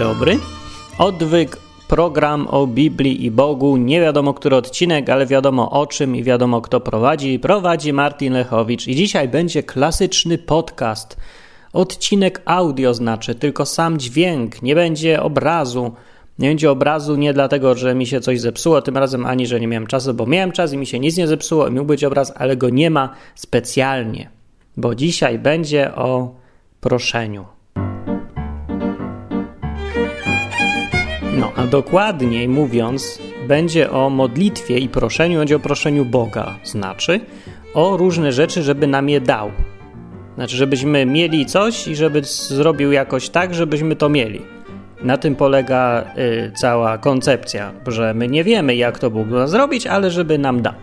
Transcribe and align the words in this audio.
Dobry. 0.00 0.38
Odwyk 0.98 1.56
program 1.88 2.46
o 2.50 2.66
Biblii 2.66 3.24
i 3.24 3.30
Bogu. 3.30 3.76
Nie 3.76 4.00
wiadomo, 4.00 4.34
który 4.34 4.56
odcinek, 4.56 5.10
ale 5.10 5.26
wiadomo 5.26 5.70
o 5.70 5.86
czym 5.86 6.16
i 6.16 6.22
wiadomo, 6.22 6.60
kto 6.60 6.80
prowadzi. 6.80 7.38
Prowadzi 7.38 7.92
Martin 7.92 8.32
Lechowicz. 8.32 8.88
I 8.88 8.94
dzisiaj 8.94 9.28
będzie 9.28 9.62
klasyczny 9.62 10.38
podcast. 10.38 11.16
Odcinek 11.72 12.42
audio 12.44 12.94
znaczy, 12.94 13.34
tylko 13.34 13.66
sam 13.66 13.98
dźwięk, 13.98 14.62
nie 14.62 14.74
będzie 14.74 15.22
obrazu. 15.22 15.92
Nie 16.38 16.48
będzie 16.48 16.70
obrazu 16.70 17.16
nie 17.16 17.32
dlatego, 17.32 17.74
że 17.74 17.94
mi 17.94 18.06
się 18.06 18.20
coś 18.20 18.40
zepsuło 18.40 18.82
tym 18.82 18.96
razem, 18.96 19.26
ani 19.26 19.46
że 19.46 19.60
nie 19.60 19.66
miałem 19.66 19.86
czasu, 19.86 20.14
bo 20.14 20.26
miałem 20.26 20.52
czas 20.52 20.72
i 20.72 20.76
mi 20.76 20.86
się 20.86 21.00
nic 21.00 21.16
nie 21.16 21.26
zepsuło 21.26 21.68
i 21.68 21.84
być 21.84 22.04
obraz, 22.04 22.32
ale 22.36 22.56
go 22.56 22.70
nie 22.70 22.90
ma 22.90 23.14
specjalnie, 23.34 24.30
bo 24.76 24.94
dzisiaj 24.94 25.38
będzie 25.38 25.94
o 25.94 26.34
proszeniu. 26.80 27.59
No, 31.40 31.52
a 31.56 31.66
dokładniej 31.66 32.48
mówiąc, 32.48 33.18
będzie 33.48 33.90
o 33.90 34.10
modlitwie 34.10 34.78
i 34.78 34.88
proszeniu, 34.88 35.38
będzie 35.38 35.56
o 35.56 35.60
proszeniu 35.60 36.04
Boga, 36.04 36.54
znaczy 36.64 37.20
o 37.74 37.96
różne 37.96 38.32
rzeczy, 38.32 38.62
żeby 38.62 38.86
nam 38.86 39.08
je 39.08 39.20
dał. 39.20 39.50
Znaczy, 40.34 40.56
żebyśmy 40.56 41.06
mieli 41.06 41.46
coś 41.46 41.88
i 41.88 41.96
żeby 41.96 42.22
zrobił 42.24 42.92
jakoś 42.92 43.28
tak, 43.28 43.54
żebyśmy 43.54 43.96
to 43.96 44.08
mieli. 44.08 44.40
Na 45.02 45.16
tym 45.16 45.36
polega 45.36 46.04
y, 46.18 46.52
cała 46.56 46.98
koncepcja, 46.98 47.72
że 47.86 48.14
my 48.14 48.28
nie 48.28 48.44
wiemy, 48.44 48.76
jak 48.76 48.98
to 48.98 49.10
Bóg 49.10 49.28
ma 49.28 49.46
zrobić, 49.46 49.86
ale 49.86 50.10
żeby 50.10 50.38
nam 50.38 50.62
dał. 50.62 50.74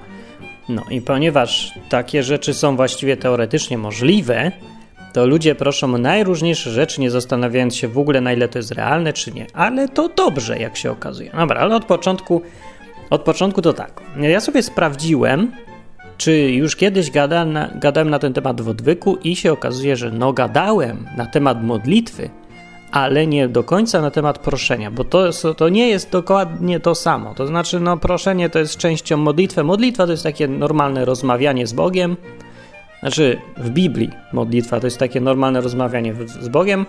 No 0.69 0.83
i 0.89 1.01
ponieważ 1.01 1.73
takie 1.89 2.23
rzeczy 2.23 2.53
są 2.53 2.75
właściwie 2.75 3.17
teoretycznie 3.17 3.77
możliwe, 3.77 4.51
to 5.17 5.25
ludzie 5.25 5.55
proszą 5.55 5.97
najróżniejsze 5.97 6.71
rzeczy, 6.71 7.01
nie 7.01 7.11
zastanawiając 7.11 7.75
się 7.75 7.87
w 7.87 7.97
ogóle, 7.97 8.21
na 8.21 8.33
ile 8.33 8.47
to 8.47 8.59
jest 8.59 8.71
realne, 8.71 9.13
czy 9.13 9.31
nie. 9.31 9.47
Ale 9.53 9.87
to 9.89 10.09
dobrze, 10.09 10.59
jak 10.59 10.77
się 10.77 10.91
okazuje. 10.91 11.31
Dobra, 11.39 11.59
ale 11.61 11.75
od 11.75 11.85
początku, 11.85 12.41
od 13.09 13.21
początku 13.21 13.61
to 13.61 13.73
tak. 13.73 14.01
Ja 14.19 14.39
sobie 14.39 14.63
sprawdziłem, 14.63 15.51
czy 16.17 16.33
już 16.51 16.75
kiedyś 16.75 17.11
gada 17.11 17.45
na, 17.45 17.69
gadałem 17.75 18.09
na 18.09 18.19
ten 18.19 18.33
temat 18.33 18.61
w 18.61 18.69
odwyku 18.69 19.17
i 19.23 19.35
się 19.35 19.51
okazuje, 19.51 19.95
że 19.95 20.11
no 20.11 20.33
gadałem 20.33 21.07
na 21.17 21.25
temat 21.25 21.63
modlitwy, 21.63 22.29
ale 22.91 23.27
nie 23.27 23.47
do 23.47 23.63
końca 23.63 24.01
na 24.01 24.11
temat 24.11 24.39
proszenia, 24.39 24.91
bo 24.91 25.03
to, 25.03 25.29
to 25.57 25.69
nie 25.69 25.89
jest 25.89 26.11
dokładnie 26.11 26.79
to 26.79 26.95
samo. 26.95 27.33
To 27.33 27.47
znaczy, 27.47 27.79
no 27.79 27.97
proszenie 27.97 28.49
to 28.49 28.59
jest 28.59 28.77
częścią 28.77 29.17
modlitwy. 29.17 29.63
Modlitwa 29.63 30.05
to 30.05 30.11
jest 30.11 30.23
takie 30.23 30.47
normalne 30.47 31.05
rozmawianie 31.05 31.67
z 31.67 31.73
Bogiem, 31.73 32.17
znaczy, 32.99 33.37
w 33.57 33.69
Biblii 33.69 34.09
modlitwa 34.33 34.79
to 34.79 34.87
jest 34.87 34.97
takie 34.97 35.21
normalne 35.21 35.61
rozmawianie 35.61 36.13
z 36.41 36.47
Bogiem, 36.47 36.85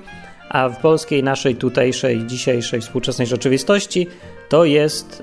a 0.48 0.68
w 0.68 0.80
polskiej, 0.80 1.22
naszej 1.22 1.56
tutejszej, 1.56 2.26
dzisiejszej, 2.26 2.80
współczesnej 2.80 3.26
rzeczywistości 3.26 4.06
to 4.48 4.64
jest, 4.64 5.22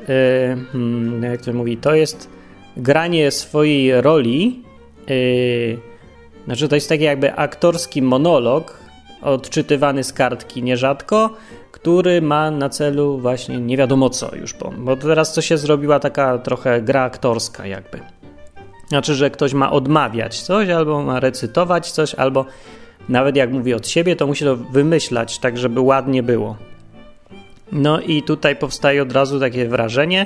yy, 1.22 1.30
jak 1.30 1.42
to 1.42 1.54
mówi, 1.54 1.78
to 1.78 1.96
jest 1.96 2.30
granie 2.78 3.32
swojej 3.32 4.02
roli. 4.02 4.64
Yy, 5.08 5.78
znaczy, 6.46 6.68
to 6.68 6.76
jest 6.76 6.90
taki 6.90 7.04
jakby 7.04 7.34
aktorski 7.34 8.02
monolog, 8.02 8.80
odczytywany 9.22 10.04
z 10.04 10.14
kartki 10.14 10.64
nierzadko, 10.64 11.30
który 11.72 12.22
ma 12.22 12.52
na 12.52 12.70
celu 12.70 13.18
właśnie 13.18 13.58
nie 13.58 13.78
wiadomo 13.78 14.10
co 14.10 14.36
już, 14.36 14.54
bo, 14.54 14.74
bo 14.78 14.96
teraz 14.96 15.34
to 15.34 15.42
się 15.42 15.58
zrobiła 15.58 16.00
taka 16.00 16.38
trochę 16.38 16.82
gra 16.82 17.02
aktorska 17.04 17.68
jakby. 17.68 18.00
Znaczy, 18.88 19.16
że 19.16 19.30
ktoś 19.30 19.54
ma 19.54 19.72
odmawiać 19.72 20.42
coś, 20.42 20.70
albo 20.70 21.04
ma 21.04 21.20
recytować 21.20 21.92
coś, 21.92 22.16
albo 22.16 22.46
nawet 23.10 23.36
jak 23.36 23.52
mówi 23.52 23.74
od 23.74 23.88
siebie, 23.88 24.16
to 24.16 24.28
musi 24.28 24.46
to 24.46 24.56
wymyślać, 24.56 25.40
tak 25.40 25.58
żeby 25.58 25.80
ładnie 25.80 26.24
było. 26.24 26.58
No 27.72 28.00
i 28.00 28.24
tutaj 28.24 28.56
powstaje 28.56 29.02
od 29.02 29.12
razu 29.12 29.40
takie 29.40 29.70
wrażenie, 29.70 30.26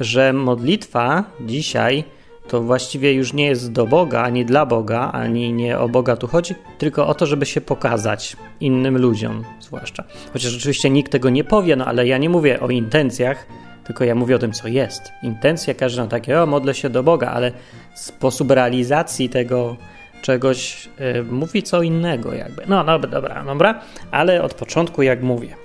że 0.00 0.32
modlitwa 0.32 1.24
dzisiaj 1.40 2.04
to 2.48 2.62
właściwie 2.62 3.12
już 3.12 3.32
nie 3.32 3.46
jest 3.46 3.72
do 3.72 3.86
Boga, 3.86 4.22
ani 4.22 4.44
dla 4.44 4.66
Boga, 4.66 5.10
ani 5.12 5.52
nie 5.52 5.78
o 5.78 5.88
Boga 5.88 6.16
tu 6.16 6.26
chodzi, 6.26 6.54
tylko 6.78 7.06
o 7.06 7.14
to, 7.14 7.26
żeby 7.26 7.46
się 7.46 7.60
pokazać 7.60 8.36
innym 8.60 8.98
ludziom, 8.98 9.44
zwłaszcza. 9.60 10.04
Chociaż 10.32 10.56
oczywiście 10.56 10.90
nikt 10.90 11.12
tego 11.12 11.30
nie 11.30 11.44
powie, 11.44 11.76
no 11.76 11.86
ale 11.86 12.06
ja 12.06 12.18
nie 12.18 12.28
mówię 12.28 12.60
o 12.60 12.68
intencjach, 12.68 13.46
tylko 13.84 14.04
ja 14.04 14.14
mówię 14.14 14.36
o 14.36 14.38
tym, 14.38 14.52
co 14.52 14.68
jest. 14.68 15.12
Intencja 15.22 15.74
każda 15.74 16.06
takie, 16.06 16.42
o, 16.42 16.46
modlę 16.46 16.74
się 16.74 16.90
do 16.90 17.02
Boga, 17.02 17.30
ale 17.30 17.52
sposób 17.94 18.50
realizacji 18.50 19.28
tego 19.28 19.76
czegoś 20.22 20.88
y, 21.18 21.22
mówi 21.22 21.62
co 21.62 21.82
innego 21.82 22.34
jakby. 22.34 22.62
No 22.66 22.84
dobra, 22.84 23.10
dobra, 23.10 23.44
dobra, 23.44 23.80
ale 24.10 24.42
od 24.42 24.54
początku 24.54 25.02
jak 25.02 25.22
mówię. 25.22 25.56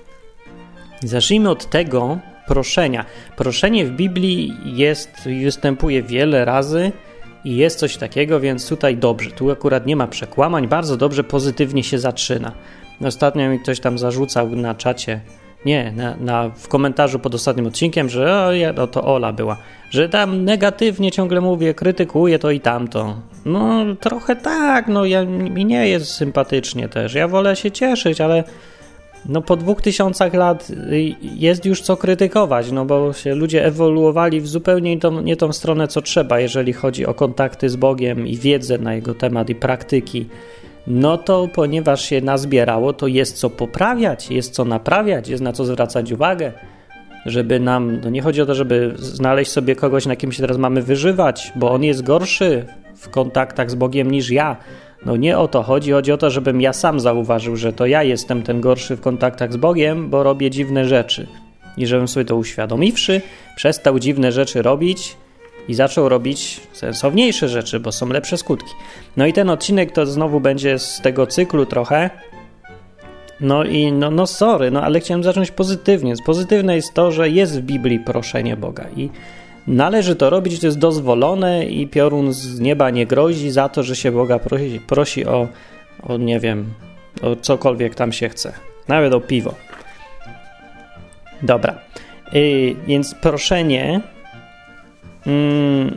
Zacznijmy 1.03 1.49
od 1.49 1.69
tego 1.69 2.19
proszenia. 2.47 3.05
Proszenie 3.35 3.85
w 3.85 3.91
Biblii 3.91 4.53
jest, 4.65 5.11
występuje 5.43 6.03
wiele 6.03 6.45
razy 6.45 6.91
i 7.43 7.55
jest 7.55 7.79
coś 7.79 7.97
takiego, 7.97 8.39
więc 8.39 8.69
tutaj 8.69 8.97
dobrze. 8.97 9.31
Tu 9.31 9.51
akurat 9.51 9.85
nie 9.85 9.95
ma 9.95 10.07
przekłamań, 10.07 10.67
bardzo 10.67 10.97
dobrze, 10.97 11.23
pozytywnie 11.23 11.83
się 11.83 11.99
zaczyna. 11.99 12.51
Ostatnio 13.01 13.49
mi 13.49 13.59
ktoś 13.59 13.79
tam 13.79 13.97
zarzucał 13.97 14.49
na 14.49 14.75
czacie, 14.75 15.21
nie, 15.67 15.91
na, 15.95 16.15
na, 16.15 16.49
w 16.49 16.67
komentarzu 16.67 17.19
pod 17.19 17.35
ostatnim 17.35 17.67
odcinkiem, 17.67 18.09
że 18.09 18.45
o, 18.45 18.51
ja, 18.51 18.73
no 18.73 18.87
to 18.87 19.03
Ola 19.03 19.33
była, 19.33 19.57
że 19.89 20.09
tam 20.09 20.45
negatywnie 20.45 21.11
ciągle 21.11 21.41
mówię, 21.41 21.73
krytykuję 21.73 22.39
to 22.39 22.51
i 22.51 22.59
tamto. 22.59 23.15
No 23.45 23.85
trochę 23.99 24.35
tak, 24.35 24.87
no 24.87 25.05
ja, 25.05 25.25
mi 25.25 25.65
nie 25.65 25.89
jest 25.89 26.11
sympatycznie 26.11 26.89
też. 26.89 27.13
Ja 27.13 27.27
wolę 27.27 27.55
się 27.55 27.71
cieszyć, 27.71 28.21
ale 28.21 28.43
no 29.25 29.41
po 29.41 29.55
dwóch 29.55 29.81
tysiącach 29.81 30.33
lat 30.33 30.71
jest 31.21 31.65
już 31.65 31.81
co 31.81 31.97
krytykować, 31.97 32.71
no 32.71 32.85
bo 32.85 33.13
się 33.13 33.35
ludzie 33.35 33.65
ewoluowali 33.65 34.41
w 34.41 34.47
zupełnie 34.47 34.95
nie 34.95 35.01
tą, 35.01 35.21
nie 35.21 35.35
tą 35.35 35.53
stronę, 35.53 35.87
co 35.87 36.01
trzeba, 36.01 36.39
jeżeli 36.39 36.73
chodzi 36.73 37.05
o 37.05 37.13
kontakty 37.13 37.69
z 37.69 37.75
Bogiem 37.75 38.27
i 38.27 38.37
wiedzę 38.37 38.77
na 38.77 38.93
jego 38.93 39.13
temat 39.13 39.49
i 39.49 39.55
praktyki 39.55 40.25
no 40.87 41.17
to 41.17 41.47
ponieważ 41.53 42.01
się 42.01 42.21
nazbierało, 42.21 42.93
to 42.93 43.07
jest 43.07 43.37
co 43.37 43.49
poprawiać, 43.49 44.31
jest 44.31 44.53
co 44.53 44.65
naprawiać, 44.65 45.29
jest 45.29 45.43
na 45.43 45.53
co 45.53 45.65
zwracać 45.65 46.11
uwagę, 46.11 46.51
żeby 47.25 47.59
nam, 47.59 47.99
no 48.03 48.09
nie 48.09 48.21
chodzi 48.21 48.41
o 48.41 48.45
to, 48.45 48.55
żeby 48.55 48.93
znaleźć 48.95 49.51
sobie 49.51 49.75
kogoś, 49.75 50.05
na 50.05 50.15
kim 50.15 50.31
się 50.31 50.41
teraz 50.41 50.57
mamy 50.57 50.81
wyżywać, 50.81 51.51
bo 51.55 51.71
on 51.71 51.83
jest 51.83 52.03
gorszy 52.03 52.65
w 52.95 53.09
kontaktach 53.09 53.71
z 53.71 53.75
Bogiem 53.75 54.11
niż 54.11 54.29
ja. 54.29 54.57
No 55.05 55.15
nie 55.15 55.37
o 55.37 55.47
to 55.47 55.63
chodzi, 55.63 55.91
chodzi 55.91 56.11
o 56.11 56.17
to, 56.17 56.29
żebym 56.29 56.61
ja 56.61 56.73
sam 56.73 56.99
zauważył, 56.99 57.55
że 57.55 57.73
to 57.73 57.85
ja 57.85 58.03
jestem 58.03 58.43
ten 58.43 58.61
gorszy 58.61 58.95
w 58.95 59.01
kontaktach 59.01 59.53
z 59.53 59.57
Bogiem, 59.57 60.09
bo 60.09 60.23
robię 60.23 60.49
dziwne 60.49 60.85
rzeczy. 60.85 61.27
I 61.77 61.87
żebym 61.87 62.07
sobie 62.07 62.25
to 62.25 62.35
uświadomiwszy, 62.35 63.21
przestał 63.55 63.99
dziwne 63.99 64.31
rzeczy 64.31 64.61
robić 64.61 65.17
i 65.67 65.73
zaczął 65.73 66.09
robić 66.09 66.61
sensowniejsze 66.73 67.49
rzeczy, 67.49 67.79
bo 67.79 67.91
są 67.91 68.09
lepsze 68.09 68.37
skutki. 68.37 68.71
No 69.17 69.25
i 69.25 69.33
ten 69.33 69.49
odcinek 69.49 69.91
to 69.91 70.05
znowu 70.05 70.39
będzie 70.39 70.79
z 70.79 71.01
tego 71.01 71.27
cyklu 71.27 71.65
trochę. 71.65 72.09
No 73.41 73.63
i 73.63 73.91
no, 73.91 74.11
no 74.11 74.27
sorry, 74.27 74.71
no 74.71 74.83
ale 74.83 74.99
chciałem 74.99 75.23
zacząć 75.23 75.51
pozytywnie. 75.51 76.13
Pozytywne 76.25 76.75
jest 76.75 76.93
to, 76.93 77.11
że 77.11 77.29
jest 77.29 77.59
w 77.59 77.61
Biblii 77.61 77.99
proszenie 77.99 78.57
Boga 78.57 78.85
i 78.95 79.09
należy 79.67 80.15
to 80.15 80.29
robić, 80.29 80.59
to 80.59 80.67
jest 80.67 80.79
dozwolone 80.79 81.65
i 81.65 81.87
piorun 81.87 82.33
z 82.33 82.59
nieba 82.59 82.89
nie 82.89 83.05
grozi 83.05 83.51
za 83.51 83.69
to, 83.69 83.83
że 83.83 83.95
się 83.95 84.11
Boga 84.11 84.39
prosi, 84.39 84.81
prosi 84.87 85.25
o, 85.25 85.47
o 86.03 86.17
nie 86.17 86.39
wiem, 86.39 86.73
o 87.21 87.35
cokolwiek 87.35 87.95
tam 87.95 88.11
się 88.11 88.29
chce. 88.29 88.53
Nawet 88.87 89.13
o 89.13 89.21
piwo. 89.21 89.53
Dobra. 91.43 91.79
Yy, 92.33 92.75
więc 92.87 93.15
proszenie 93.15 94.01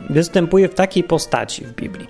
występuje 0.09 0.69
w 0.69 0.73
takiej 0.73 1.03
postaci 1.03 1.65
w 1.65 1.75
Biblii. 1.75 2.07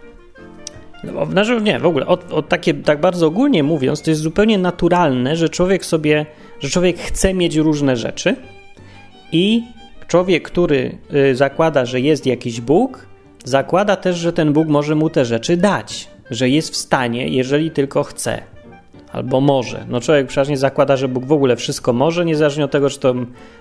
No, 1.03 1.25
znaczy, 1.25 1.61
nie, 1.61 1.79
w 1.79 1.85
ogóle, 1.85 2.07
od, 2.07 2.33
od 2.33 2.49
takie, 2.49 2.73
tak 2.73 3.01
bardzo 3.01 3.27
ogólnie 3.27 3.63
mówiąc, 3.63 4.01
to 4.01 4.09
jest 4.09 4.21
zupełnie 4.21 4.57
naturalne, 4.57 5.35
że 5.35 5.49
człowiek 5.49 5.85
sobie, 5.85 6.25
że 6.59 6.69
człowiek 6.69 6.97
chce 6.99 7.33
mieć 7.33 7.55
różne 7.55 7.97
rzeczy 7.97 8.35
i 9.31 9.63
człowiek, 10.07 10.43
który 10.43 10.97
y, 11.31 11.35
zakłada, 11.35 11.85
że 11.85 12.01
jest 12.01 12.25
jakiś 12.25 12.61
Bóg, 12.61 13.05
zakłada 13.43 13.95
też, 13.95 14.17
że 14.17 14.33
ten 14.33 14.53
Bóg 14.53 14.67
może 14.67 14.95
mu 14.95 15.09
te 15.09 15.25
rzeczy 15.25 15.57
dać, 15.57 16.07
że 16.31 16.49
jest 16.49 16.73
w 16.73 16.75
stanie, 16.75 17.27
jeżeli 17.27 17.71
tylko 17.71 18.03
chce. 18.03 18.41
Albo 19.13 19.41
może. 19.41 19.85
No 19.89 20.01
człowiek 20.01 20.27
przeważnie 20.27 20.57
zakłada, 20.57 20.97
że 20.97 21.07
Bóg 21.07 21.25
w 21.25 21.31
ogóle 21.31 21.55
wszystko 21.55 21.93
może, 21.93 22.25
niezależnie 22.25 22.65
od 22.65 22.71
tego, 22.71 22.89
czy 22.89 22.99
to 22.99 23.15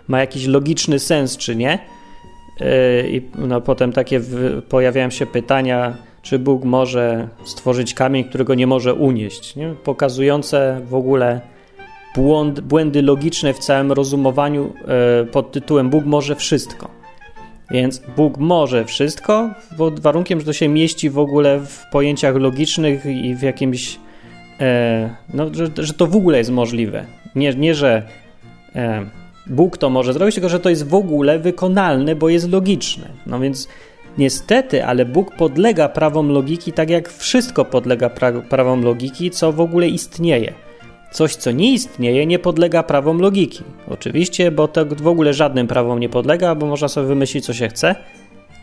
ma 0.09 0.21
jakiś 0.21 0.47
logiczny 0.47 0.99
sens, 0.99 1.37
czy 1.37 1.57
nie 1.57 1.79
i 3.09 3.23
no, 3.39 3.61
potem 3.61 3.93
takie 3.93 4.21
pojawiają 4.69 5.11
się 5.11 5.27
pytania, 5.27 5.97
czy 6.23 6.39
Bóg 6.39 6.65
może 6.65 7.29
stworzyć 7.45 7.95
kamień, 7.95 8.25
którego 8.25 8.55
nie 8.55 8.67
może 8.67 8.95
unieść, 8.95 9.57
nie? 9.57 9.75
pokazujące 9.85 10.81
w 10.85 10.95
ogóle 10.95 11.41
błąd, 12.15 12.61
błędy 12.61 13.03
logiczne 13.03 13.55
w 13.55 13.59
całym 13.59 13.93
rozumowaniu 13.93 14.73
e, 15.23 15.25
pod 15.25 15.53
tytułem 15.53 15.91
Bóg 15.91 16.05
może 16.05 16.37
wszystko. 16.37 16.89
Więc 17.71 18.03
Bóg 18.17 18.39
może 18.39 18.85
wszystko, 18.85 19.51
pod 19.77 20.01
warunkiem, 20.01 20.41
że 20.41 20.47
to 20.47 20.53
się 20.53 20.69
mieści 20.69 21.11
w 21.11 21.19
ogóle 21.19 21.61
w 21.61 21.85
pojęciach 21.93 22.37
logicznych 22.37 23.07
i 23.07 23.35
w 23.35 23.43
jakimś. 23.43 23.99
E, 24.61 25.15
no, 25.35 25.55
że, 25.55 25.67
że 25.77 25.95
to 25.95 26.07
w 26.07 26.17
ogóle 26.17 26.39
jest 26.39 26.51
możliwe. 26.51 27.07
Nie, 27.35 27.55
nie 27.55 27.75
że 27.75 28.03
Bóg 29.47 29.79
to 29.79 29.91
może 29.91 30.13
zrobić, 30.13 30.35
tylko 30.35 30.49
że 30.49 30.61
to 30.61 30.71
jest 30.71 30.89
w 30.89 30.95
ogóle 30.95 31.39
wykonalne, 31.39 32.17
bo 32.17 32.29
jest 32.29 32.53
logiczne. 32.53 33.09
No 33.27 33.41
więc 33.41 33.69
niestety, 34.19 34.85
ale 34.85 35.05
Bóg 35.05 35.37
podlega 35.37 35.89
prawom 35.89 36.29
logiki, 36.29 36.73
tak 36.73 36.91
jak 36.91 37.13
wszystko 37.13 37.65
podlega 37.65 38.09
pra- 38.09 38.43
prawom 38.43 38.83
logiki, 38.85 39.31
co 39.31 39.53
w 39.53 39.61
ogóle 39.61 39.89
istnieje. 39.89 40.53
Coś, 41.13 41.37
co 41.37 41.51
nie 41.51 41.73
istnieje, 41.73 42.27
nie 42.27 42.39
podlega 42.39 42.83
prawom 42.83 43.21
logiki. 43.21 43.63
Oczywiście, 43.89 44.51
bo 44.51 44.69
to 44.69 44.87
w 44.87 45.07
ogóle 45.07 45.35
żadnym 45.35 45.67
prawom 45.67 45.99
nie 45.99 46.09
podlega, 46.09 46.55
bo 46.55 46.67
można 46.67 46.89
sobie 46.89 47.07
wymyślić, 47.07 47.45
co 47.45 47.55
się 47.55 47.69
chce 47.69 47.95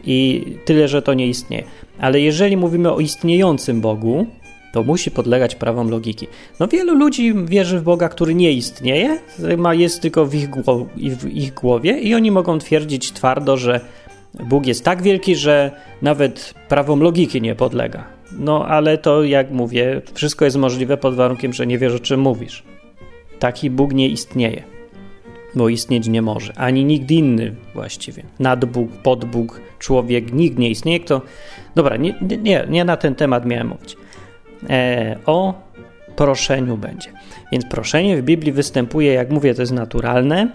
i 0.05 0.45
tyle, 0.65 0.87
że 0.87 1.01
to 1.01 1.13
nie 1.13 1.27
istnieje. 1.27 1.63
Ale 1.99 2.19
jeżeli 2.21 2.57
mówimy 2.57 2.91
o 2.93 2.99
istniejącym 2.99 3.81
Bogu, 3.81 4.25
to 4.73 4.83
musi 4.83 5.11
podlegać 5.11 5.55
prawom 5.55 5.89
logiki. 5.89 6.27
No 6.59 6.67
wielu 6.67 6.95
ludzi 6.95 7.33
wierzy 7.45 7.79
w 7.79 7.83
Boga, 7.83 8.09
który 8.09 8.35
nie 8.35 8.51
istnieje, 8.51 9.19
jest 9.71 10.01
tylko 10.01 10.25
w 10.25 10.35
ich, 10.35 10.49
w 10.95 11.29
ich 11.29 11.53
głowie 11.53 11.99
i 11.99 12.15
oni 12.15 12.31
mogą 12.31 12.59
twierdzić 12.59 13.11
twardo, 13.11 13.57
że 13.57 13.81
Bóg 14.43 14.65
jest 14.65 14.85
tak 14.85 15.01
wielki, 15.01 15.35
że 15.35 15.71
nawet 16.01 16.53
prawom 16.69 17.01
logiki 17.01 17.41
nie 17.41 17.55
podlega. 17.55 18.07
No 18.39 18.65
ale 18.65 18.97
to, 18.97 19.23
jak 19.23 19.51
mówię, 19.51 20.01
wszystko 20.13 20.45
jest 20.45 20.57
możliwe 20.57 20.97
pod 20.97 21.15
warunkiem, 21.15 21.53
że 21.53 21.67
nie 21.67 21.77
wiesz, 21.77 21.93
o 21.93 21.99
czym 21.99 22.19
mówisz. 22.19 22.63
Taki 23.39 23.69
Bóg 23.69 23.93
nie 23.93 24.09
istnieje, 24.09 24.63
bo 25.55 25.69
istnieć 25.69 26.07
nie 26.07 26.21
może. 26.21 26.53
Ani 26.57 26.85
nikt 26.85 27.11
inny 27.11 27.55
właściwie. 27.73 28.23
Nadbóg, 28.39 28.91
podbóg, 28.91 29.61
człowiek, 29.79 30.33
nikt 30.33 30.57
nie 30.57 30.69
istnieje. 30.69 30.99
Kto... 30.99 31.21
Dobra, 31.75 31.97
nie, 31.97 32.15
nie, 32.41 32.65
nie 32.69 32.85
na 32.85 32.97
ten 32.97 33.15
temat 33.15 33.45
miałem 33.45 33.67
mówić. 33.67 33.97
E, 34.69 35.17
o 35.25 35.53
proszeniu 36.15 36.77
będzie. 36.77 37.09
Więc 37.51 37.65
proszenie 37.65 38.17
w 38.17 38.21
Biblii 38.21 38.51
występuje, 38.51 39.13
jak 39.13 39.29
mówię, 39.29 39.55
to 39.55 39.61
jest 39.61 39.71
naturalne 39.71 40.47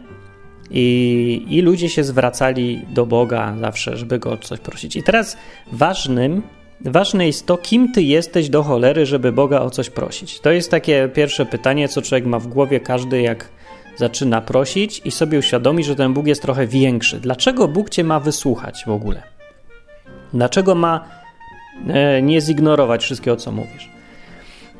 i, 0.70 1.46
i 1.48 1.62
ludzie 1.62 1.88
się 1.88 2.04
zwracali 2.04 2.86
do 2.90 3.06
Boga 3.06 3.54
zawsze, 3.60 3.96
żeby 3.96 4.18
go 4.18 4.30
o 4.30 4.36
coś 4.36 4.60
prosić. 4.60 4.96
I 4.96 5.02
teraz 5.02 5.36
ważnym, 5.72 6.42
ważne 6.80 7.26
jest 7.26 7.46
to, 7.46 7.56
kim 7.56 7.92
ty 7.92 8.02
jesteś 8.02 8.48
do 8.48 8.62
cholery, 8.62 9.06
żeby 9.06 9.32
Boga 9.32 9.60
o 9.60 9.70
coś 9.70 9.90
prosić. 9.90 10.40
To 10.40 10.50
jest 10.50 10.70
takie 10.70 11.08
pierwsze 11.14 11.46
pytanie, 11.46 11.88
co 11.88 12.02
człowiek 12.02 12.26
ma 12.26 12.38
w 12.38 12.46
głowie, 12.46 12.80
każdy 12.80 13.20
jak 13.20 13.48
zaczyna 13.96 14.40
prosić 14.40 15.02
i 15.04 15.10
sobie 15.10 15.38
uświadomi, 15.38 15.84
że 15.84 15.96
ten 15.96 16.14
Bóg 16.14 16.26
jest 16.26 16.42
trochę 16.42 16.66
większy. 16.66 17.20
Dlaczego 17.20 17.68
Bóg 17.68 17.90
cię 17.90 18.04
ma 18.04 18.20
wysłuchać 18.20 18.84
w 18.86 18.90
ogóle? 18.90 19.22
Dlaczego 20.32 20.74
ma 20.74 21.21
nie 22.22 22.40
zignorować 22.40 23.02
wszystkiego, 23.02 23.36
co 23.36 23.52
mówisz? 23.52 23.90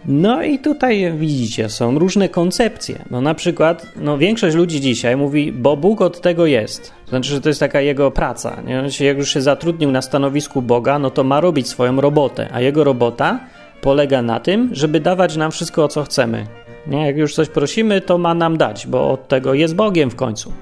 No 0.05 0.43
i 0.43 0.59
tutaj 0.59 1.13
widzicie, 1.17 1.69
są 1.69 1.99
różne 1.99 2.29
koncepcje. 2.29 3.05
No 3.11 3.21
na 3.21 3.35
przykład, 3.35 3.87
no 3.97 4.19
większość 4.19 4.57
ludzi 4.57 4.81
dzisiaj 4.81 5.17
mówi, 5.17 5.53
bo 5.53 5.77
Bóg 5.77 6.01
od 6.01 6.21
tego 6.21 6.47
jest. 6.47 6.93
To 7.05 7.11
znaczy, 7.11 7.31
że 7.31 7.41
to 7.41 7.49
jest 7.49 7.61
taka 7.61 7.81
jego 7.81 8.11
praca. 8.11 8.63
Nie? 8.67 9.07
Jak 9.07 9.19
już 9.19 9.33
się 9.33 9.41
zatrudnił 9.41 9.91
na 9.91 10.03
stanowisku 10.03 10.63
Boga, 10.63 10.99
no 10.99 11.11
to 11.11 11.25
ma 11.25 11.41
robić 11.41 11.69
swoją 11.69 12.01
robotę, 12.01 12.49
a 12.53 12.61
jego 12.61 12.85
robota 12.85 13.41
polega 13.81 14.23
na 14.23 14.41
tym, 14.41 14.71
żeby 14.73 15.01
dawać 15.01 15.37
nam 15.37 15.51
wszystko, 15.51 15.85
o 15.85 15.89
co 15.89 16.03
chcemy. 16.03 16.47
Nie? 16.87 17.07
Jak 17.07 17.17
już 17.17 17.35
coś 17.35 17.49
prosimy, 17.49 18.01
to 18.01 18.19
ma 18.19 18.35
nam 18.35 18.57
dać, 18.57 18.87
bo 18.87 19.11
od 19.11 19.29
tego 19.29 19.55
jest 19.55 19.75
Bogiem 19.75 20.11
w 20.11 20.17
końcu. 20.17 20.53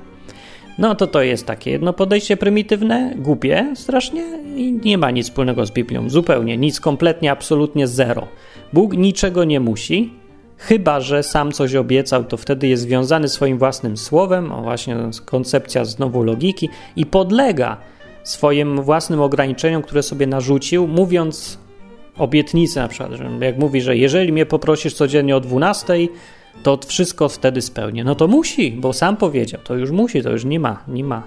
No 0.80 0.94
to 0.94 1.06
to 1.06 1.22
jest 1.22 1.46
takie 1.46 1.70
jedno 1.70 1.92
podejście 1.92 2.36
prymitywne, 2.36 3.14
głupie 3.16 3.72
strasznie 3.74 4.22
i 4.56 4.72
nie 4.84 4.98
ma 4.98 5.10
nic 5.10 5.26
wspólnego 5.26 5.66
z 5.66 5.70
Biblią. 5.70 6.10
Zupełnie 6.10 6.56
nic, 6.56 6.80
kompletnie, 6.80 7.32
absolutnie 7.32 7.86
zero. 7.86 8.28
Bóg 8.72 8.96
niczego 8.96 9.44
nie 9.44 9.60
musi, 9.60 10.12
chyba 10.56 11.00
że 11.00 11.22
sam 11.22 11.52
coś 11.52 11.74
obiecał, 11.74 12.24
to 12.24 12.36
wtedy 12.36 12.68
jest 12.68 12.82
związany 12.82 13.28
swoim 13.28 13.58
własnym 13.58 13.96
słowem, 13.96 14.52
o 14.52 14.62
właśnie 14.62 14.96
koncepcja 15.24 15.84
znowu 15.84 16.22
logiki 16.22 16.68
i 16.96 17.06
podlega 17.06 17.76
swoim 18.22 18.82
własnym 18.82 19.20
ograniczeniom, 19.20 19.82
które 19.82 20.02
sobie 20.02 20.26
narzucił, 20.26 20.86
mówiąc 20.86 21.58
obietnicę 22.18 22.80
na 22.80 22.88
przykład, 22.88 23.10
jak 23.40 23.58
mówi, 23.58 23.80
że 23.80 23.96
jeżeli 23.96 24.32
mnie 24.32 24.46
poprosisz 24.46 24.94
codziennie 24.94 25.36
o 25.36 25.40
12, 25.40 25.94
to 26.62 26.78
wszystko 26.86 27.28
wtedy 27.28 27.62
spełnię. 27.62 28.04
No 28.04 28.14
to 28.14 28.28
musi, 28.28 28.72
bo 28.72 28.92
sam 28.92 29.16
powiedział, 29.16 29.60
to 29.64 29.74
już 29.74 29.90
musi, 29.90 30.22
to 30.22 30.30
już 30.30 30.44
nie 30.44 30.60
ma, 30.60 30.82
nie 30.88 31.04
ma, 31.04 31.22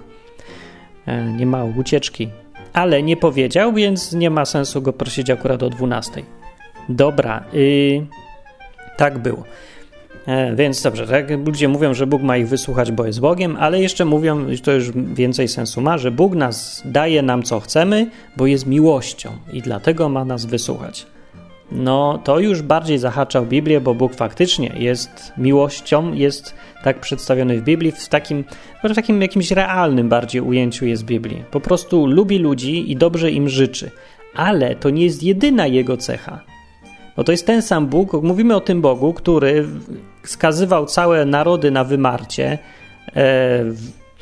e, 1.06 1.24
nie 1.24 1.46
ma 1.46 1.64
ucieczki. 1.64 2.28
Ale 2.72 3.02
nie 3.02 3.16
powiedział, 3.16 3.72
więc 3.72 4.12
nie 4.12 4.30
ma 4.30 4.44
sensu 4.44 4.82
go 4.82 4.92
prosić 4.92 5.30
akurat 5.30 5.62
o 5.62 5.70
12. 5.70 6.22
Dobra, 6.88 7.44
yy, 7.52 8.06
tak 8.96 9.18
było. 9.18 9.44
E, 10.26 10.56
więc 10.56 10.82
dobrze, 10.82 11.06
tak 11.06 11.30
ludzie 11.46 11.68
mówią, 11.68 11.94
że 11.94 12.06
Bóg 12.06 12.22
ma 12.22 12.36
ich 12.36 12.48
wysłuchać, 12.48 12.92
bo 12.92 13.06
jest 13.06 13.20
Bogiem, 13.20 13.56
ale 13.60 13.80
jeszcze 13.80 14.04
mówią, 14.04 14.46
to 14.62 14.72
już 14.72 14.92
więcej 14.92 15.48
sensu 15.48 15.80
ma, 15.80 15.98
że 15.98 16.10
Bóg 16.10 16.34
nas 16.34 16.82
daje 16.84 17.22
nam 17.22 17.42
co 17.42 17.60
chcemy, 17.60 18.10
bo 18.36 18.46
jest 18.46 18.66
miłością 18.66 19.30
i 19.52 19.62
dlatego 19.62 20.08
ma 20.08 20.24
nas 20.24 20.46
wysłuchać. 20.46 21.06
No 21.74 22.18
to 22.24 22.40
już 22.40 22.62
bardziej 22.62 22.98
zahacza 22.98 23.38
o 23.38 23.42
Biblię, 23.42 23.80
bo 23.80 23.94
Bóg 23.94 24.14
faktycznie 24.14 24.72
jest 24.78 25.32
miłością, 25.38 26.12
jest 26.12 26.54
tak 26.84 27.00
przedstawiony 27.00 27.60
w 27.60 27.64
Biblii, 27.64 27.92
w 27.92 28.08
takim, 28.08 28.44
w 28.84 28.94
takim 28.94 29.22
jakimś 29.22 29.50
realnym 29.50 30.08
bardziej 30.08 30.40
ujęciu 30.40 30.86
jest 30.86 31.04
Biblii. 31.04 31.44
Po 31.50 31.60
prostu 31.60 32.06
lubi 32.06 32.38
ludzi 32.38 32.90
i 32.92 32.96
dobrze 32.96 33.30
im 33.30 33.48
życzy. 33.48 33.90
Ale 34.34 34.74
to 34.74 34.90
nie 34.90 35.04
jest 35.04 35.22
jedyna 35.22 35.66
jego 35.66 35.96
cecha. 35.96 36.40
Bo 37.16 37.24
to 37.24 37.32
jest 37.32 37.46
ten 37.46 37.62
sam 37.62 37.86
Bóg, 37.86 38.12
mówimy 38.12 38.56
o 38.56 38.60
tym 38.60 38.80
Bogu, 38.80 39.12
który 39.12 39.66
skazywał 40.22 40.86
całe 40.86 41.24
narody 41.24 41.70
na 41.70 41.84
wymarcie, 41.84 42.58
e, 43.16 43.64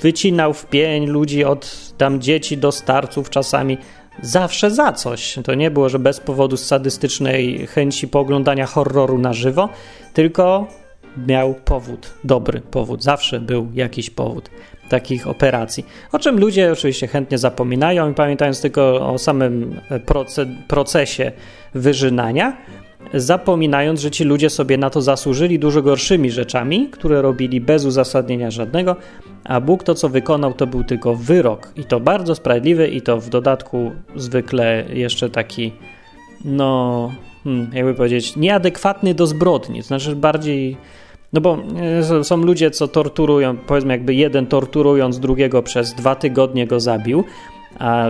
wycinał 0.00 0.52
w 0.52 0.66
pień 0.66 1.06
ludzi 1.06 1.44
od 1.44 1.93
tam 1.98 2.20
dzieci 2.20 2.58
do 2.58 2.72
starców 2.72 3.31
czasami, 3.31 3.78
zawsze 4.23 4.70
za 4.70 4.93
coś. 4.93 5.39
To 5.44 5.55
nie 5.55 5.70
było, 5.70 5.89
że 5.89 5.98
bez 5.98 6.20
powodu 6.20 6.56
sadystycznej 6.56 7.67
chęci 7.67 8.08
pooglądania 8.08 8.67
horroru 8.67 9.19
na 9.19 9.32
żywo, 9.32 9.69
tylko 10.13 10.67
miał 11.27 11.55
powód, 11.55 12.15
dobry 12.25 12.60
powód. 12.60 13.03
Zawsze 13.03 13.41
był 13.41 13.69
jakiś 13.75 14.10
powód 14.10 14.51
takich 14.89 15.27
operacji. 15.27 15.86
O 16.13 16.19
czym 16.19 16.41
ludzie 16.41 16.72
oczywiście 16.72 17.06
chętnie 17.06 17.39
zapominają 17.39 18.10
i 18.10 18.15
pamiętając 18.15 18.60
tylko 18.60 19.13
o 19.13 19.19
samym 19.19 19.81
procesie 20.69 21.32
wyżynania, 21.75 22.56
zapominając, 23.15 24.01
że 24.01 24.11
ci 24.11 24.25
ludzie 24.25 24.51
sobie 24.51 24.79
na 24.79 24.91
to 24.91 25.03
zasłużyli 25.03 25.59
dużo 25.59 25.82
gorszymi 25.82 26.31
rzeczami, 26.31 26.89
które 26.89 27.23
robili 27.23 27.61
bez 27.61 27.85
uzasadnienia 27.85 28.51
żadnego, 28.51 28.97
a 29.44 29.61
Bóg 29.61 29.82
to, 29.82 29.94
co 29.94 30.09
wykonał, 30.09 30.53
to 30.53 30.67
był 30.67 30.85
tylko 30.85 31.15
wyrok. 31.15 31.73
I 31.77 31.85
to 31.85 32.01
bardzo 32.01 32.35
sprawiedliwy 32.35 32.89
i 32.89 33.03
to 33.03 33.21
w 33.21 33.29
dodatku 33.29 33.91
zwykle 34.17 34.85
jeszcze 34.93 35.31
taki, 35.31 35.73
no, 36.44 37.13
hmm, 37.44 37.71
jakby 37.75 37.94
powiedzieć, 37.94 38.37
nieadekwatny 38.37 39.15
do 39.15 39.27
zbrodni, 39.27 39.81
to 39.81 39.87
znaczy 39.87 40.17
bardziej... 40.17 40.77
No 41.32 41.41
bo 41.41 41.59
e, 42.11 42.25
są 42.25 42.37
ludzie, 42.37 42.71
co 42.71 42.89
torturują, 42.89 43.56
powiedzmy, 43.56 43.93
jakby 43.93 44.15
jeden 44.15 44.47
torturując 44.47 45.19
drugiego 45.19 45.63
przez 45.63 45.94
dwa 45.94 46.15
tygodnie 46.15 46.67
go 46.67 46.81
zabił, 46.81 47.25
a 47.82 48.08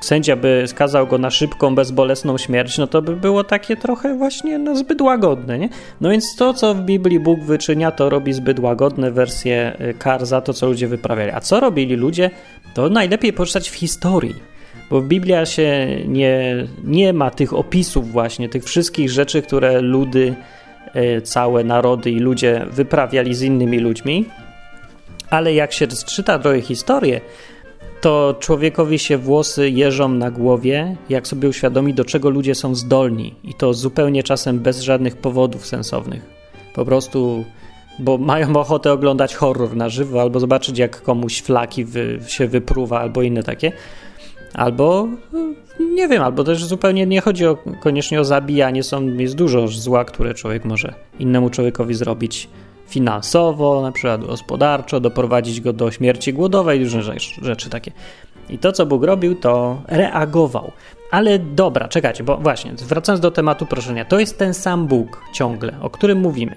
sędzia 0.00 0.36
by 0.36 0.64
skazał 0.66 1.06
go 1.06 1.18
na 1.18 1.30
szybką, 1.30 1.74
bezbolesną 1.74 2.38
śmierć, 2.38 2.78
no 2.78 2.86
to 2.86 3.02
by 3.02 3.16
było 3.16 3.44
takie 3.44 3.76
trochę 3.76 4.14
właśnie 4.18 4.58
no, 4.58 4.76
zbyt 4.76 5.00
łagodne, 5.00 5.58
nie? 5.58 5.68
No 6.00 6.10
więc 6.10 6.36
to, 6.36 6.54
co 6.54 6.74
w 6.74 6.80
Biblii 6.80 7.20
Bóg 7.20 7.40
wyczynia, 7.40 7.90
to 7.90 8.10
robi 8.10 8.32
zbyt 8.32 8.60
łagodne 8.60 9.10
wersje 9.10 9.76
y, 9.80 9.94
kar 9.94 10.26
za 10.26 10.40
to, 10.40 10.52
co 10.52 10.66
ludzie 10.66 10.88
wyprawiali. 10.88 11.30
A 11.30 11.40
co 11.40 11.60
robili 11.60 11.96
ludzie, 11.96 12.30
to 12.74 12.88
najlepiej 12.88 13.32
poczytać 13.32 13.70
w 13.70 13.74
historii. 13.74 14.34
Bo 14.90 15.00
w 15.00 15.06
Biblia 15.06 15.46
się 15.46 15.88
nie, 16.06 16.66
nie 16.84 17.12
ma 17.12 17.30
tych 17.30 17.54
opisów 17.54 18.12
właśnie, 18.12 18.48
tych 18.48 18.64
wszystkich 18.64 19.10
rzeczy, 19.10 19.42
które 19.42 19.80
ludy, 19.80 20.34
y, 20.96 21.22
całe 21.22 21.64
narody 21.64 22.10
i 22.10 22.18
ludzie 22.18 22.66
wyprawiali 22.70 23.34
z 23.34 23.42
innymi 23.42 23.78
ludźmi. 23.78 24.24
Ale 25.30 25.54
jak 25.54 25.72
się 25.72 25.86
czyta 25.86 26.38
trochę 26.38 26.60
historię, 26.60 27.20
to 28.02 28.34
człowiekowi 28.40 28.98
się 28.98 29.18
włosy 29.18 29.70
jeżą 29.70 30.08
na 30.08 30.30
głowie, 30.30 30.96
jak 31.08 31.26
sobie 31.26 31.48
uświadomi, 31.48 31.94
do 31.94 32.04
czego 32.04 32.30
ludzie 32.30 32.54
są 32.54 32.74
zdolni. 32.74 33.34
I 33.44 33.54
to 33.54 33.74
zupełnie 33.74 34.22
czasem 34.22 34.60
bez 34.60 34.80
żadnych 34.80 35.16
powodów 35.16 35.66
sensownych. 35.66 36.22
Po 36.74 36.84
prostu, 36.84 37.44
bo 37.98 38.18
mają 38.18 38.56
ochotę 38.56 38.92
oglądać 38.92 39.34
horror 39.34 39.76
na 39.76 39.88
żywo, 39.88 40.20
albo 40.20 40.40
zobaczyć, 40.40 40.78
jak 40.78 41.02
komuś 41.02 41.42
flaki 41.42 41.84
wy, 41.84 42.20
się 42.26 42.46
wypruwa, 42.46 43.00
albo 43.00 43.22
inne 43.22 43.42
takie. 43.42 43.72
Albo, 44.54 45.08
nie 45.94 46.08
wiem, 46.08 46.22
albo 46.22 46.44
też 46.44 46.64
zupełnie 46.64 47.06
nie 47.06 47.20
chodzi 47.20 47.46
o, 47.46 47.58
koniecznie 47.80 48.20
o 48.20 48.24
zabijanie. 48.24 48.82
Są, 48.82 49.06
jest 49.06 49.34
dużo 49.34 49.68
zła, 49.68 50.04
które 50.04 50.34
człowiek 50.34 50.64
może 50.64 50.94
innemu 51.18 51.50
człowiekowi 51.50 51.94
zrobić 51.94 52.48
finansowo, 52.86 53.82
na 53.82 53.92
przykład 53.92 54.24
gospodarczo, 54.24 55.00
doprowadzić 55.00 55.60
go 55.60 55.72
do 55.72 55.90
śmierci 55.90 56.32
głodowej, 56.32 56.84
różne 56.84 57.02
rzeczy 57.42 57.70
takie. 57.70 57.92
I 58.50 58.58
to, 58.58 58.72
co 58.72 58.86
Bóg 58.86 59.04
robił, 59.04 59.34
to 59.34 59.82
reagował. 59.88 60.72
Ale 61.10 61.38
dobra, 61.38 61.88
czekajcie, 61.88 62.24
bo 62.24 62.36
właśnie, 62.36 62.72
wracając 62.72 63.20
do 63.20 63.30
tematu 63.30 63.66
proszenia, 63.66 64.04
to 64.04 64.20
jest 64.20 64.38
ten 64.38 64.54
sam 64.54 64.86
Bóg 64.86 65.24
ciągle, 65.32 65.72
o 65.80 65.90
którym 65.90 66.18
mówimy. 66.18 66.54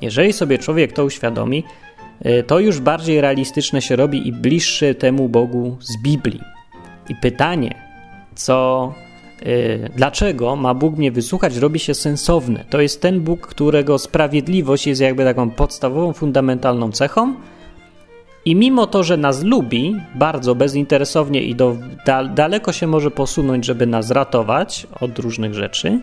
Jeżeli 0.00 0.32
sobie 0.32 0.58
człowiek 0.58 0.92
to 0.92 1.04
uświadomi, 1.04 1.64
y, 2.26 2.42
to 2.42 2.58
już 2.58 2.80
bardziej 2.80 3.20
realistyczne 3.20 3.82
się 3.82 3.96
robi 3.96 4.28
i 4.28 4.32
bliższe 4.32 4.94
temu 4.94 5.28
Bogu 5.28 5.76
z 5.80 6.02
Biblii. 6.02 6.40
I 7.08 7.14
pytanie, 7.14 7.74
co, 8.34 8.94
dlaczego 9.96 10.56
ma 10.56 10.74
Bóg 10.74 10.96
mnie 10.96 11.12
wysłuchać, 11.12 11.56
robi 11.56 11.78
się 11.78 11.94
sensowne. 11.94 12.64
To 12.70 12.80
jest 12.80 13.00
ten 13.00 13.20
Bóg, 13.20 13.46
którego 13.46 13.98
sprawiedliwość 13.98 14.86
jest 14.86 15.00
jakby 15.00 15.24
taką 15.24 15.50
podstawową, 15.50 16.12
fundamentalną 16.12 16.92
cechą. 16.92 17.34
I 18.44 18.56
mimo 18.56 18.86
to, 18.86 19.02
że 19.02 19.16
nas 19.16 19.42
lubi 19.42 19.96
bardzo 20.14 20.54
bezinteresownie 20.54 21.42
i 21.42 21.54
do, 21.54 21.76
daleko 22.34 22.72
się 22.72 22.86
może 22.86 23.10
posunąć, 23.10 23.64
żeby 23.64 23.86
nas 23.86 24.10
ratować 24.10 24.86
od 25.00 25.18
różnych 25.18 25.54
rzeczy, 25.54 26.00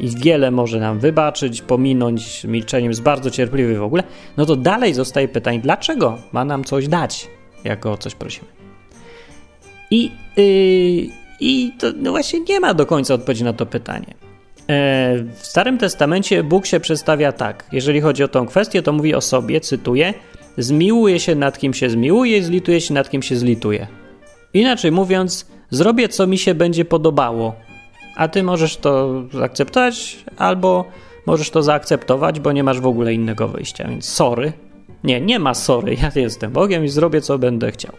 i 0.00 0.08
wiele 0.08 0.50
może 0.50 0.80
nam 0.80 0.98
wybaczyć, 0.98 1.62
pominąć 1.62 2.44
milczeniem, 2.44 2.90
jest 2.90 3.02
bardzo 3.02 3.30
cierpliwy 3.30 3.78
w 3.78 3.82
ogóle, 3.82 4.02
no 4.36 4.46
to 4.46 4.56
dalej 4.56 4.94
zostaje 4.94 5.28
pytanie, 5.28 5.58
dlaczego 5.58 6.18
ma 6.32 6.44
nam 6.44 6.64
coś 6.64 6.88
dać, 6.88 7.28
jak 7.64 7.86
o 7.86 7.96
coś 7.96 8.14
prosimy. 8.14 8.48
I, 9.90 10.10
yy, 10.36 11.21
i 11.42 11.72
to 11.78 11.86
no 11.96 12.10
właśnie 12.10 12.40
nie 12.40 12.60
ma 12.60 12.74
do 12.74 12.86
końca 12.86 13.14
odpowiedzi 13.14 13.44
na 13.44 13.52
to 13.52 13.66
pytanie. 13.66 14.14
E, 14.68 15.24
w 15.34 15.46
Starym 15.46 15.78
Testamencie 15.78 16.42
Bóg 16.42 16.66
się 16.66 16.80
przedstawia 16.80 17.32
tak. 17.32 17.66
Jeżeli 17.72 18.00
chodzi 18.00 18.24
o 18.24 18.28
tą 18.28 18.46
kwestię, 18.46 18.82
to 18.82 18.92
mówi 18.92 19.14
o 19.14 19.20
sobie, 19.20 19.60
cytuję: 19.60 20.14
Zmiłuje 20.58 21.20
się 21.20 21.34
nad 21.34 21.58
kim 21.58 21.74
się 21.74 21.90
zmiłuje 21.90 22.38
i 22.38 22.42
zlituje 22.42 22.80
się 22.80 22.94
nad 22.94 23.10
kim 23.10 23.22
się 23.22 23.36
zlituje. 23.36 23.86
Inaczej 24.54 24.92
mówiąc, 24.92 25.46
zrobię 25.70 26.08
co 26.08 26.26
mi 26.26 26.38
się 26.38 26.54
będzie 26.54 26.84
podobało, 26.84 27.54
a 28.16 28.28
ty 28.28 28.42
możesz 28.42 28.76
to 28.76 29.22
zaakceptować, 29.32 30.24
albo 30.36 30.84
możesz 31.26 31.50
to 31.50 31.62
zaakceptować, 31.62 32.40
bo 32.40 32.52
nie 32.52 32.64
masz 32.64 32.80
w 32.80 32.86
ogóle 32.86 33.14
innego 33.14 33.48
wyjścia. 33.48 33.88
Więc 33.88 34.08
sorry. 34.08 34.52
Nie, 35.04 35.20
nie 35.20 35.38
ma 35.38 35.54
sorry. 35.54 35.96
Ja 36.02 36.10
jestem 36.14 36.52
Bogiem 36.52 36.84
i 36.84 36.88
zrobię 36.88 37.20
co 37.20 37.38
będę 37.38 37.72
chciał. 37.72 37.92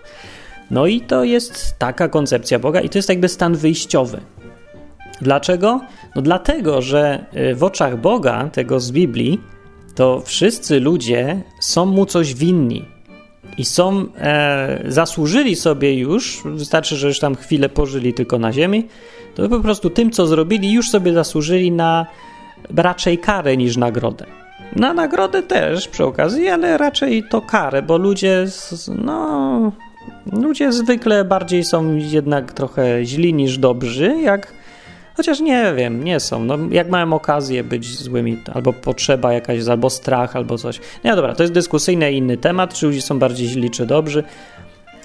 No 0.71 0.87
i 0.87 1.01
to 1.01 1.23
jest 1.23 1.75
taka 1.79 2.09
koncepcja 2.09 2.59
Boga, 2.59 2.81
i 2.81 2.89
to 2.89 2.97
jest 2.97 3.09
jakby 3.09 3.29
stan 3.29 3.55
wyjściowy. 3.55 4.21
Dlaczego? 5.21 5.81
No 6.15 6.21
dlatego, 6.21 6.81
że 6.81 7.25
y, 7.51 7.55
w 7.55 7.63
oczach 7.63 8.01
Boga, 8.01 8.49
tego 8.49 8.79
z 8.79 8.91
Biblii, 8.91 9.41
to 9.95 10.21
wszyscy 10.25 10.79
ludzie 10.79 11.41
są 11.59 11.85
mu 11.85 12.05
coś 12.05 12.33
winni 12.33 12.85
i 13.57 13.65
są, 13.65 14.05
e, 14.17 14.83
zasłużyli 14.87 15.55
sobie 15.55 15.99
już, 15.99 16.41
wystarczy, 16.45 16.95
że 16.95 17.07
już 17.07 17.19
tam 17.19 17.35
chwilę 17.35 17.69
pożyli 17.69 18.13
tylko 18.13 18.39
na 18.39 18.53
ziemi, 18.53 18.87
to 19.35 19.49
po 19.49 19.59
prostu 19.59 19.89
tym, 19.89 20.11
co 20.11 20.27
zrobili, 20.27 20.73
już 20.73 20.89
sobie 20.89 21.13
zasłużyli 21.13 21.71
na 21.71 22.05
raczej 22.75 23.17
karę 23.17 23.57
niż 23.57 23.77
nagrodę. 23.77 24.25
Na 24.75 24.93
nagrodę 24.93 25.43
też 25.43 25.87
przy 25.87 26.05
okazji, 26.05 26.49
ale 26.49 26.77
raczej 26.77 27.23
to 27.29 27.41
karę, 27.41 27.81
bo 27.81 27.97
ludzie, 27.97 28.45
no, 29.05 29.71
ludzie 30.33 30.71
zwykle 30.71 31.25
bardziej 31.25 31.63
są 31.63 31.95
jednak 31.95 32.53
trochę 32.53 33.05
źli 33.05 33.33
niż 33.33 33.57
dobrzy, 33.57 34.15
jak 34.21 34.53
Chociaż 35.17 35.39
nie 35.39 35.73
wiem, 35.77 36.03
nie 36.03 36.19
są. 36.19 36.43
No, 36.43 36.57
jak 36.71 36.89
mają 36.89 37.13
okazję 37.13 37.63
być 37.63 37.97
złymi, 37.99 38.37
albo 38.53 38.73
potrzeba 38.73 39.33
jakaś, 39.33 39.67
albo 39.67 39.89
strach, 39.89 40.35
albo 40.35 40.57
coś. 40.57 40.79
Nie, 41.03 41.15
dobra, 41.15 41.35
to 41.35 41.43
jest 41.43 41.53
dyskusyjny 41.53 42.11
inny 42.11 42.37
temat, 42.37 42.73
czy 42.73 42.85
ludzie 42.85 43.01
są 43.01 43.19
bardziej 43.19 43.47
źli, 43.47 43.69
czy 43.71 43.85
dobrzy, 43.85 44.23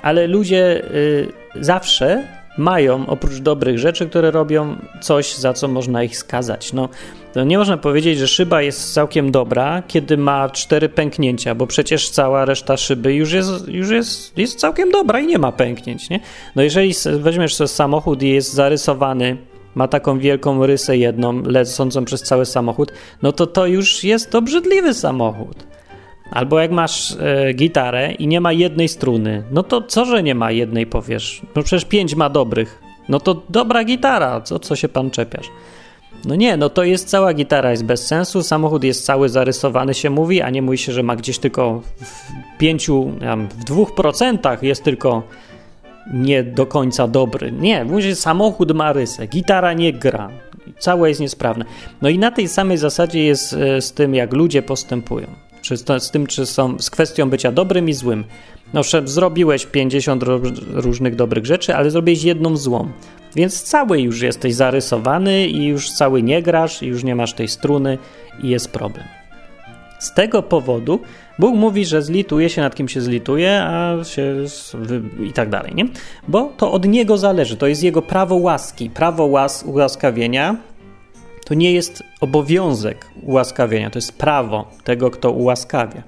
ale 0.02 0.26
ludzie 0.26 0.84
y, 0.94 1.32
zawsze 1.54 2.37
mają, 2.58 3.06
oprócz 3.06 3.38
dobrych 3.38 3.78
rzeczy, 3.78 4.08
które 4.08 4.30
robią, 4.30 4.76
coś, 5.00 5.34
za 5.34 5.52
co 5.52 5.68
można 5.68 6.02
ich 6.02 6.18
skazać. 6.18 6.72
No, 6.72 6.88
nie 7.46 7.58
można 7.58 7.76
powiedzieć, 7.76 8.18
że 8.18 8.28
szyba 8.28 8.62
jest 8.62 8.94
całkiem 8.94 9.30
dobra, 9.30 9.82
kiedy 9.88 10.16
ma 10.16 10.50
cztery 10.50 10.88
pęknięcia, 10.88 11.54
bo 11.54 11.66
przecież 11.66 12.10
cała 12.10 12.44
reszta 12.44 12.76
szyby 12.76 13.14
już 13.14 13.32
jest, 13.32 13.68
już 13.68 13.90
jest, 13.90 14.38
jest 14.38 14.58
całkiem 14.58 14.90
dobra 14.90 15.20
i 15.20 15.26
nie 15.26 15.38
ma 15.38 15.52
pęknięć, 15.52 16.10
nie? 16.10 16.20
No 16.56 16.62
jeżeli 16.62 16.94
weźmiesz 17.18 17.54
samochód 17.54 18.22
i 18.22 18.28
jest 18.28 18.52
zarysowany 18.52 19.36
ma 19.74 19.88
taką 19.88 20.18
wielką 20.18 20.66
rysę 20.66 20.96
jedną, 20.96 21.42
lecącą 21.42 22.04
przez 22.04 22.22
cały 22.22 22.46
samochód, 22.46 22.92
no 23.22 23.32
to 23.32 23.46
to 23.46 23.66
już 23.66 24.04
jest 24.04 24.34
obrzydliwy 24.34 24.94
samochód. 24.94 25.67
Albo 26.30 26.60
jak 26.60 26.70
masz 26.70 27.16
e, 27.20 27.52
gitarę 27.54 28.12
i 28.12 28.26
nie 28.26 28.40
ma 28.40 28.52
jednej 28.52 28.88
struny, 28.88 29.42
no 29.50 29.62
to 29.62 29.82
co, 29.82 30.04
że 30.04 30.22
nie 30.22 30.34
ma 30.34 30.50
jednej, 30.50 30.86
powiesz? 30.86 31.42
No 31.56 31.62
przecież 31.62 31.84
pięć 31.84 32.14
ma 32.14 32.30
dobrych. 32.30 32.82
No 33.08 33.20
to 33.20 33.42
dobra 33.48 33.84
gitara, 33.84 34.40
co, 34.40 34.58
co 34.58 34.76
się 34.76 34.88
pan 34.88 35.10
czepiasz? 35.10 35.46
No 36.24 36.34
nie, 36.34 36.56
no 36.56 36.68
to 36.68 36.84
jest 36.84 37.08
cała 37.08 37.34
gitara, 37.34 37.70
jest 37.70 37.84
bez 37.84 38.06
sensu, 38.06 38.42
samochód 38.42 38.84
jest 38.84 39.04
cały 39.04 39.28
zarysowany 39.28 39.94
się 39.94 40.10
mówi, 40.10 40.42
a 40.42 40.50
nie 40.50 40.62
mówi 40.62 40.78
się, 40.78 40.92
że 40.92 41.02
ma 41.02 41.16
gdzieś 41.16 41.38
tylko 41.38 41.82
w 42.00 42.58
pięciu, 42.58 43.12
w 43.50 43.64
dwóch 43.64 43.94
procentach 43.94 44.62
jest 44.62 44.84
tylko 44.84 45.22
nie 46.12 46.42
do 46.42 46.66
końca 46.66 47.08
dobry. 47.08 47.52
Nie, 47.52 47.84
mówi, 47.84 48.16
samochód 48.16 48.72
ma 48.72 48.92
rysę, 48.92 49.26
gitara 49.26 49.72
nie 49.72 49.92
gra, 49.92 50.30
całe 50.78 51.08
jest 51.08 51.20
niesprawne. 51.20 51.64
No 52.02 52.08
i 52.08 52.18
na 52.18 52.30
tej 52.30 52.48
samej 52.48 52.78
zasadzie 52.78 53.24
jest 53.24 53.52
e, 53.52 53.80
z 53.80 53.92
tym, 53.92 54.14
jak 54.14 54.32
ludzie 54.32 54.62
postępują. 54.62 55.47
Czy 55.62 55.76
z 55.76 56.10
tym, 56.10 56.26
czy 56.26 56.46
są 56.46 56.78
z 56.78 56.90
kwestią 56.90 57.30
bycia 57.30 57.52
dobrym 57.52 57.88
i 57.88 57.92
złym. 57.92 58.24
No, 58.74 58.80
zrobiłeś 59.04 59.66
50 59.66 60.24
różnych 60.72 61.16
dobrych 61.16 61.46
rzeczy, 61.46 61.76
ale 61.76 61.90
zrobiłeś 61.90 62.22
jedną 62.22 62.56
złą. 62.56 62.88
Więc 63.36 63.62
cały 63.62 64.00
już 64.00 64.22
jesteś 64.22 64.54
zarysowany 64.54 65.46
i 65.46 65.66
już 65.66 65.90
cały 65.90 66.22
nie 66.22 66.42
grasz, 66.42 66.82
i 66.82 66.86
już 66.86 67.04
nie 67.04 67.14
masz 67.14 67.32
tej 67.32 67.48
struny 67.48 67.98
i 68.42 68.48
jest 68.48 68.70
problem. 68.70 69.04
Z 69.98 70.14
tego 70.14 70.42
powodu 70.42 71.00
Bóg 71.38 71.54
mówi, 71.56 71.86
że 71.86 72.02
zlituje 72.02 72.50
się 72.50 72.62
nad 72.62 72.74
kim 72.74 72.88
się 72.88 73.00
zlituje, 73.00 73.62
a 73.62 74.04
się 74.04 74.34
i 75.28 75.32
tak 75.32 75.50
dalej, 75.50 75.74
nie? 75.74 75.86
Bo 76.28 76.52
to 76.56 76.72
od 76.72 76.86
niego 76.86 77.18
zależy, 77.18 77.56
to 77.56 77.66
jest 77.66 77.82
jego 77.82 78.02
prawo 78.02 78.34
łaski, 78.34 78.90
prawo 78.90 79.26
łas, 79.26 79.64
ułaskawienia. 79.66 80.56
To 81.48 81.54
nie 81.54 81.72
jest 81.72 82.02
obowiązek 82.20 83.06
ułaskawienia, 83.22 83.90
to 83.90 83.98
jest 83.98 84.18
prawo 84.18 84.70
tego, 84.84 85.10
kto 85.10 85.30
ułaskawia. 85.30 86.02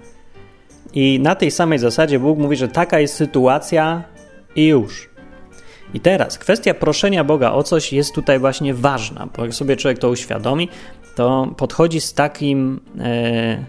I 0.94 1.20
na 1.20 1.34
tej 1.34 1.50
samej 1.50 1.78
zasadzie 1.78 2.18
Bóg 2.18 2.38
mówi, 2.38 2.56
że 2.56 2.68
taka 2.68 3.00
jest 3.00 3.14
sytuacja 3.14 4.02
i 4.56 4.66
już. 4.66 5.10
I 5.94 6.00
teraz 6.00 6.38
kwestia 6.38 6.74
proszenia 6.74 7.24
Boga 7.24 7.52
o 7.52 7.62
coś 7.62 7.92
jest 7.92 8.14
tutaj 8.14 8.38
właśnie 8.38 8.74
ważna, 8.74 9.28
bo 9.36 9.44
jak 9.44 9.54
sobie 9.54 9.76
człowiek 9.76 9.98
to 9.98 10.08
uświadomi, 10.08 10.68
to 11.16 11.54
podchodzi 11.56 12.00
z 12.00 12.14
takim. 12.14 12.80
E, 12.98 13.64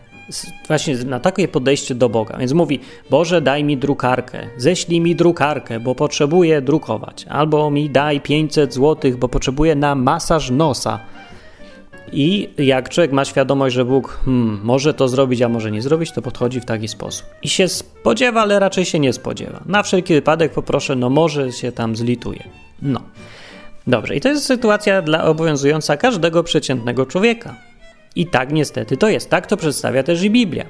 właśnie 0.68 0.96
na 0.96 1.20
takie 1.20 1.48
podejście 1.48 1.96
do 1.96 2.10
Boga. 2.10 2.38
Więc 2.38 2.54
mówi: 2.54 2.80
Boże, 3.10 3.42
daj 3.42 3.64
mi 3.64 3.78
drukarkę, 3.78 4.48
ześlij 4.58 5.02
mi 5.02 5.16
drukarkę, 5.16 5.80
bo 5.80 5.96
potrzebuję 5.96 6.62
drukować, 6.62 7.26
albo 7.30 7.72
mi 7.72 7.90
daj 7.90 8.22
500 8.22 8.74
zł, 8.74 9.12
bo 9.18 9.30
potrzebuję 9.30 9.76
na 9.76 9.96
masaż 9.96 10.50
nosa. 10.50 11.00
I 12.14 12.50
jak 12.58 12.90
człowiek 12.90 13.12
ma 13.12 13.26
świadomość, 13.26 13.76
że 13.76 13.86
Bóg 13.86 14.20
hmm, 14.26 14.60
może 14.64 14.94
to 14.94 15.08
zrobić, 15.08 15.42
a 15.42 15.50
może 15.50 15.72
nie 15.72 15.82
zrobić, 15.82 16.12
to 16.12 16.22
podchodzi 16.22 16.62
w 16.62 16.66
taki 16.66 16.88
sposób. 16.88 17.26
I 17.42 17.50
się 17.50 17.68
spodziewa, 17.68 18.42
ale 18.42 18.60
raczej 18.60 18.86
się 18.86 19.00
nie 19.00 19.14
spodziewa. 19.14 19.62
Na 19.66 19.84
wszelki 19.84 20.14
wypadek 20.14 20.52
poproszę, 20.52 20.96
no 20.96 21.10
może 21.10 21.52
się 21.52 21.72
tam 21.72 21.96
zlituje. 21.96 22.44
No. 22.82 23.02
Dobrze, 23.88 24.16
i 24.16 24.22
to 24.22 24.30
jest 24.30 24.46
sytuacja 24.46 25.02
dla 25.02 25.24
obowiązująca 25.24 25.98
każdego 25.98 26.44
przeciętnego 26.44 27.06
człowieka. 27.06 27.56
I 28.16 28.28
tak 28.28 28.52
niestety 28.52 28.98
to 28.98 29.10
jest. 29.10 29.30
Tak 29.30 29.48
to 29.48 29.58
przedstawia 29.58 30.04
też 30.04 30.24
i 30.24 30.30
Biblia. 30.30 30.66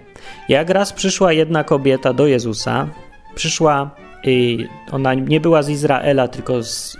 Jak 0.49 0.69
raz 0.69 0.93
przyszła 0.93 1.33
jedna 1.33 1.63
kobieta 1.63 2.13
do 2.13 2.27
Jezusa, 2.27 2.87
przyszła, 3.35 3.91
i 4.23 4.67
ona 4.91 5.13
nie 5.13 5.39
była 5.39 5.63
z 5.63 5.69
Izraela, 5.69 6.27
tylko 6.27 6.63
z 6.63 6.97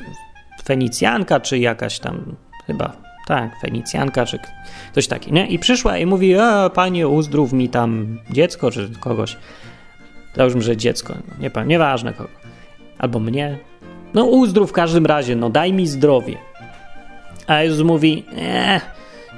Fenicjanka, 0.63 1.39
czy 1.39 1.60
jakaś 1.60 2.00
tam, 2.00 2.36
chyba, 2.67 3.11
tak, 3.31 3.59
Fenicjanka, 3.61 4.25
czy 4.25 4.39
coś 4.95 5.07
takiego, 5.07 5.35
nie? 5.35 5.47
I 5.47 5.59
przyszła 5.59 5.97
i 5.97 6.05
mówi, 6.05 6.38
a 6.38 6.69
panie, 6.69 7.07
uzdrów 7.07 7.53
mi 7.53 7.69
tam 7.69 8.19
dziecko, 8.31 8.71
czy 8.71 8.89
kogoś. 9.00 9.38
Załóżmy, 10.35 10.61
że 10.61 10.77
dziecko, 10.77 11.13
nie 11.13 11.50
pamiętam, 11.50 11.67
nieważne 11.67 12.13
kogo. 12.13 12.29
Albo 12.97 13.19
mnie. 13.19 13.57
No 14.13 14.25
uzdrów 14.25 14.69
w 14.69 14.73
każdym 14.73 15.05
razie, 15.05 15.35
no 15.35 15.50
daj 15.50 15.73
mi 15.73 15.88
zdrowie. 15.88 16.38
A 17.47 17.63
Jezus 17.63 17.85
mówi, 17.85 18.25
eh, 18.38 18.81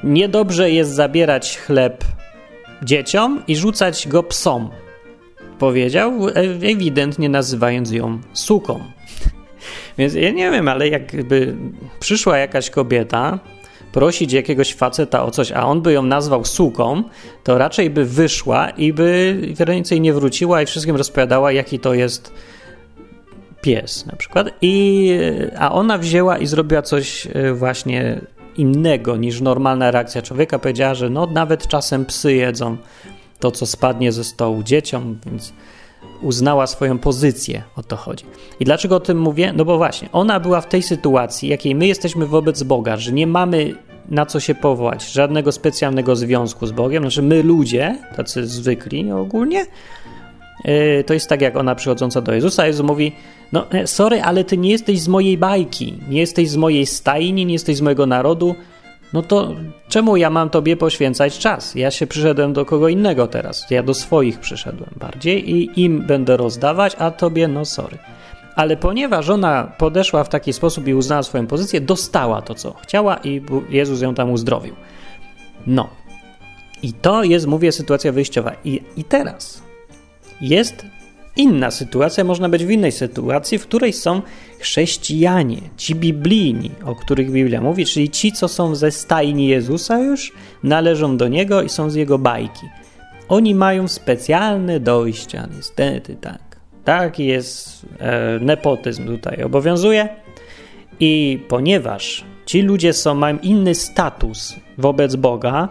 Niedobrze 0.03 0.71
jest 0.71 0.91
zabierać 0.91 1.57
chleb 1.57 2.03
dzieciom 2.83 3.43
i 3.47 3.55
rzucać 3.55 4.07
go 4.07 4.23
psom. 4.23 4.69
Powiedział, 5.59 6.27
ewidentnie 6.63 7.29
nazywając 7.29 7.91
ją 7.91 8.19
suką. 8.33 8.79
Więc 9.97 10.13
ja 10.13 10.31
nie 10.31 10.51
wiem, 10.51 10.67
ale 10.67 10.87
jakby 10.87 11.55
przyszła 11.99 12.37
jakaś 12.37 12.69
kobieta 12.69 13.39
prosić 13.93 14.33
jakiegoś 14.33 14.73
faceta 14.73 15.23
o 15.23 15.31
coś, 15.31 15.51
a 15.51 15.65
on 15.65 15.81
by 15.81 15.93
ją 15.93 16.03
nazwał 16.03 16.45
suką, 16.45 17.03
to 17.43 17.57
raczej 17.57 17.89
by 17.89 18.05
wyszła 18.05 18.69
i 18.69 18.93
by 18.93 19.39
więcej 19.67 20.01
nie 20.01 20.13
wróciła 20.13 20.61
i 20.61 20.65
wszystkim 20.65 20.95
rozpowiadała, 20.95 21.51
jaki 21.51 21.79
to 21.79 21.93
jest 21.93 22.33
pies 23.61 24.05
na 24.05 24.15
przykład. 24.15 24.49
I, 24.61 25.09
a 25.57 25.71
ona 25.71 25.97
wzięła 25.97 26.37
i 26.37 26.47
zrobiła 26.47 26.81
coś 26.81 27.27
e, 27.33 27.53
właśnie 27.53 28.21
innego 28.57 29.17
niż 29.17 29.41
normalna 29.41 29.91
reakcja 29.91 30.21
człowieka. 30.21 30.59
Powiedziała, 30.59 30.95
że 30.95 31.09
no 31.09 31.25
nawet 31.25 31.67
czasem 31.67 32.05
psy 32.05 32.33
jedzą 32.33 32.77
to, 33.39 33.51
co 33.51 33.65
spadnie 33.65 34.11
ze 34.11 34.23
stołu 34.23 34.63
dzieciom, 34.63 35.19
więc 35.25 35.53
uznała 36.23 36.67
swoją 36.67 36.99
pozycję, 36.99 37.63
o 37.75 37.83
to 37.83 37.95
chodzi. 37.95 38.25
I 38.59 38.65
dlaczego 38.65 38.95
o 38.95 38.99
tym 38.99 39.19
mówię? 39.19 39.53
No 39.55 39.65
bo 39.65 39.77
właśnie, 39.77 40.09
ona 40.11 40.39
była 40.39 40.61
w 40.61 40.69
tej 40.69 40.83
sytuacji, 40.83 41.49
jakiej 41.49 41.75
my 41.75 41.87
jesteśmy 41.87 42.25
wobec 42.25 42.63
Boga, 42.63 42.97
że 42.97 43.11
nie 43.11 43.27
mamy 43.27 43.75
na 44.09 44.25
co 44.25 44.39
się 44.39 44.55
powołać, 44.55 45.11
żadnego 45.11 45.51
specjalnego 45.51 46.15
związku 46.15 46.67
z 46.67 46.71
Bogiem, 46.71 47.03
znaczy 47.03 47.21
my 47.21 47.43
ludzie, 47.43 47.97
tacy 48.15 48.47
zwykli 48.47 49.11
ogólnie, 49.11 49.65
yy, 50.65 51.03
to 51.03 51.13
jest 51.13 51.29
tak 51.29 51.41
jak 51.41 51.57
ona 51.57 51.75
przychodząca 51.75 52.21
do 52.21 52.33
Jezusa, 52.33 52.67
Jezus 52.67 52.85
mówi, 52.85 53.11
no 53.51 53.71
e, 53.71 53.87
sorry, 53.87 54.21
ale 54.21 54.43
ty 54.43 54.57
nie 54.57 54.69
jesteś 54.69 54.99
z 54.99 55.07
mojej 55.07 55.37
bajki, 55.37 55.99
nie 56.09 56.19
jesteś 56.19 56.49
z 56.49 56.55
mojej 56.55 56.85
stajni, 56.85 57.45
nie 57.45 57.53
jesteś 57.53 57.77
z 57.77 57.81
mojego 57.81 58.05
narodu, 58.05 58.55
no 59.13 59.21
to 59.21 59.55
czemu 59.87 60.17
ja 60.17 60.29
mam 60.29 60.49
tobie 60.49 60.77
poświęcać 60.77 61.39
czas? 61.39 61.75
Ja 61.75 61.91
się 61.91 62.07
przyszedłem 62.07 62.53
do 62.53 62.65
kogo 62.65 62.89
innego 62.89 63.27
teraz. 63.27 63.65
Ja 63.69 63.83
do 63.83 63.93
swoich 63.93 64.39
przyszedłem 64.39 64.89
bardziej 64.95 65.51
i 65.51 65.81
im 65.83 66.01
będę 66.01 66.37
rozdawać, 66.37 66.95
a 66.99 67.11
tobie 67.11 67.47
no 67.47 67.65
sorry. 67.65 67.97
Ale 68.55 68.77
ponieważ 68.77 69.29
ona 69.29 69.71
podeszła 69.77 70.23
w 70.23 70.29
taki 70.29 70.53
sposób 70.53 70.87
i 70.87 70.93
uznała 70.93 71.23
swoją 71.23 71.47
pozycję, 71.47 71.81
dostała 71.81 72.41
to, 72.41 72.55
co 72.55 72.73
chciała 72.73 73.17
i 73.17 73.41
Jezus 73.69 74.01
ją 74.01 74.15
tam 74.15 74.31
uzdrowił. 74.31 74.75
No. 75.67 75.89
I 76.81 76.93
to 76.93 77.23
jest, 77.23 77.47
mówię, 77.47 77.71
sytuacja 77.71 78.11
wyjściowa. 78.11 78.51
I, 78.65 78.81
i 78.97 79.03
teraz 79.03 79.63
jest 80.41 80.85
inna 81.35 81.71
sytuacja, 81.71 82.23
można 82.23 82.49
być 82.49 82.65
w 82.65 82.69
innej 82.69 82.91
sytuacji, 82.91 83.57
w 83.57 83.67
której 83.67 83.93
są 83.93 84.21
chrześcijanie, 84.59 85.57
ci 85.77 85.95
biblijni, 85.95 86.71
o 86.85 86.95
których 86.95 87.31
Biblia 87.31 87.61
mówi, 87.61 87.85
czyli 87.85 88.09
ci, 88.09 88.31
co 88.31 88.47
są 88.47 88.75
ze 88.75 88.91
stajni 88.91 89.47
Jezusa 89.47 89.99
już, 89.99 90.33
należą 90.63 91.17
do 91.17 91.27
Niego 91.27 91.61
i 91.61 91.69
są 91.69 91.89
z 91.89 91.95
Jego 91.95 92.17
bajki. 92.17 92.69
Oni 93.29 93.55
mają 93.55 93.87
specjalne 93.87 94.79
dojścia, 94.79 95.47
niestety 95.55 96.15
tak. 96.15 96.41
Taki 96.83 97.25
jest 97.25 97.85
e, 97.99 98.39
nepotyzm 98.39 99.05
tutaj 99.05 99.43
obowiązuje. 99.43 100.09
I 100.99 101.39
ponieważ 101.47 102.23
ci 102.45 102.61
ludzie 102.61 102.93
są, 102.93 103.15
mają 103.15 103.37
inny 103.37 103.75
status 103.75 104.55
wobec 104.77 105.15
Boga, 105.15 105.69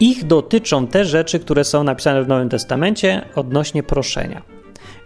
ich 0.00 0.24
dotyczą 0.24 0.86
te 0.86 1.04
rzeczy, 1.04 1.38
które 1.38 1.64
są 1.64 1.84
napisane 1.84 2.22
w 2.22 2.28
Nowym 2.28 2.48
Testamencie 2.48 3.22
odnośnie 3.34 3.82
proszenia. 3.82 4.53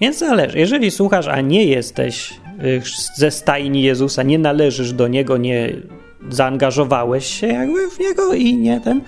Więc 0.01 0.19
zależy. 0.19 0.59
Jeżeli 0.59 0.91
słuchasz, 0.91 1.29
a 1.29 1.41
nie 1.41 1.65
jesteś 1.65 2.35
y, 2.65 2.83
ze 3.17 3.31
stajni 3.31 3.83
Jezusa, 3.83 4.23
nie 4.23 4.39
należysz 4.39 4.93
do 4.93 5.09
Niego, 5.09 5.37
nie 5.37 5.73
zaangażowałeś 6.31 7.27
się 7.27 7.47
jakby 7.47 7.91
w 7.91 7.99
Niego 7.99 8.33
i 8.33 8.57
nie 8.57 8.81
ten, 8.81 9.01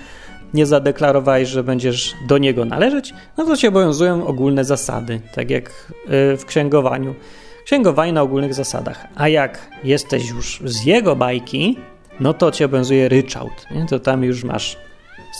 nie 0.55 0.67
zadeklarowałeś, 0.67 1.49
że 1.49 1.65
będziesz 1.65 2.15
do 2.29 2.39
Niego 2.39 2.65
należeć, 2.65 3.15
no 3.39 3.45
to 3.45 3.57
ci 3.57 3.69
obowiązują 3.69 4.27
ogólne 4.27 4.65
zasady, 4.65 5.21
tak 5.35 5.51
jak 5.51 5.71
y, 5.71 6.37
w 6.37 6.45
księgowaniu. 6.47 7.15
Księgowanie 7.65 8.13
na 8.13 8.23
ogólnych 8.23 8.55
zasadach. 8.55 9.07
A 9.15 9.29
jak 9.29 9.71
jesteś 9.85 10.31
już 10.31 10.63
z 10.65 10.85
Jego 10.85 11.17
bajki, 11.17 11.77
no 12.21 12.35
to 12.35 12.51
cię 12.51 12.65
obowiązuje 12.65 13.09
ryczałt. 13.09 13.67
Nie? 13.71 13.87
To 13.87 14.01
tam 14.01 14.25
już 14.25 14.45
masz 14.45 14.77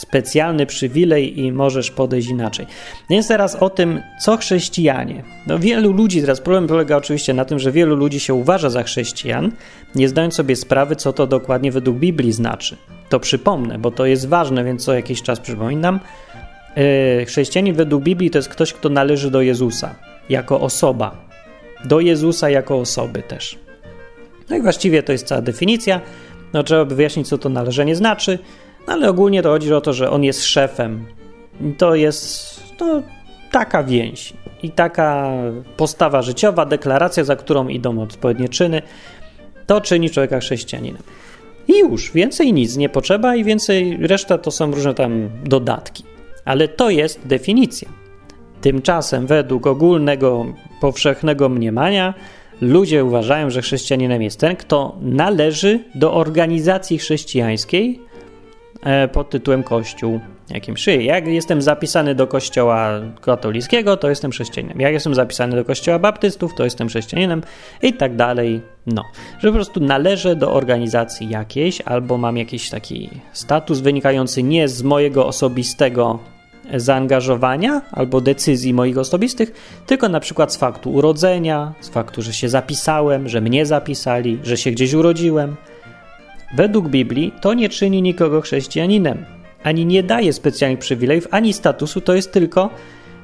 specjalny 0.01 0.67
przywilej 0.67 1.41
i 1.41 1.53
możesz 1.53 1.91
podejść 1.91 2.29
inaczej. 2.29 2.67
Więc 3.11 3.29
teraz 3.29 3.57
o 3.57 3.71
tym, 3.71 4.01
co 4.21 4.37
chrześcijanie. 4.37 5.23
No, 5.47 5.59
wielu 5.59 5.93
ludzi, 5.93 6.21
teraz 6.21 6.41
problem 6.41 6.67
polega 6.67 6.97
oczywiście 6.97 7.35
na 7.35 7.45
tym, 7.45 7.59
że 7.59 7.73
wielu 7.73 7.97
ludzi 7.97 8.21
się 8.21 8.35
uważa 8.35 8.71
za 8.71 8.83
chrześcijan, 8.83 9.53
nie 9.95 10.09
zdając 10.09 10.35
sobie 10.35 10.57
sprawy, 10.57 10.97
co 10.97 11.13
to 11.13 11.27
dokładnie 11.27 11.73
według 11.73 11.97
Biblii 11.97 12.33
znaczy. 12.33 12.77
To 13.09 13.21
przypomnę, 13.21 13.79
bo 13.79 13.91
to 13.91 14.07
jest 14.07 14.29
ważne, 14.29 14.65
więc 14.65 14.85
co 14.85 14.95
jakiś 14.95 15.23
czas 15.23 15.41
przypominam. 15.41 16.01
Yy, 16.77 17.27
chrześcijanin 17.27 17.75
według 17.75 18.03
Biblii 18.03 18.31
to 18.31 18.39
jest 18.39 18.49
ktoś, 18.49 18.73
kto 18.73 18.89
należy 18.89 19.31
do 19.31 19.43
Jezusa 19.43 19.95
jako 20.29 20.61
osoba. 20.61 21.17
Do 21.85 22.01
Jezusa 22.01 22.51
jako 22.51 22.79
osoby 22.79 23.23
też. 23.23 23.59
No 24.51 24.57
i 24.57 24.63
właściwie 24.63 25.03
to 25.03 25.13
jest 25.13 25.27
cała 25.27 25.43
definicja. 25.43 26.01
No, 26.53 26.63
trzeba 26.63 26.85
by 26.85 26.95
wyjaśnić, 26.95 27.29
co 27.29 27.39
to 27.39 27.49
należenie 27.49 27.97
znaczy. 27.97 28.39
No, 28.87 28.93
ale 28.93 29.11
ogólnie 29.11 29.43
to 29.43 29.49
chodzi 29.49 29.75
o 29.75 29.81
to, 29.81 29.93
że 29.93 30.11
on 30.11 30.25
jest 30.25 30.45
szefem. 30.45 31.07
To 31.79 31.95
jest 31.95 32.61
no, 32.81 33.03
taka 33.51 33.85
więź 33.85 34.33
i 34.63 34.71
taka 34.71 35.33
postawa 35.77 36.23
życiowa, 36.23 36.67
deklaracja, 36.67 37.25
za 37.25 37.37
którą 37.37 37.69
idą 37.69 38.03
odpowiednie 38.03 38.49
czyny, 38.49 38.83
to 39.67 39.81
czyni 39.81 40.11
człowieka 40.11 40.41
chrześcijaninem. 40.41 41.03
I 41.69 41.79
już, 41.79 42.13
więcej 42.13 42.53
nic 42.53 42.77
nie 42.77 42.89
potrzeba 42.89 43.37
i 43.37 43.45
więcej, 43.45 43.99
reszta 44.07 44.39
to 44.39 44.51
są 44.51 44.71
różne 44.71 44.95
tam 44.95 45.31
dodatki. 45.45 46.05
Ale 46.45 46.69
to 46.69 46.91
jest 46.91 47.27
definicja. 47.27 47.89
Tymczasem, 48.61 49.27
według 49.27 49.67
ogólnego, 49.67 50.47
powszechnego 50.81 51.49
mniemania, 51.49 52.15
ludzie 52.61 53.05
uważają, 53.05 53.51
że 53.51 53.63
chrześcijaninem 53.63 54.23
jest 54.23 54.41
ten, 54.41 54.57
kto 54.57 54.97
należy 55.01 55.81
do 55.95 56.15
organizacji 56.15 56.99
chrześcijańskiej, 56.99 58.01
pod 59.13 59.31
tytułem 59.31 59.63
Kościół 59.63 60.21
jakim 60.51 60.77
szyję. 60.77 61.05
Jak 61.05 61.27
jestem 61.27 61.63
zapisany 61.63 62.15
do 62.15 62.27
kościoła 62.27 62.91
katolickiego, 63.21 63.97
to 63.97 64.09
jestem 64.09 64.31
chrześcijaninem. 64.31 64.81
Jak 64.81 64.93
jestem 64.93 65.15
zapisany 65.15 65.57
do 65.57 65.65
kościoła 65.65 65.99
baptystów, 65.99 66.55
to 66.55 66.65
jestem 66.65 66.89
chrześcijaninem 66.89 67.43
i 67.83 67.93
tak 67.93 68.17
dalej. 68.17 68.61
No, 68.87 69.05
że 69.39 69.49
po 69.49 69.55
prostu 69.55 69.81
należę 69.81 70.37
do 70.37 70.53
organizacji 70.53 71.29
jakiejś 71.29 71.81
albo 71.81 72.19
mam 72.19 72.37
jakiś 72.37 72.71
taki 72.71 73.11
status 73.33 73.81
wynikający 73.81 74.43
nie 74.43 74.69
z 74.69 74.83
mojego 74.83 75.27
osobistego 75.27 76.19
zaangażowania 76.75 77.83
albo 77.93 78.21
decyzji 78.21 78.75
moich 78.75 78.99
osobistych, 78.99 79.53
tylko 79.87 80.09
na 80.09 80.21
przykład 80.21 80.53
z 80.53 80.57
faktu 80.57 80.93
urodzenia, 80.93 81.73
z 81.81 81.89
faktu, 81.89 82.23
że 82.23 82.33
się 82.33 82.49
zapisałem, 82.49 83.29
że 83.29 83.41
mnie 83.41 83.67
zapisali, 83.67 84.39
że 84.43 84.57
się 84.57 84.71
gdzieś 84.71 84.95
urodziłem, 84.95 85.57
Według 86.55 86.89
Biblii 86.89 87.33
to 87.41 87.55
nie 87.55 87.69
czyni 87.69 88.03
nikogo 88.03 88.41
chrześcijaninem, 88.41 89.25
ani 89.63 89.87
nie 89.87 90.03
daje 90.03 90.33
specjalnych 90.33 90.79
przywilejów, 90.79 91.29
ani 91.31 91.53
statusu, 91.53 92.01
to 92.01 92.15
jest 92.15 92.33
tylko 92.33 92.71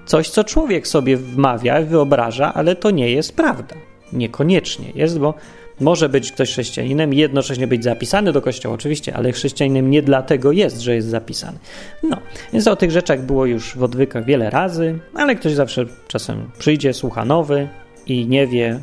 coś, 0.06 0.30
co 0.30 0.44
człowiek 0.44 0.88
sobie 0.88 1.16
wmawia, 1.16 1.82
wyobraża, 1.82 2.54
ale 2.54 2.76
to 2.76 2.90
nie 2.90 3.10
jest 3.10 3.36
prawda. 3.36 3.74
Niekoniecznie 4.12 4.86
jest, 4.94 5.18
bo 5.18 5.34
może 5.80 6.08
być 6.08 6.32
ktoś 6.32 6.50
chrześcijaninem 6.50 7.14
i 7.14 7.16
jednocześnie 7.16 7.66
być 7.66 7.84
zapisany 7.84 8.32
do 8.32 8.42
kościoła, 8.42 8.74
oczywiście, 8.74 9.16
ale 9.16 9.32
chrześcijaninem 9.32 9.90
nie 9.90 10.02
dlatego 10.02 10.52
jest, 10.52 10.80
że 10.80 10.94
jest 10.94 11.08
zapisany. 11.08 11.58
No, 12.02 12.16
więc 12.52 12.66
o 12.66 12.76
tych 12.76 12.90
rzeczach 12.90 13.22
było 13.22 13.46
już 13.46 13.76
w 13.76 13.82
odwykach 13.82 14.24
wiele 14.24 14.50
razy, 14.50 14.98
ale 15.14 15.34
ktoś 15.34 15.52
zawsze 15.52 15.86
czasem 16.08 16.50
przyjdzie, 16.58 16.94
słucha 16.94 17.24
nowy 17.24 17.68
i 18.06 18.26
nie 18.26 18.46
wie, 18.46 18.80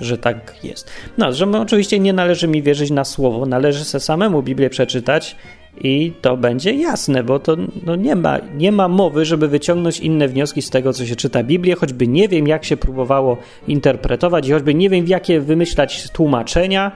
że 0.00 0.18
tak 0.18 0.54
jest. 0.64 0.90
No, 1.18 1.32
że 1.32 1.50
oczywiście 1.50 1.98
nie 1.98 2.12
należy 2.12 2.48
mi 2.48 2.62
wierzyć 2.62 2.90
na 2.90 3.04
słowo, 3.04 3.46
należy 3.46 3.84
se 3.84 4.00
samemu 4.00 4.42
Biblię 4.42 4.70
przeczytać 4.70 5.36
i 5.80 6.12
to 6.20 6.36
będzie 6.36 6.74
jasne, 6.74 7.24
bo 7.24 7.38
to 7.38 7.56
no 7.86 7.96
nie, 7.96 8.16
ma, 8.16 8.38
nie 8.56 8.72
ma 8.72 8.88
mowy, 8.88 9.24
żeby 9.24 9.48
wyciągnąć 9.48 10.00
inne 10.00 10.28
wnioski 10.28 10.62
z 10.62 10.70
tego, 10.70 10.92
co 10.92 11.06
się 11.06 11.16
czyta 11.16 11.42
Biblię, 11.42 11.74
choćby 11.74 12.06
nie 12.06 12.28
wiem, 12.28 12.46
jak 12.46 12.64
się 12.64 12.76
próbowało 12.76 13.36
interpretować 13.68 14.48
i 14.48 14.52
choćby 14.52 14.74
nie 14.74 14.90
wiem, 14.90 15.06
jakie 15.06 15.40
wymyślać 15.40 16.10
tłumaczenia, 16.10 16.92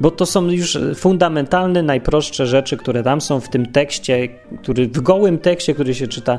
bo 0.00 0.10
to 0.10 0.26
są 0.26 0.50
już 0.50 0.78
fundamentalne, 0.94 1.82
najprostsze 1.82 2.46
rzeczy, 2.46 2.76
które 2.76 3.02
tam 3.02 3.20
są 3.20 3.40
w 3.40 3.48
tym 3.48 3.66
tekście, 3.66 4.28
który, 4.62 4.86
w 4.86 5.00
gołym 5.00 5.38
tekście, 5.38 5.74
który 5.74 5.94
się 5.94 6.08
czyta, 6.08 6.38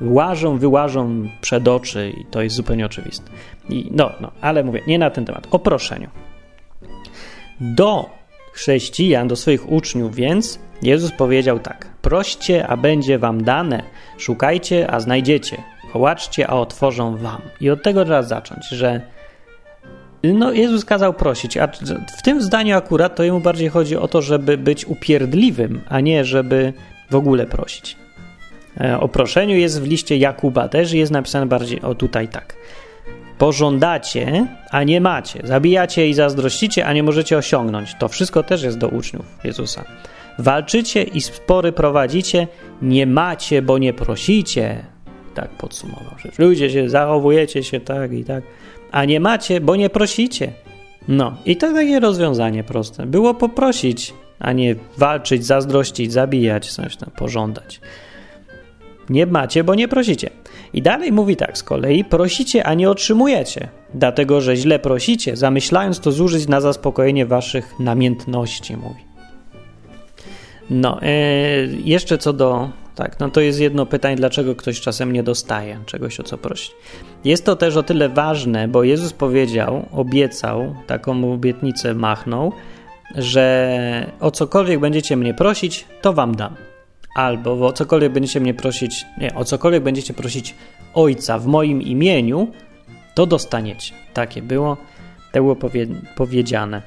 łażą, 0.00 0.58
wyłażą 0.58 1.28
przed 1.40 1.68
oczy 1.68 2.12
i 2.20 2.24
to 2.24 2.42
jest 2.42 2.56
zupełnie 2.56 2.86
oczywiste. 2.86 3.30
I 3.68 3.88
no, 3.90 4.10
no, 4.20 4.30
ale 4.40 4.64
mówię, 4.64 4.80
nie 4.86 4.98
na 4.98 5.10
ten 5.10 5.24
temat. 5.24 5.46
O 5.50 5.58
proszeniu. 5.58 6.08
Do 7.60 8.10
chrześcijan, 8.52 9.28
do 9.28 9.36
swoich 9.36 9.72
uczniów 9.72 10.14
więc 10.14 10.58
Jezus 10.82 11.12
powiedział 11.12 11.58
tak: 11.58 11.88
Proście, 12.02 12.66
a 12.66 12.76
będzie 12.76 13.18
wam 13.18 13.44
dane, 13.44 13.82
szukajcie, 14.18 14.90
a 14.90 15.00
znajdziecie, 15.00 15.62
kołaczcie, 15.92 16.50
a 16.50 16.52
otworzą 16.52 17.16
wam. 17.16 17.40
I 17.60 17.70
od 17.70 17.82
tego 17.82 18.04
trzeba 18.04 18.22
zacząć, 18.22 18.68
że 18.68 19.00
no, 20.22 20.52
Jezus 20.52 20.84
kazał 20.84 21.14
prosić, 21.14 21.56
a 21.56 21.66
w 22.18 22.22
tym 22.22 22.42
zdaniu 22.42 22.76
akurat 22.76 23.16
to 23.16 23.22
jemu 23.22 23.40
bardziej 23.40 23.68
chodzi 23.68 23.96
o 23.96 24.08
to, 24.08 24.22
żeby 24.22 24.58
być 24.58 24.84
upierdliwym, 24.84 25.80
a 25.88 26.00
nie 26.00 26.24
żeby 26.24 26.72
w 27.10 27.14
ogóle 27.14 27.46
prosić. 27.46 28.03
E, 28.80 29.00
o 29.00 29.08
proszeniu 29.08 29.56
jest 29.56 29.82
w 29.82 29.86
liście 29.86 30.16
Jakuba 30.16 30.68
też 30.68 30.92
jest 30.92 31.12
napisane 31.12 31.46
bardziej 31.46 31.82
o 31.82 31.94
tutaj 31.94 32.28
tak. 32.28 32.56
Pożądacie, 33.38 34.46
a 34.70 34.82
nie 34.82 35.00
macie. 35.00 35.40
Zabijacie 35.44 36.08
i 36.08 36.14
zazdrościcie, 36.14 36.86
a 36.86 36.92
nie 36.92 37.02
możecie 37.02 37.38
osiągnąć. 37.38 37.94
To 37.98 38.08
wszystko 38.08 38.42
też 38.42 38.62
jest 38.62 38.78
do 38.78 38.88
uczniów 38.88 39.24
Jezusa. 39.44 39.84
Walczycie 40.38 41.02
i 41.02 41.20
spory 41.20 41.72
prowadzicie, 41.72 42.48
nie 42.82 43.06
macie, 43.06 43.62
bo 43.62 43.78
nie 43.78 43.92
prosicie. 43.92 44.84
Tak 45.34 45.48
podsumował 45.48 46.18
rzecz. 46.18 46.38
Ludzie 46.38 46.70
się 46.70 46.88
zachowujecie 46.88 47.62
się 47.62 47.80
tak 47.80 48.12
i 48.12 48.24
tak, 48.24 48.44
a 48.90 49.04
nie 49.04 49.20
macie, 49.20 49.60
bo 49.60 49.76
nie 49.76 49.90
prosicie. 49.90 50.52
No 51.08 51.36
i 51.44 51.56
to 51.56 51.72
takie 51.72 52.00
rozwiązanie 52.00 52.64
proste. 52.64 53.06
Było 53.06 53.34
poprosić, 53.34 54.14
a 54.38 54.52
nie 54.52 54.76
walczyć, 54.98 55.46
zazdrościć, 55.46 56.12
zabijać, 56.12 56.72
coś 56.72 56.96
tam, 56.96 57.10
pożądać. 57.16 57.80
Nie 59.10 59.26
macie, 59.26 59.64
bo 59.64 59.74
nie 59.74 59.88
prosicie. 59.88 60.30
I 60.72 60.82
dalej 60.82 61.12
mówi 61.12 61.36
tak 61.36 61.58
z 61.58 61.62
kolei: 61.62 62.04
prosicie, 62.04 62.64
a 62.64 62.74
nie 62.74 62.90
otrzymujecie, 62.90 63.68
dlatego 63.94 64.40
że 64.40 64.56
źle 64.56 64.78
prosicie, 64.78 65.36
zamyślając 65.36 66.00
to 66.00 66.12
zużyć 66.12 66.48
na 66.48 66.60
zaspokojenie 66.60 67.26
waszych 67.26 67.74
namiętności, 67.80 68.76
mówi. 68.76 69.04
No, 70.70 71.02
e, 71.02 71.08
jeszcze 71.84 72.18
co 72.18 72.32
do. 72.32 72.70
Tak, 72.94 73.20
no 73.20 73.30
to 73.30 73.40
jest 73.40 73.60
jedno 73.60 73.86
pytanie, 73.86 74.16
dlaczego 74.16 74.54
ktoś 74.54 74.80
czasem 74.80 75.12
nie 75.12 75.22
dostaje 75.22 75.78
czegoś, 75.86 76.20
o 76.20 76.22
co 76.22 76.38
prosi. 76.38 76.70
Jest 77.24 77.44
to 77.44 77.56
też 77.56 77.76
o 77.76 77.82
tyle 77.82 78.08
ważne, 78.08 78.68
bo 78.68 78.84
Jezus 78.84 79.12
powiedział, 79.12 79.88
obiecał, 79.92 80.74
taką 80.86 81.32
obietnicę 81.32 81.94
machnął, 81.94 82.52
że 83.14 84.12
o 84.20 84.30
cokolwiek 84.30 84.80
będziecie 84.80 85.16
mnie 85.16 85.34
prosić, 85.34 85.84
to 86.02 86.12
wam 86.12 86.34
dam. 86.34 86.54
Albo 87.14 87.66
o 87.66 87.72
cokolwiek 87.72 88.12
będziecie 88.12 88.40
mnie 88.40 88.54
prosić, 88.54 89.06
nie, 89.18 89.34
o 89.34 89.44
cokolwiek 89.44 89.82
będziecie 89.82 90.14
prosić 90.14 90.54
Ojca 90.94 91.38
w 91.38 91.46
moim 91.46 91.82
imieniu, 91.82 92.48
to 93.14 93.26
dostaniecie. 93.26 93.94
Takie 94.14 94.42
było, 94.42 94.76
tak 95.32 95.42
było 95.42 95.56
powie, 95.56 95.86
powiedziane. 96.16 96.82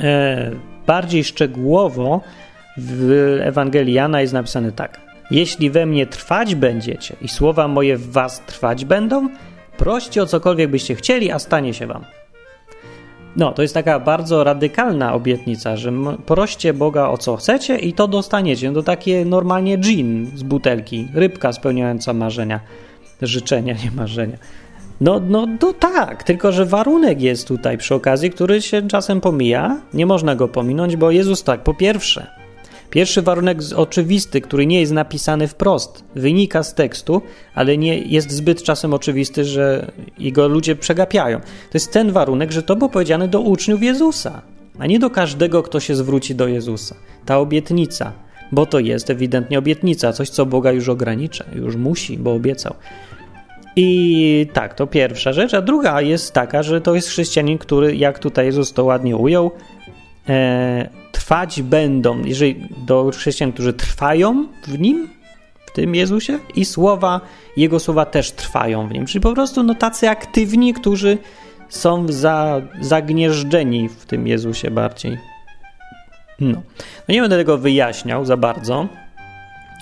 E, 0.00 0.50
bardziej 0.86 1.24
szczegółowo 1.24 2.20
w 2.76 3.38
Ewangelii 3.42 3.94
Jana 3.94 4.20
jest 4.20 4.32
napisane 4.32 4.72
tak. 4.72 5.00
Jeśli 5.30 5.70
we 5.70 5.86
mnie 5.86 6.06
trwać 6.06 6.54
będziecie 6.54 7.16
i 7.22 7.28
słowa 7.28 7.68
moje 7.68 7.96
w 7.96 8.12
was 8.12 8.40
trwać 8.46 8.84
będą, 8.84 9.28
proście 9.76 10.22
o 10.22 10.26
cokolwiek 10.26 10.70
byście 10.70 10.94
chcieli, 10.94 11.30
a 11.30 11.38
stanie 11.38 11.74
się 11.74 11.86
wam. 11.86 12.04
No, 13.38 13.52
to 13.52 13.62
jest 13.62 13.74
taka 13.74 14.00
bardzo 14.00 14.44
radykalna 14.44 15.14
obietnica, 15.14 15.76
że 15.76 15.92
proście 16.26 16.74
Boga 16.74 17.08
o 17.08 17.18
co 17.18 17.36
chcecie 17.36 17.76
i 17.76 17.92
to 17.92 18.08
dostaniecie. 18.08 18.68
No 18.68 18.74
to 18.74 18.82
takie 18.82 19.24
normalnie 19.24 19.76
gin 19.76 20.30
z 20.34 20.42
butelki, 20.42 21.08
rybka 21.14 21.52
spełniająca 21.52 22.12
marzenia, 22.12 22.60
życzenia, 23.22 23.74
nie 23.84 23.90
marzenia. 23.90 24.36
No, 25.00 25.20
no, 25.28 25.46
no 25.62 25.72
tak, 25.72 26.22
tylko 26.22 26.52
że 26.52 26.66
warunek 26.66 27.20
jest 27.20 27.48
tutaj 27.48 27.78
przy 27.78 27.94
okazji, 27.94 28.30
który 28.30 28.62
się 28.62 28.88
czasem 28.88 29.20
pomija. 29.20 29.80
Nie 29.94 30.06
można 30.06 30.34
go 30.34 30.48
pominąć, 30.48 30.96
bo 30.96 31.10
Jezus 31.10 31.42
tak, 31.42 31.62
po 31.62 31.74
pierwsze, 31.74 32.26
Pierwszy 32.90 33.22
warunek 33.22 33.58
oczywisty, 33.76 34.40
który 34.40 34.66
nie 34.66 34.80
jest 34.80 34.92
napisany 34.92 35.48
wprost, 35.48 36.04
wynika 36.14 36.62
z 36.62 36.74
tekstu, 36.74 37.22
ale 37.54 37.78
nie 37.78 37.98
jest 37.98 38.30
zbyt 38.30 38.62
czasem 38.62 38.94
oczywisty, 38.94 39.44
że 39.44 39.92
jego 40.18 40.48
ludzie 40.48 40.76
przegapiają. 40.76 41.40
To 41.40 41.74
jest 41.74 41.92
ten 41.92 42.12
warunek, 42.12 42.52
że 42.52 42.62
to 42.62 42.76
było 42.76 42.90
powiedziane 42.90 43.28
do 43.28 43.40
uczniów 43.40 43.82
Jezusa, 43.82 44.42
a 44.78 44.86
nie 44.86 44.98
do 44.98 45.10
każdego, 45.10 45.62
kto 45.62 45.80
się 45.80 45.94
zwróci 45.94 46.34
do 46.34 46.48
Jezusa. 46.48 46.94
Ta 47.26 47.38
obietnica, 47.38 48.12
bo 48.52 48.66
to 48.66 48.78
jest 48.78 49.10
ewidentnie 49.10 49.58
obietnica, 49.58 50.12
coś, 50.12 50.30
co 50.30 50.46
Boga 50.46 50.72
już 50.72 50.88
ogranicza, 50.88 51.44
już 51.54 51.76
musi, 51.76 52.18
bo 52.18 52.32
obiecał. 52.32 52.74
I 53.76 54.46
tak, 54.52 54.74
to 54.74 54.86
pierwsza 54.86 55.32
rzecz. 55.32 55.54
A 55.54 55.62
druga 55.62 56.00
jest 56.00 56.32
taka, 56.32 56.62
że 56.62 56.80
to 56.80 56.94
jest 56.94 57.08
chrześcijanin, 57.08 57.58
który, 57.58 57.96
jak 57.96 58.18
tutaj 58.18 58.46
Jezus 58.46 58.72
to 58.72 58.84
ładnie 58.84 59.16
ujął, 59.16 59.50
e, 60.28 60.88
trwać 61.12 61.62
będą, 61.62 62.24
jeżeli 62.24 62.68
do 62.86 63.10
chrześcijan, 63.10 63.52
którzy 63.52 63.72
trwają 63.72 64.46
w 64.66 64.78
nim, 64.78 65.08
w 65.66 65.72
tym 65.72 65.94
Jezusie, 65.94 66.38
i 66.54 66.64
słowa, 66.64 67.20
jego 67.56 67.80
słowa 67.80 68.04
też 68.04 68.32
trwają 68.32 68.88
w 68.88 68.92
nim. 68.92 69.06
Czyli 69.06 69.20
po 69.20 69.32
prostu 69.32 69.62
no, 69.62 69.74
tacy 69.74 70.08
aktywni, 70.08 70.74
którzy 70.74 71.18
są 71.68 72.06
za, 72.08 72.60
zagnieżdżeni 72.80 73.88
w 73.88 74.06
tym 74.06 74.26
Jezusie 74.26 74.70
bardziej. 74.70 75.18
No. 76.40 76.62
no 77.08 77.14
nie 77.14 77.20
będę 77.20 77.36
tego 77.36 77.58
wyjaśniał 77.58 78.24
za 78.24 78.36
bardzo, 78.36 78.88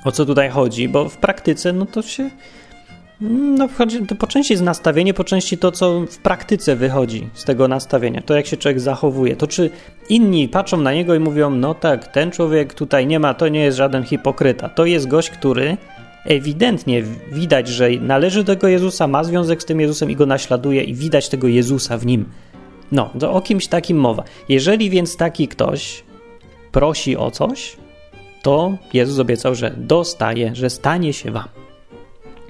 o 0.05 0.13
co 0.13 0.27
tutaj 0.27 0.51
chodzi, 0.51 0.89
bo 0.89 1.09
w 1.09 1.17
praktyce 1.17 1.73
no 1.73 1.87
to 1.87 2.03
się 2.03 2.31
no, 3.21 3.69
to 4.09 4.15
po 4.15 4.27
części 4.27 4.53
jest 4.53 4.63
nastawienie, 4.63 5.15
po 5.15 5.25
części 5.25 5.59
to, 5.59 5.73
co 5.73 6.01
w 6.01 6.19
praktyce 6.19 6.77
wychodzi 6.77 7.29
z 7.35 7.45
tego 7.45 7.69
nastawienia, 7.69 8.23
to 8.23 8.35
jak 8.35 8.47
się 8.47 8.57
człowiek 8.57 8.81
zachowuje, 8.81 9.37
to 9.37 9.47
czy 9.47 9.71
inni 10.09 10.49
patrzą 10.49 10.77
na 10.77 10.93
niego 10.93 11.15
i 11.15 11.19
mówią, 11.19 11.51
no 11.51 11.75
tak, 11.75 12.13
ten 12.13 12.31
człowiek 12.31 12.75
tutaj 12.75 13.07
nie 13.07 13.21
ma, 13.21 13.35
to 13.35 13.49
nie 13.49 13.61
jest 13.61 13.77
żaden 13.77 14.05
hipokryta, 14.05 14.69
to 14.69 14.85
jest 14.85 15.09
gość, 15.09 15.31
który 15.31 15.77
ewidentnie 16.25 17.03
widać, 17.33 17.69
że 17.69 17.91
należy 17.91 18.45
do 18.45 18.55
tego 18.55 18.69
Jezusa, 18.69 19.07
ma 19.07 19.25
związek 19.25 19.63
z 19.63 19.65
tym 19.65 19.81
Jezusem 19.81 20.11
i 20.11 20.17
go 20.17 20.27
naśladuje 20.27 20.83
i 20.83 20.95
widać 20.95 21.29
tego 21.29 21.49
Jezusa 21.49 21.99
w 21.99 22.07
nim. 22.07 22.25
No, 22.93 23.11
to 23.21 23.33
o 23.33 23.41
kimś 23.41 23.67
takim 23.67 23.97
mowa. 23.97 24.23
Jeżeli 24.49 24.91
więc 24.91 25.17
taki 25.17 25.49
ktoś 25.49 26.05
prosi 26.73 27.17
o 27.17 27.31
coś, 27.31 27.77
to 28.43 28.77
Jezus 28.93 29.19
obiecał, 29.19 29.55
że 29.55 29.71
dostaje, 29.77 30.55
że 30.55 30.71
stanie 30.71 31.13
się 31.13 31.31
wam. 31.31 31.66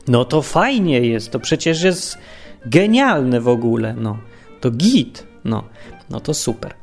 No 0.09 0.25
to 0.25 0.43
fajnie 0.43 1.01
jest, 1.01 1.31
to 1.31 1.41
przecież 1.41 1.83
jest 1.83 2.19
genialne 2.67 3.41
w 3.41 3.49
ogóle, 3.49 3.95
no. 3.99 4.19
To 4.61 4.71
git, 4.71 5.27
no. 5.45 5.65
No 6.11 6.21
to 6.21 6.35
super. 6.35 6.75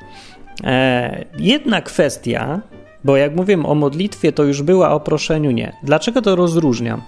E, 0.64 1.26
jedna 1.38 1.82
kwestia, 1.82 2.62
bo 3.04 3.18
jak 3.18 3.36
mówię 3.36 3.64
o 3.64 3.76
modlitwie, 3.76 4.32
to 4.32 4.44
już 4.44 4.62
była, 4.62 4.92
o 4.92 5.00
proszeniu 5.00 5.52
nie. 5.52 5.74
Dlaczego 5.84 6.22
to 6.22 6.36
rozróżniam? 6.36 7.02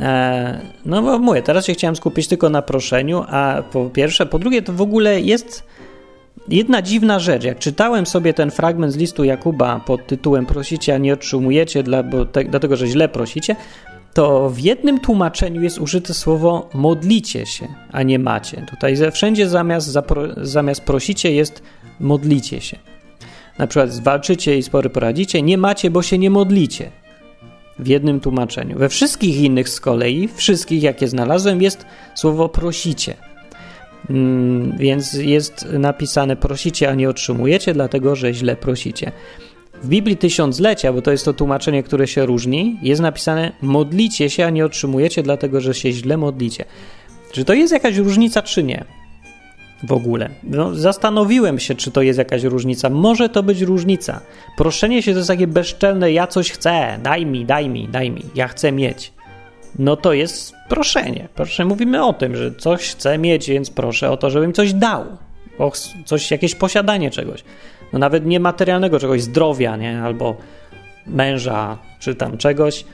E, 0.00 0.60
no 0.86 1.02
bo 1.02 1.18
mówię, 1.18 1.42
teraz 1.42 1.66
się 1.66 1.72
chciałem 1.72 1.96
skupić 1.96 2.28
tylko 2.28 2.50
na 2.50 2.62
proszeniu, 2.62 3.24
a 3.28 3.62
po 3.72 3.90
pierwsze, 3.90 4.26
po 4.26 4.38
drugie, 4.38 4.62
to 4.62 4.72
w 4.72 4.80
ogóle 4.80 5.20
jest 5.20 5.66
jedna 6.48 6.82
dziwna 6.82 7.18
rzecz. 7.18 7.44
Jak 7.44 7.58
czytałem 7.58 8.06
sobie 8.06 8.34
ten 8.34 8.50
fragment 8.50 8.92
z 8.92 8.96
listu 8.96 9.24
Jakuba 9.24 9.80
pod 9.86 10.06
tytułem 10.06 10.46
Prosicie, 10.46 10.94
a 10.94 10.98
nie 10.98 11.12
otrzymujecie, 11.12 11.82
dla, 11.82 12.02
bo 12.02 12.26
te, 12.26 12.44
dlatego 12.44 12.76
że 12.76 12.86
źle 12.86 13.08
prosicie, 13.08 13.56
to 14.14 14.50
w 14.50 14.58
jednym 14.58 15.00
tłumaczeniu 15.00 15.62
jest 15.62 15.78
użyte 15.78 16.14
słowo 16.14 16.68
modlicie 16.74 17.46
się, 17.46 17.68
a 17.92 18.02
nie 18.02 18.18
macie. 18.18 18.66
Tutaj 18.70 18.96
wszędzie 19.12 19.48
zamiast, 19.48 19.98
zamiast 20.36 20.82
prosicie 20.82 21.32
jest 21.32 21.62
modlicie 22.00 22.60
się. 22.60 22.78
Na 23.58 23.66
przykład 23.66 23.92
zwalczycie 23.92 24.58
i 24.58 24.62
spory 24.62 24.90
poradzicie, 24.90 25.42
nie 25.42 25.58
macie, 25.58 25.90
bo 25.90 26.02
się 26.02 26.18
nie 26.18 26.30
modlicie. 26.30 26.90
W 27.78 27.86
jednym 27.86 28.20
tłumaczeniu. 28.20 28.78
We 28.78 28.88
wszystkich 28.88 29.36
innych 29.36 29.68
z 29.68 29.80
kolei, 29.80 30.28
wszystkich 30.34 30.82
jakie 30.82 31.08
znalazłem, 31.08 31.62
jest 31.62 31.86
słowo 32.14 32.48
prosicie. 32.48 33.14
Mm, 34.10 34.76
więc 34.78 35.12
jest 35.12 35.68
napisane 35.72 36.36
prosicie, 36.36 36.90
a 36.90 36.94
nie 36.94 37.08
otrzymujecie, 37.08 37.74
dlatego 37.74 38.16
że 38.16 38.34
źle 38.34 38.56
prosicie. 38.56 39.12
W 39.82 39.88
Biblii 39.88 40.16
Tysiąclecia, 40.16 40.92
bo 40.92 41.02
to 41.02 41.10
jest 41.10 41.24
to 41.24 41.32
tłumaczenie, 41.32 41.82
które 41.82 42.06
się 42.06 42.26
różni, 42.26 42.78
jest 42.82 43.00
napisane 43.00 43.52
modlicie 43.62 44.30
się, 44.30 44.46
a 44.46 44.50
nie 44.50 44.64
otrzymujecie, 44.64 45.22
dlatego 45.22 45.60
że 45.60 45.74
się 45.74 45.92
źle 45.92 46.16
modlicie. 46.16 46.64
Czy 47.32 47.44
to 47.44 47.54
jest 47.54 47.72
jakaś 47.72 47.96
różnica, 47.96 48.42
czy 48.42 48.62
nie? 48.62 48.84
W 49.82 49.92
ogóle. 49.92 50.30
No, 50.42 50.74
zastanowiłem 50.74 51.58
się, 51.58 51.74
czy 51.74 51.90
to 51.90 52.02
jest 52.02 52.18
jakaś 52.18 52.42
różnica. 52.42 52.90
Może 52.90 53.28
to 53.28 53.42
być 53.42 53.60
różnica. 53.60 54.20
Proszenie 54.56 55.02
się 55.02 55.12
to 55.12 55.18
jest 55.18 55.28
takie 55.28 55.46
bezczelne, 55.46 56.12
ja 56.12 56.26
coś 56.26 56.50
chcę, 56.50 56.98
daj 57.02 57.26
mi, 57.26 57.44
daj 57.44 57.68
mi, 57.68 57.88
daj 57.88 58.10
mi, 58.10 58.22
ja 58.34 58.48
chcę 58.48 58.72
mieć. 58.72 59.12
No 59.78 59.96
to 59.96 60.12
jest 60.12 60.54
proszenie. 60.68 61.28
Proszę, 61.34 61.64
mówimy 61.64 62.04
o 62.04 62.12
tym, 62.12 62.36
że 62.36 62.54
coś 62.54 62.90
chcę 62.90 63.18
mieć, 63.18 63.48
więc 63.48 63.70
proszę 63.70 64.10
o 64.10 64.16
to, 64.16 64.30
żebym 64.30 64.52
coś 64.52 64.72
dał. 64.72 65.04
O 65.62 65.72
coś, 66.04 66.30
jakieś 66.30 66.54
posiadanie 66.54 67.10
czegoś 67.10 67.44
no 67.92 67.98
nawet 67.98 68.26
niematerialnego 68.26 68.98
czegoś, 68.98 69.22
zdrowia, 69.22 69.76
nie? 69.76 70.02
Albo 70.02 70.36
męża, 71.06 71.78
czy 72.00 72.14
tam 72.14 72.38
czegoś, 72.38 72.84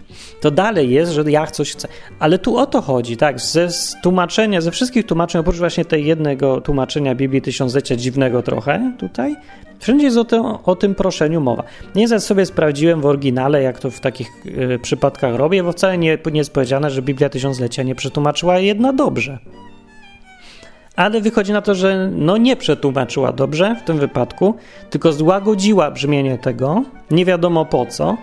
to 0.40 0.50
dalej 0.50 0.90
jest, 0.90 1.12
że 1.12 1.31
ja 1.31 1.46
coś 1.46 1.72
chcę. 1.72 1.88
Ale 2.18 2.38
tu 2.38 2.57
o 2.57 2.66
to 2.66 2.81
chodzi, 2.81 3.16
tak? 3.16 3.40
Ze 3.40 3.68
tłumaczenia, 4.02 4.61
ze 4.61 4.70
wszystkich 4.70 5.07
tłumaczeń, 5.07 5.40
oprócz 5.40 5.57
właśnie 5.57 5.85
tej 5.85 6.07
jednego 6.07 6.61
tłumaczenia 6.61 7.14
Biblii 7.14 7.42
Tysiąclecia 7.42 7.96
dziwnego 7.96 8.42
trochę 8.42 8.92
tutaj, 8.98 9.37
wszędzie 9.78 10.04
jest 10.04 10.16
o, 10.16 10.24
tym, 10.24 10.42
o 10.64 10.76
tym 10.76 10.94
proszeniu 10.94 11.40
mowa. 11.40 11.62
Nie 11.94 12.09
zaś 12.09 12.22
sobie 12.22 12.46
sprawdziłem 12.46 13.00
w 13.00 13.07
oryginale, 13.07 13.62
jak 13.62 13.78
to 13.78 13.90
w 13.90 14.00
takich 14.00 14.28
y, 14.46 14.78
przypadkach 14.83 15.35
robię, 15.35 15.62
bo 15.62 15.72
wcale 15.72 15.98
nie, 15.98 16.18
nie 16.33 16.38
jest 16.38 16.52
powiedziane, 16.52 16.90
że 16.90 17.02
Biblia 17.02 17.28
Tysiąclecia 17.28 17.83
nie 17.83 17.94
przetłumaczyła 17.94 18.59
jedna 18.59 18.92
dobrze 18.92 19.38
ale 20.98 21.20
wychodzi 21.20 21.52
na 21.52 21.62
to, 21.62 21.74
że 21.74 22.11
no 22.12 22.37
nie 22.37 22.56
przetłumaczyła 22.56 23.32
dobrze 23.32 23.76
w 23.82 23.82
tym 23.82 23.98
wypadku, 23.98 24.54
tylko 24.90 25.12
złagodziła 25.12 25.90
brzmienie 25.90 26.38
tego, 26.38 26.82
nie 27.11 27.24
wiadomo 27.24 27.64
po 27.64 27.87
co, 27.87 28.16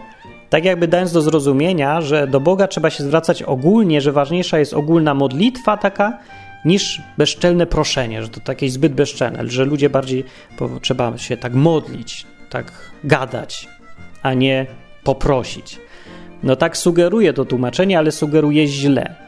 tak 0.49 0.65
jakby 0.65 0.87
dając 0.87 1.11
do 1.11 1.21
zrozumienia, 1.21 2.01
że 2.01 2.27
do 2.27 2.39
Boga 2.39 2.67
trzeba 2.67 2.89
się 2.89 3.03
zwracać 3.03 3.43
ogólnie, 3.43 4.01
że 4.01 4.11
ważniejsza 4.11 4.59
jest 4.59 4.73
ogólna 4.73 5.13
modlitwa 5.13 5.77
taka 5.77 6.19
niż 6.65 7.01
bezczelne 7.17 7.65
proszenie, 7.65 8.23
że 8.23 8.29
to 8.29 8.39
takie 8.39 8.69
zbyt 8.69 8.93
bezczelne, 8.93 9.47
że 9.47 9.65
ludzie 9.65 9.89
bardziej 9.89 10.23
trzeba 10.81 11.17
się 11.17 11.37
tak 11.37 11.53
modlić, 11.53 12.25
tak 12.49 12.71
gadać, 13.03 13.67
a 14.21 14.33
nie 14.33 14.65
poprosić. 15.03 15.79
No 16.43 16.55
tak 16.55 16.77
sugeruje 16.77 17.33
to 17.33 17.45
tłumaczenie, 17.45 17.97
ale 17.97 18.11
sugeruje 18.11 18.67
źle 18.67 19.24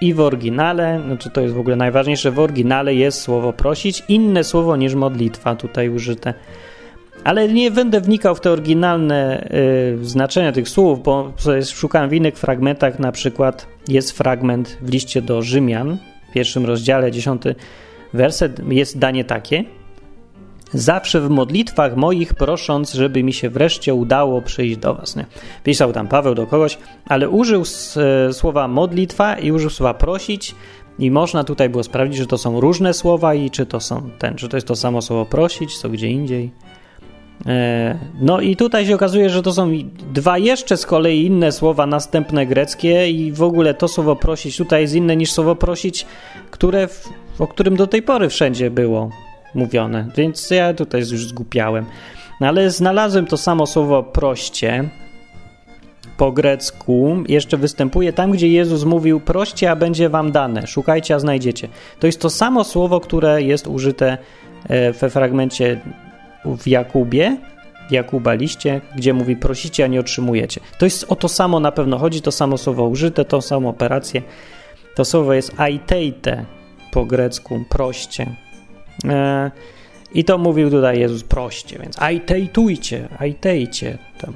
i 0.00 0.14
w 0.14 0.20
oryginale, 0.20 1.00
znaczy 1.06 1.30
to 1.30 1.40
jest 1.40 1.54
w 1.54 1.58
ogóle 1.58 1.76
najważniejsze, 1.76 2.30
w 2.30 2.38
oryginale 2.38 2.94
jest 2.94 3.20
słowo 3.20 3.52
prosić, 3.52 4.02
inne 4.08 4.44
słowo 4.44 4.76
niż 4.76 4.94
modlitwa 4.94 5.56
tutaj 5.56 5.88
użyte. 5.88 6.34
Ale 7.24 7.48
nie 7.48 7.70
będę 7.70 8.00
wnikał 8.00 8.34
w 8.34 8.40
te 8.40 8.50
oryginalne 8.50 9.48
y, 10.00 10.04
znaczenia 10.04 10.52
tych 10.52 10.68
słów, 10.68 11.02
bo 11.02 11.32
szukałem 11.74 12.10
w 12.10 12.12
innych 12.12 12.38
fragmentach. 12.38 12.98
Na 12.98 13.12
przykład 13.12 13.66
jest 13.88 14.12
fragment 14.12 14.78
w 14.82 14.90
liście 14.90 15.22
do 15.22 15.42
Rzymian, 15.42 15.98
w 16.30 16.32
pierwszym 16.32 16.66
rozdziale, 16.66 17.12
dziesiąty 17.12 17.54
werset, 18.12 18.60
jest 18.68 18.98
danie 18.98 19.24
takie. 19.24 19.64
Zawsze 20.74 21.20
w 21.20 21.30
modlitwach 21.30 21.96
moich 21.96 22.34
prosząc, 22.34 22.92
żeby 22.92 23.22
mi 23.22 23.32
się 23.32 23.50
wreszcie 23.50 23.94
udało 23.94 24.42
przyjść 24.42 24.76
do 24.76 24.94
Was. 24.94 25.16
Nie? 25.16 25.26
Pisał 25.64 25.92
tam 25.92 26.08
Paweł 26.08 26.34
do 26.34 26.46
kogoś, 26.46 26.78
ale 27.06 27.28
użył 27.28 27.62
e, 27.96 28.32
słowa 28.32 28.68
modlitwa 28.68 29.38
i 29.38 29.52
użył 29.52 29.70
słowa 29.70 29.94
prosić, 29.94 30.54
i 30.98 31.10
można 31.10 31.44
tutaj 31.44 31.68
było 31.68 31.82
sprawdzić, 31.82 32.18
że 32.18 32.26
to 32.26 32.38
są 32.38 32.60
różne 32.60 32.94
słowa 32.94 33.34
i 33.34 33.50
czy 33.50 33.66
to 33.66 33.80
są 33.80 34.10
ten, 34.18 34.34
czy 34.34 34.48
to 34.48 34.56
jest 34.56 34.66
to 34.66 34.76
samo 34.76 35.02
słowo 35.02 35.26
prosić, 35.26 35.78
co 35.78 35.88
gdzie 35.88 36.08
indziej. 36.08 36.50
E, 37.46 37.98
no 38.20 38.40
i 38.40 38.56
tutaj 38.56 38.86
się 38.86 38.94
okazuje, 38.94 39.30
że 39.30 39.42
to 39.42 39.52
są 39.52 39.70
dwa 40.12 40.38
jeszcze 40.38 40.76
z 40.76 40.86
kolei 40.86 41.26
inne 41.26 41.52
słowa 41.52 41.86
następne 41.86 42.46
greckie 42.46 43.10
i 43.10 43.32
w 43.32 43.42
ogóle 43.42 43.74
to 43.74 43.88
słowo 43.88 44.16
prosić 44.16 44.56
tutaj 44.56 44.82
jest 44.82 44.94
inne 44.94 45.16
niż 45.16 45.32
słowo 45.32 45.56
prosić, 45.56 46.06
które, 46.50 46.88
o 47.38 47.46
którym 47.46 47.76
do 47.76 47.86
tej 47.86 48.02
pory 48.02 48.28
wszędzie 48.28 48.70
było 48.70 49.10
mówione. 49.58 50.06
Więc 50.16 50.50
ja 50.50 50.74
tutaj 50.74 51.00
już 51.00 51.26
zgupiałem. 51.26 51.84
No 52.40 52.46
ale 52.46 52.70
znalazłem 52.70 53.26
to 53.26 53.36
samo 53.36 53.66
słowo 53.66 54.02
proście 54.02 54.88
po 56.18 56.32
grecku 56.32 57.16
jeszcze 57.28 57.56
występuje 57.56 58.12
tam, 58.12 58.30
gdzie 58.30 58.48
Jezus 58.48 58.84
mówił: 58.84 59.20
Proście, 59.20 59.70
a 59.70 59.76
będzie 59.76 60.08
wam 60.08 60.32
dane, 60.32 60.66
szukajcie, 60.66 61.14
a 61.14 61.18
znajdziecie. 61.18 61.68
To 62.00 62.06
jest 62.06 62.20
to 62.20 62.30
samo 62.30 62.64
słowo, 62.64 63.00
które 63.00 63.42
jest 63.42 63.66
użyte 63.66 64.18
e, 64.68 64.92
we 64.92 65.10
fragmencie 65.10 65.80
w 66.44 66.68
Jakubie, 66.68 67.36
Jakuba 67.90 68.34
liście, 68.34 68.80
gdzie 68.96 69.14
mówi: 69.14 69.36
Prosicie, 69.36 69.84
a 69.84 69.86
nie 69.86 70.00
otrzymujecie. 70.00 70.60
To 70.78 70.86
jest 70.86 71.04
o 71.08 71.16
to 71.16 71.28
samo 71.28 71.60
na 71.60 71.72
pewno 71.72 71.98
chodzi, 71.98 72.22
to 72.22 72.32
samo 72.32 72.58
słowo 72.58 72.88
użyte, 72.88 73.24
tą 73.24 73.40
samą 73.40 73.68
operację. 73.68 74.22
To 74.94 75.04
słowo 75.04 75.32
jest 75.34 75.60
aiteite 75.60 76.44
po 76.92 77.04
grecku, 77.04 77.64
proście. 77.68 78.26
E, 79.04 79.50
I 80.14 80.24
to 80.24 80.38
mówił 80.38 80.70
tutaj 80.70 81.00
Jezus, 81.00 81.22
proście, 81.22 81.78
więc 81.78 82.02
aiteitujcie, 82.02 83.08
aitejcie. 83.18 83.98
Tam 84.20 84.32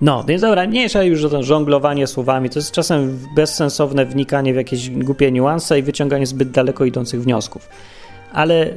no, 0.00 0.24
więc 0.24 0.42
dobra, 0.42 0.66
mniejsza 0.66 1.02
już 1.02 1.22
to 1.22 1.42
żonglowanie 1.42 2.06
słowami. 2.06 2.50
To 2.50 2.58
jest 2.58 2.72
czasem 2.72 3.18
bezsensowne 3.34 4.06
wnikanie 4.06 4.52
w 4.52 4.56
jakieś 4.56 4.90
głupie 4.90 5.32
niuanse 5.32 5.78
i 5.78 5.82
wyciąganie 5.82 6.26
zbyt 6.26 6.50
daleko 6.50 6.84
idących 6.84 7.22
wniosków. 7.22 7.68
Ale 8.32 8.70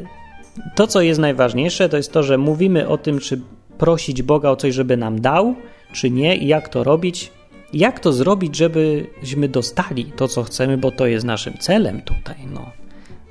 to, 0.76 0.88
co 0.88 1.02
jest 1.02 1.20
najważniejsze, 1.20 1.90
to 1.90 1.98
jest 1.98 2.12
to, 2.12 2.24
że 2.24 2.38
mówimy 2.38 2.88
o 2.88 2.98
tym, 2.98 3.20
czy 3.20 3.42
prosić 3.78 4.22
Boga 4.22 4.50
o 4.50 4.56
coś, 4.56 4.74
żeby 4.74 4.98
nam 4.98 5.22
dał, 5.22 5.56
czy 5.94 6.10
nie, 6.10 6.36
i 6.36 6.48
jak 6.48 6.70
to 6.70 6.84
robić. 6.84 7.32
Jak 7.74 8.00
to 8.00 8.14
zrobić, 8.14 8.56
żebyśmy 8.56 9.50
dostali 9.50 10.06
to, 10.06 10.28
co 10.28 10.44
chcemy, 10.44 10.78
bo 10.78 10.92
to 10.92 11.08
jest 11.08 11.26
naszym 11.26 11.58
celem 11.58 12.02
tutaj, 12.02 12.36
no. 12.54 12.83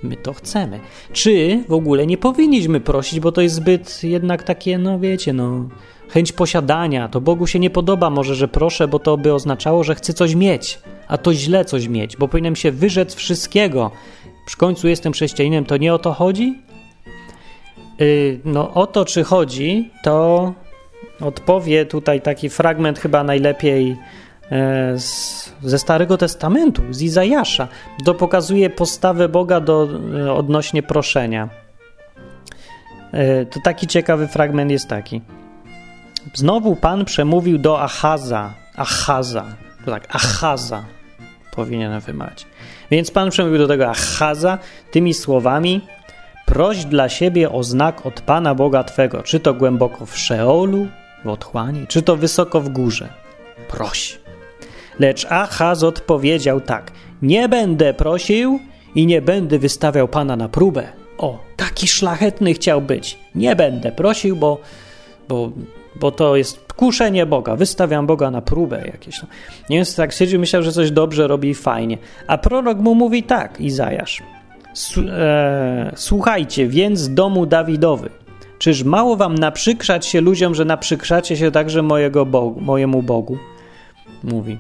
My 0.03 0.17
to 0.17 0.33
chcemy. 0.33 0.81
Czy 1.13 1.65
w 1.69 1.73
ogóle 1.73 2.07
nie 2.07 2.19
powinniśmy 2.19 2.81
prosić, 2.81 3.21
bo 3.21 3.33
to 3.33 3.41
jest 3.41 3.55
zbyt 3.55 4.05
jednak 4.05 4.43
takie, 4.43 4.79
no 4.79 4.99
wiecie, 4.99 5.33
no 5.33 5.69
chęć 6.09 6.33
posiadania. 6.33 7.09
To 7.09 7.21
Bogu 7.21 7.47
się 7.47 7.59
nie 7.59 7.71
podoba 7.71 8.11
może, 8.11 8.35
że 8.35 8.49
proszę, 8.49 8.89
bo 8.89 8.99
to 8.99 9.17
by 9.17 9.35
oznaczało, 9.35 9.85
że 9.85 9.95
chcę 9.95 10.13
coś 10.13 10.35
mieć, 10.35 10.79
a 11.09 11.19
to 11.19 11.35
źle 11.35 11.65
coś 11.65 11.89
mieć, 11.89 12.17
bo 12.17 12.29
powinienem 12.29 12.57
się 12.57 12.73
wyrzec 12.73 13.15
wszystkiego. 13.15 13.91
Przy 14.47 14.57
końcu 14.57 14.89
jestem 14.89 15.13
chrześcijaninem, 15.13 15.65
to 15.65 15.77
nie 15.77 15.95
o 15.95 15.99
to 15.99 16.13
chodzi? 16.13 16.59
Yy, 17.99 18.41
no 18.45 18.75
o 18.75 18.87
to, 18.87 19.05
czy 19.05 19.25
chodzi, 19.25 19.91
to 20.03 20.53
odpowie 21.21 21.87
tutaj 21.87 22.21
taki 22.21 22.49
fragment 22.49 22.99
chyba 22.99 23.25
najlepiej 23.25 23.97
z, 24.99 25.53
ze 25.63 25.79
Starego 25.79 26.19
Testamentu, 26.19 26.83
z 26.91 27.03
Izajasza. 27.03 27.69
To 28.05 28.15
pokazuje 28.15 28.71
postawę 28.71 29.29
Boga 29.29 29.61
do, 29.61 29.89
e, 30.17 30.33
odnośnie 30.33 30.83
proszenia. 30.83 31.49
E, 33.13 33.47
to 33.47 33.61
taki 33.65 33.87
ciekawy 33.87 34.29
fragment 34.29 34.71
jest 34.71 34.89
taki. 34.89 35.21
Znowu 36.35 36.77
Pan 36.77 37.05
przemówił 37.05 37.59
do 37.59 37.81
Achaza. 37.81 38.55
Achaza. 38.77 39.45
Tak, 39.87 40.17
Achaza 40.17 40.85
powinienem 41.55 42.01
wymawiać. 42.01 42.47
Więc 42.91 43.11
Pan 43.11 43.31
przemówił 43.31 43.59
do 43.59 43.69
tego 43.69 43.91
Achaza 43.91 44.59
tymi 44.91 45.15
słowami 45.15 45.81
Proś 46.47 46.85
dla 46.85 47.09
siebie 47.09 47.53
o 47.53 47.63
znak 47.63 48.07
od 48.07 48.21
Pana 48.21 48.55
Boga 48.55 48.85
Twego, 48.85 49.23
czy 49.23 49.41
to 49.41 49.55
głęboko 49.55 50.07
w 50.07 50.19
Szeolu, 50.19 50.89
w 51.25 51.29
otchłani, 51.29 51.87
czy 51.87 52.03
to 52.03 52.17
wysoko 52.17 52.61
w 52.61 52.69
górze. 52.69 53.09
Proś. 53.69 54.22
Lecz 55.03 55.27
Achaz 55.31 55.83
odpowiedział 55.83 56.61
tak: 56.61 56.93
Nie 57.23 57.49
będę 57.49 57.95
prosił 57.95 58.61
i 58.95 59.07
nie 59.07 59.23
będę 59.23 59.59
wystawiał 59.59 60.09
Pana 60.09 60.37
na 60.37 60.49
próbę. 60.49 60.89
O, 61.19 61.39
taki 61.57 61.89
szlachetny 61.89 62.55
chciał 62.55 62.81
być. 62.81 63.19
Nie 63.35 63.57
będę 63.57 63.93
prosił, 63.93 64.37
bo, 64.37 64.59
bo 65.29 65.53
bo 66.01 66.11
to 66.11 66.37
jest 66.37 66.73
kuszenie 66.73 67.27
Boga, 67.27 67.57
wystawiam 67.57 68.07
Boga 68.07 68.31
na 68.31 68.43
próbę 68.43 68.83
jakieś. 68.87 69.21
Nie 69.71 69.77
więc 69.77 69.97
tak 69.97 70.13
siedział, 70.13 70.41
myślał, 70.41 70.63
że 70.63 70.73
coś 70.73 70.91
dobrze 70.91 71.29
robi 71.29 71.49
i 71.49 71.55
fajnie. 71.55 71.99
A 72.27 72.39
prorok 72.39 72.79
mu 72.79 72.95
mówi 72.95 73.23
tak, 73.23 73.61
Izajasz. 73.61 74.23
E, 75.09 75.93
słuchajcie, 75.97 76.67
więc 76.67 77.15
domu 77.15 77.47
Dawidowy, 77.47 78.11
czyż 78.59 78.85
mało 78.85 79.17
wam 79.17 79.35
naprzykrzać 79.35 80.07
się 80.07 80.21
ludziom, 80.21 80.55
że 80.55 80.65
naprzykrzacie 80.65 81.37
się 81.37 81.51
także 81.51 81.83
mojego 81.83 82.27
Bogu, 82.27 82.61
mojemu 82.61 83.03
Bogu? 83.03 83.39
Mówi. 84.25 84.59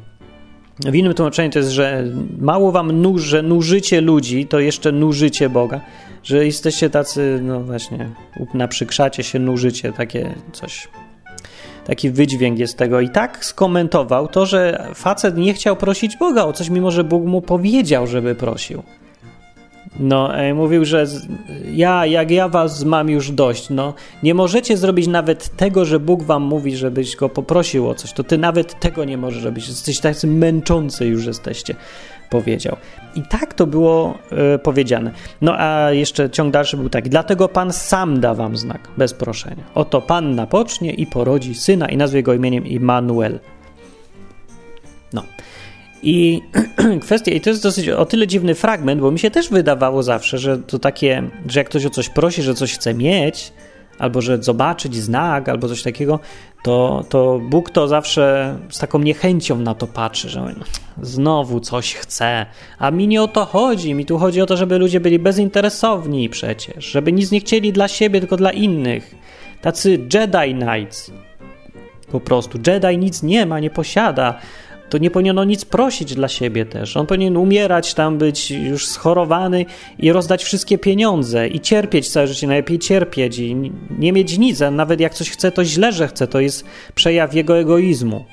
W 0.81 0.95
innym 0.95 1.15
tłumaczeniu 1.15 1.51
to 1.51 1.59
jest, 1.59 1.71
że 1.71 2.05
mało 2.39 2.73
wam 2.73 3.03
nuż, 3.03 3.23
że 3.23 3.43
nużycie 3.43 4.01
ludzi, 4.01 4.47
to 4.47 4.61
jeszcze 4.61 4.93
nużycie 4.93 5.49
Boga, 5.49 5.81
że 6.23 6.47
jesteście 6.47 6.91
tacy, 6.91 7.41
no 7.43 7.61
właśnie, 7.61 8.09
naprzykrzacie 8.55 9.23
się, 9.23 9.39
nużycie, 9.39 9.93
takie 9.93 10.35
coś 10.53 10.89
taki 11.85 12.11
wydźwięk 12.11 12.59
jest 12.59 12.77
tego. 12.77 13.01
I 13.01 13.09
tak 13.09 13.45
skomentował 13.45 14.29
to, 14.29 14.47
że 14.47 14.89
facet 14.95 15.37
nie 15.37 15.55
chciał 15.55 15.77
prosić 15.77 16.17
Boga 16.17 16.45
o 16.45 16.53
coś, 16.53 16.69
mimo 16.69 16.91
że 16.91 17.05
Bóg 17.05 17.25
mu 17.25 17.43
powiedział, 17.43 18.07
żeby 18.07 18.35
prosił. 18.35 18.83
No, 20.01 20.37
e, 20.37 20.55
mówił, 20.55 20.85
że 20.85 21.07
ja, 21.73 22.07
jak 22.07 22.31
ja 22.31 22.49
was 22.49 22.85
mam 22.85 23.11
już 23.11 23.31
dość, 23.31 23.71
no, 23.71 23.95
nie 24.23 24.35
możecie 24.35 24.77
zrobić 24.77 25.07
nawet 25.07 25.57
tego, 25.57 25.85
że 25.85 26.01
Bóg 26.01 26.23
wam 26.23 26.43
mówi, 26.43 26.77
żebyś 26.77 27.17
go 27.17 27.29
poprosił 27.29 27.89
o 27.89 27.95
coś, 27.95 28.13
to 28.13 28.25
ty 28.25 28.39
nawet 28.39 28.81
tego 28.81 29.05
nie 29.05 29.17
możesz 29.17 29.45
robić. 29.45 29.69
Jesteś 29.69 30.01
tacy 30.01 30.27
męczący 30.27 31.07
już 31.07 31.27
jesteście 31.27 31.75
powiedział. 32.31 32.77
I 33.15 33.23
tak 33.23 33.55
to 33.55 33.67
było 33.67 34.19
e, 34.31 34.59
powiedziane. 34.59 35.11
No 35.41 35.55
a 35.59 35.91
jeszcze 35.91 36.31
ciąg 36.31 36.53
dalszy 36.53 36.77
był 36.77 36.89
taki. 36.89 37.11
Dlatego 37.11 37.49
Pan 37.49 37.73
sam 37.73 38.21
da 38.21 38.35
wam 38.35 38.57
znak, 38.57 38.89
bez 38.97 39.15
proszenia. 39.15 39.65
Oto 39.75 40.01
Pan 40.01 40.35
napocznie 40.35 40.93
i 40.93 41.07
porodzi 41.07 41.55
syna 41.55 41.89
i 41.89 41.97
nazwie 41.97 42.23
go 42.23 42.35
imieniem 42.35 42.67
Immanuel. 42.67 43.39
No. 46.03 46.09
I 46.09 46.43
kwestia, 47.03 47.33
i 47.33 47.41
to 47.41 47.51
jest 47.51 47.63
dosyć 47.63 47.89
o 47.89 48.07
tyle 48.07 48.27
dziwny 48.27 48.55
fragment, 48.55 49.01
bo 49.01 49.11
mi 49.11 49.19
się 49.19 49.31
też 49.31 49.49
wydawało 49.49 50.03
zawsze, 50.03 50.39
że 50.39 50.59
to 50.59 50.79
takie, 50.79 51.23
że 51.47 51.61
jak 51.61 51.69
ktoś 51.69 51.87
o 51.87 51.91
coś 51.91 52.09
prosi, 52.09 52.43
że 52.43 52.55
coś 52.55 52.75
chce 52.75 52.95
mieć, 52.95 53.53
albo 53.99 54.21
że 54.21 54.43
zobaczyć 54.43 54.97
znak, 54.97 55.49
albo 55.49 55.69
coś 55.69 55.83
takiego, 55.83 56.21
to, 56.63 57.05
to 57.09 57.41
Bóg 57.51 57.71
to 57.71 57.89
zawsze 57.89 58.57
z 58.71 58.79
taką 58.79 58.99
niechęcią 58.99 59.59
na 59.59 59.75
to 59.75 59.87
patrzy, 59.87 60.29
że 60.29 60.55
znowu 61.03 61.61
coś 61.61 61.95
chce. 61.95 62.47
A 62.79 62.91
mi 62.91 63.09
nie 63.09 63.23
o 63.23 63.29
to 63.29 63.45
chodzi. 63.45 63.95
Mi 63.95 64.07
tu 64.07 64.19
chodzi 64.19 64.41
o 64.41 64.47
to, 64.47 64.57
żeby 64.57 64.79
ludzie 64.79 65.01
byli 65.01 65.19
bezinteresowni 65.19 66.29
przecież, 66.29 66.85
żeby 66.85 67.13
nic 67.13 67.31
nie 67.31 67.41
chcieli 67.41 67.73
dla 67.73 67.89
siebie, 67.89 68.21
tylko 68.21 68.37
dla 68.37 68.53
innych. 68.53 69.15
Tacy 69.61 69.91
Jedi 70.15 70.55
Knights. 70.55 71.11
Po 72.13 72.21
prostu. 72.21 72.59
Jedi 72.67 72.99
nic 72.99 73.23
nie 73.23 73.47
ma, 73.47 73.61
nie 73.61 73.71
posiada 73.71 74.39
to 74.93 74.99
nie 74.99 75.11
powinieneno 75.11 75.45
nic 75.45 75.65
prosić 75.65 76.15
dla 76.15 76.29
siebie 76.29 76.67
też. 76.67 76.97
On 76.97 77.07
powinien 77.07 77.37
umierać 77.37 77.95
tam, 77.95 78.19
być 78.19 78.51
już 78.51 78.87
schorowany 78.87 79.67
i 79.99 80.13
rozdać 80.13 80.45
wszystkie 80.45 80.79
pieniądze 80.79 81.49
i 81.49 81.61
cierpieć 81.61 82.09
całe 82.09 82.27
życie, 82.27 82.47
najlepiej 82.47 82.79
cierpieć 82.79 83.39
i 83.39 83.73
nie 83.99 84.13
mieć 84.13 84.39
nic, 84.39 84.63
a 84.63 84.71
nawet 84.71 85.01
jak 85.01 85.15
coś 85.15 85.31
chce, 85.31 85.53
to 85.53 85.65
źle, 85.65 85.93
że 85.93 86.09
chce, 86.09 86.27
to 86.27 86.41
jest 86.41 86.65
przejaw 86.95 87.35
jego 87.35 87.59
egoizmu. 87.59 88.25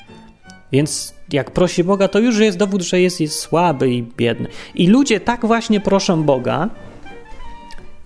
Więc 0.71 1.13
jak 1.33 1.51
prosi 1.51 1.83
Boga, 1.83 2.07
to 2.07 2.19
już 2.19 2.37
jest 2.37 2.57
dowód, 2.57 2.81
że 2.81 3.01
jest, 3.01 3.21
jest 3.21 3.39
słaby 3.39 3.89
i 3.93 4.03
biedny. 4.03 4.47
I 4.75 4.87
ludzie 4.87 5.19
tak 5.19 5.45
właśnie 5.45 5.79
proszą 5.79 6.23
Boga, 6.23 6.69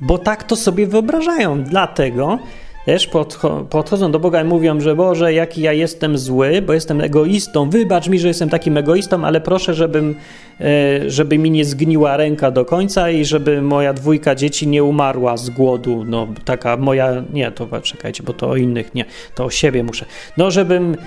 bo 0.02 0.18
tak 0.18 0.44
to 0.44 0.56
sobie 0.56 0.88
wyobrażają. 0.88 1.63
Dlatego 1.63 2.39
też 2.86 3.08
podcho 3.08 3.65
podchodzą 3.69 4.12
do 4.12 4.19
Boga 4.19 4.41
i 4.41 4.46
mówią, 4.46 4.82
że 4.82 4.96
Boże, 4.96 5.34
jaki 5.34 5.62
ja 5.62 5.74
jestem 5.74 6.17
zły, 6.17 6.62
bo 6.62 6.74
jestem 6.74 7.02
egoistą, 7.02 7.69
wybacz 7.69 8.08
mi, 8.08 8.19
że 8.19 8.28
jestem 8.28 8.50
takim 8.50 8.78
egoistą, 8.78 9.26
ale 9.26 9.41
proszę, 9.41 9.74
żebym, 9.74 10.15
e, 10.62 11.10
żeby 11.10 11.38
mi 11.38 11.52
nie 11.52 11.65
zgniła 11.65 12.17
ręka 12.17 12.52
do 12.52 12.65
końca 12.65 13.10
i 13.10 13.26
żeby 13.26 13.62
moja 13.62 13.93
dwójka 13.93 14.36
dzieci 14.36 14.67
nie 14.67 14.84
umarła 14.84 15.38
z 15.38 15.50
głodu. 15.50 16.04
No, 16.08 16.28
taka 16.46 16.78
moja, 16.78 17.24
nie, 17.34 17.52
to 17.52 17.82
czekajcie, 17.82 18.24
bo 18.24 18.34
to 18.34 18.50
o 18.50 18.56
innych, 18.56 18.96
nie, 18.96 19.06
to 19.36 19.46
o 19.46 19.50
siebie 19.50 19.84
muszę. 19.84 20.06
No, 20.38 20.52
żebym 20.52 20.98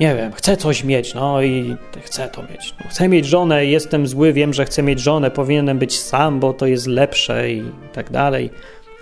nie 0.00 0.14
wiem, 0.14 0.32
chcę 0.32 0.56
coś 0.56 0.84
mieć, 0.84 1.14
no 1.14 1.42
i 1.42 1.76
chcę 2.02 2.28
to 2.28 2.42
mieć. 2.42 2.74
No, 2.80 2.90
chcę 2.90 3.08
mieć 3.08 3.26
żonę, 3.26 3.66
jestem 3.66 4.06
zły, 4.06 4.32
wiem, 4.32 4.52
że 4.52 4.64
chcę 4.64 4.82
mieć 4.82 5.00
żonę, 5.00 5.30
powinienem 5.30 5.78
być 5.78 6.00
sam, 6.00 6.40
bo 6.40 6.52
to 6.52 6.66
jest 6.66 6.86
lepsze 6.86 7.50
i 7.50 7.62
tak 7.92 8.10
dalej. 8.10 8.50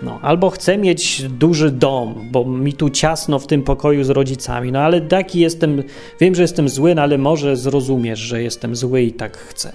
No, 0.03 0.19
albo 0.23 0.51
chcę 0.51 0.79
mieć 0.79 1.23
duży 1.23 1.71
dom, 1.71 2.15
bo 2.31 2.45
mi 2.45 2.73
tu 2.73 2.91
ciasno 2.91 3.39
w 3.39 3.47
tym 3.47 3.63
pokoju 3.63 4.05
z 4.05 4.11
rodzicami. 4.11 4.73
No 4.73 4.81
ale 4.81 5.01
taki 5.01 5.41
jestem, 5.41 5.83
wiem, 6.21 6.35
że 6.35 6.43
jestem 6.43 6.69
zły, 6.69 6.95
no 6.95 7.03
ale 7.03 7.19
może 7.19 7.57
zrozumiesz, 7.57 8.19
że 8.19 8.43
jestem 8.43 8.77
zły 8.77 9.03
i 9.03 9.13
tak 9.13 9.37
chcę. 9.37 9.73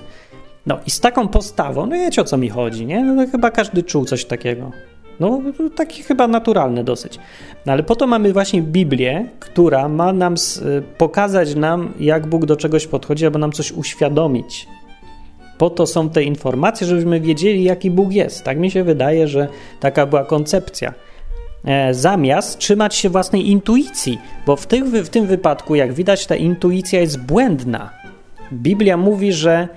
No 0.65 0.79
i 0.85 0.91
z 0.91 0.99
taką 0.99 1.27
postawą, 1.27 1.85
no 1.85 1.95
wiecie 1.95 2.21
o 2.21 2.25
co 2.25 2.37
mi 2.37 2.49
chodzi, 2.49 2.85
nie? 2.85 3.03
No 3.03 3.27
chyba 3.31 3.51
każdy 3.51 3.83
czuł 3.83 4.05
coś 4.05 4.25
takiego. 4.25 4.71
No, 5.19 5.41
takie 5.75 6.03
chyba 6.03 6.27
naturalne 6.27 6.83
dosyć. 6.83 7.19
No 7.65 7.73
ale 7.73 7.83
po 7.83 7.95
to 7.95 8.07
mamy 8.07 8.33
właśnie 8.33 8.61
Biblię, 8.61 9.29
która 9.39 9.89
ma 9.89 10.13
nam 10.13 10.35
pokazać 10.97 11.55
nam, 11.55 11.93
jak 11.99 12.27
Bóg 12.27 12.45
do 12.45 12.55
czegoś 12.55 12.87
podchodzi, 12.87 13.25
albo 13.25 13.39
nam 13.39 13.51
coś 13.51 13.71
uświadomić. 13.71 14.67
Po 15.57 15.69
to 15.69 15.87
są 15.87 16.09
te 16.09 16.23
informacje, 16.23 16.87
żebyśmy 16.87 17.19
wiedzieli, 17.19 17.63
jaki 17.63 17.91
Bóg 17.91 18.13
jest. 18.13 18.43
Tak 18.43 18.57
mi 18.57 18.71
się 18.71 18.83
wydaje, 18.83 19.27
że 19.27 19.47
taka 19.79 20.05
była 20.05 20.25
koncepcja. 20.25 20.93
E, 21.65 21.93
zamiast 21.93 22.59
trzymać 22.59 22.95
się 22.95 23.09
własnej 23.09 23.49
intuicji, 23.49 24.19
bo 24.45 24.55
w, 24.55 24.67
tych, 24.67 24.83
w 24.83 25.09
tym 25.09 25.25
wypadku, 25.25 25.75
jak 25.75 25.93
widać, 25.93 26.27
ta 26.27 26.35
intuicja 26.35 27.01
jest 27.01 27.21
błędna. 27.21 27.89
Biblia 28.53 28.97
mówi, 28.97 29.33
że 29.33 29.67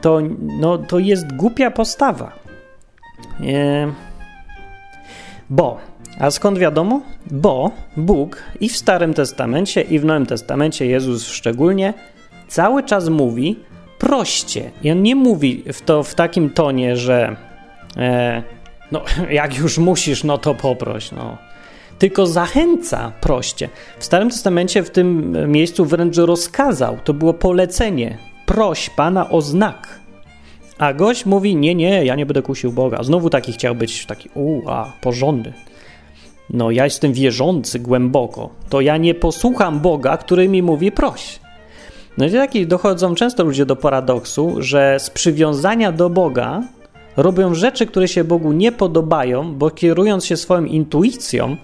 to, 0.00 0.20
no, 0.60 0.78
to 0.78 0.98
jest 0.98 1.36
głupia 1.36 1.70
postawa. 1.70 2.32
E, 3.40 3.92
bo, 5.50 5.78
a 6.18 6.30
skąd 6.30 6.58
wiadomo? 6.58 7.00
Bo 7.30 7.70
Bóg 7.96 8.42
i 8.60 8.68
w 8.68 8.76
Starym 8.76 9.14
Testamencie, 9.14 9.82
i 9.82 9.98
w 9.98 10.04
Nowym 10.04 10.26
Testamencie, 10.26 10.86
Jezus 10.86 11.26
szczególnie, 11.28 11.94
cały 12.48 12.82
czas 12.82 13.08
mówi, 13.08 13.56
proście. 13.98 14.70
I 14.82 14.90
on 14.90 15.02
nie 15.02 15.16
mówi 15.16 15.64
w 15.72 15.82
to 15.82 16.02
w 16.02 16.14
takim 16.14 16.50
tonie, 16.50 16.96
że 16.96 17.36
e, 17.96 18.42
no, 18.92 19.02
jak 19.30 19.58
już 19.58 19.78
musisz, 19.78 20.24
no 20.24 20.38
to 20.38 20.54
poproś. 20.54 21.12
No. 21.12 21.38
Tylko 21.98 22.26
zachęca 22.26 23.12
proście. 23.20 23.68
W 23.98 24.04
Starym 24.04 24.30
Testamencie 24.30 24.82
w 24.82 24.90
tym 24.90 25.36
miejscu 25.52 25.84
wręcz 25.84 26.16
rozkazał, 26.16 26.98
to 27.04 27.14
było 27.14 27.34
polecenie. 27.34 28.18
Proś 28.46 28.90
Pana 28.90 29.30
o 29.30 29.40
znak. 29.40 30.00
A 30.78 30.92
gość 30.92 31.26
mówi, 31.26 31.56
nie, 31.56 31.74
nie, 31.74 32.04
ja 32.04 32.14
nie 32.14 32.26
będę 32.26 32.42
kusił 32.42 32.72
Boga. 32.72 33.02
Znowu 33.02 33.30
taki 33.30 33.52
chciał 33.52 33.74
być, 33.74 34.06
taki, 34.06 34.28
u, 34.34 34.68
a, 34.68 34.92
porządny. 35.00 35.52
No, 36.50 36.70
ja 36.70 36.84
jestem 36.84 37.12
wierzący 37.12 37.78
głęboko. 37.78 38.50
To 38.68 38.80
ja 38.80 38.96
nie 38.96 39.14
posłucham 39.14 39.80
Boga, 39.80 40.16
który 40.16 40.48
mi 40.48 40.62
mówi 40.62 40.92
proś. 40.92 41.40
No 42.18 42.26
i 42.26 42.30
taki 42.30 42.66
dochodzą 42.66 43.14
często 43.14 43.44
ludzie 43.44 43.66
do 43.66 43.76
paradoksu, 43.76 44.54
że 44.58 44.96
z 45.00 45.10
przywiązania 45.10 45.92
do 45.92 46.10
Boga 46.10 46.62
robią 47.16 47.54
rzeczy, 47.54 47.86
które 47.86 48.08
się 48.08 48.24
Bogu 48.24 48.52
nie 48.52 48.72
podobają, 48.72 49.54
bo 49.54 49.70
kierując 49.70 50.26
się 50.26 50.36
swoją 50.36 50.64
intuicją, 50.64 51.56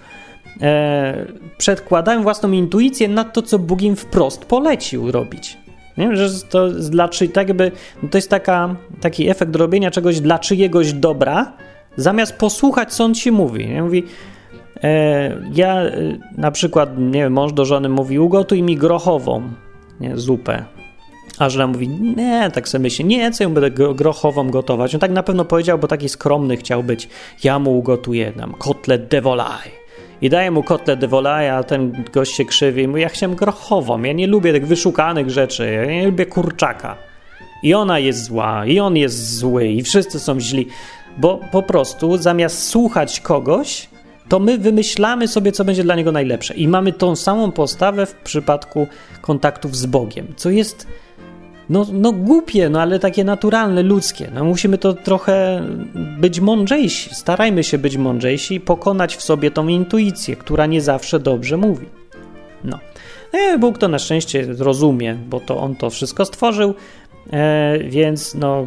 e, 0.62 1.26
przedkładają 1.58 2.22
własną 2.22 2.52
intuicję 2.52 3.08
na 3.08 3.24
to, 3.24 3.42
co 3.42 3.58
Bóg 3.58 3.82
im 3.82 3.96
wprost 3.96 4.44
polecił 4.44 5.12
robić. 5.12 5.58
Nie? 5.98 6.16
Że 6.16 6.40
to, 6.50 6.68
dla, 6.70 7.08
tak 7.08 7.48
jakby, 7.48 7.72
no 8.02 8.08
to 8.08 8.18
jest 8.18 8.30
taka, 8.30 8.76
taki 9.00 9.28
efekt 9.28 9.56
robienia 9.56 9.90
czegoś 9.90 10.20
dla 10.20 10.38
czyjegoś 10.38 10.92
dobra, 10.92 11.52
zamiast 11.96 12.36
posłuchać, 12.36 12.94
co 12.94 13.04
on 13.04 13.14
ci 13.14 13.32
mówi. 13.32 13.68
Nie? 13.68 13.82
Mówi, 13.82 14.04
e, 14.82 15.36
ja 15.54 15.80
e, 15.80 15.92
na 16.36 16.50
przykład, 16.50 16.98
nie 16.98 17.22
wiem, 17.22 17.32
mąż 17.32 17.52
do 17.52 17.64
żony 17.64 17.88
mówi, 17.88 18.18
ugotuj 18.18 18.62
mi 18.62 18.76
grochową 18.76 19.42
nie, 20.02 20.18
zupę. 20.18 20.64
A 21.38 21.48
żona 21.48 21.66
mówi, 21.66 21.88
nie, 21.88 22.50
tak 22.54 22.68
sobie 22.68 22.82
myśli, 22.82 23.04
nie, 23.04 23.30
co 23.30 23.44
ją 23.44 23.54
będę 23.54 23.70
grochową 23.94 24.50
gotować. 24.50 24.94
On 24.94 25.00
tak 25.00 25.10
na 25.10 25.22
pewno 25.22 25.44
powiedział, 25.44 25.78
bo 25.78 25.88
taki 25.88 26.08
skromny 26.08 26.56
chciał 26.56 26.82
być. 26.82 27.08
Ja 27.44 27.58
mu 27.58 27.78
ugotuję 27.78 28.32
nam 28.36 28.52
kotlet 28.52 29.08
de. 29.08 29.22
I 30.20 30.30
daję 30.30 30.50
mu 30.50 30.62
kotlet 30.62 31.00
de 31.00 31.52
a 31.52 31.62
ten 31.62 32.04
gość 32.12 32.36
się 32.36 32.44
krzywi 32.44 32.82
i 32.82 32.88
mówi, 32.88 33.02
ja 33.02 33.08
chciałem 33.08 33.36
grochową, 33.36 34.02
ja 34.02 34.12
nie 34.12 34.26
lubię 34.26 34.52
tych 34.52 34.66
wyszukanych 34.66 35.30
rzeczy, 35.30 35.72
ja 35.72 35.84
nie 35.84 36.06
lubię 36.06 36.26
kurczaka. 36.26 36.96
I 37.62 37.74
ona 37.74 37.98
jest 37.98 38.24
zła, 38.24 38.66
i 38.66 38.80
on 38.80 38.96
jest 38.96 39.36
zły, 39.36 39.68
i 39.68 39.82
wszyscy 39.82 40.20
są 40.20 40.40
źli. 40.40 40.66
Bo 41.18 41.40
po 41.52 41.62
prostu 41.62 42.16
zamiast 42.16 42.68
słuchać 42.68 43.20
kogoś, 43.20 43.88
to 44.32 44.38
my 44.38 44.58
wymyślamy 44.58 45.28
sobie, 45.28 45.52
co 45.52 45.64
będzie 45.64 45.84
dla 45.84 45.94
niego 45.94 46.12
najlepsze. 46.12 46.54
I 46.54 46.68
mamy 46.68 46.92
tą 46.92 47.16
samą 47.16 47.52
postawę 47.52 48.06
w 48.06 48.14
przypadku 48.14 48.86
kontaktów 49.20 49.76
z 49.76 49.86
Bogiem, 49.86 50.26
co 50.36 50.50
jest 50.50 50.86
no, 51.70 51.86
no 51.92 52.12
głupie, 52.12 52.68
no 52.68 52.80
ale 52.80 52.98
takie 52.98 53.24
naturalne, 53.24 53.82
ludzkie. 53.82 54.30
No 54.34 54.44
musimy 54.44 54.78
to 54.78 54.92
trochę 54.94 55.62
być 56.20 56.40
mądrzejsi. 56.40 57.14
Starajmy 57.14 57.64
się 57.64 57.78
być 57.78 57.96
mądrzejsi 57.96 58.54
i 58.54 58.60
pokonać 58.60 59.16
w 59.16 59.22
sobie 59.22 59.50
tą 59.50 59.68
intuicję, 59.68 60.36
która 60.36 60.66
nie 60.66 60.80
zawsze 60.80 61.20
dobrze 61.20 61.56
mówi. 61.56 61.86
No. 62.64 62.78
E, 63.32 63.58
Bóg 63.58 63.78
to 63.78 63.88
na 63.88 63.98
szczęście 63.98 64.46
rozumie, 64.58 65.14
bo 65.14 65.40
to 65.40 65.60
On 65.60 65.76
to 65.76 65.90
wszystko 65.90 66.24
stworzył, 66.24 66.74
e, 67.30 67.78
więc 67.78 68.34
no, 68.34 68.66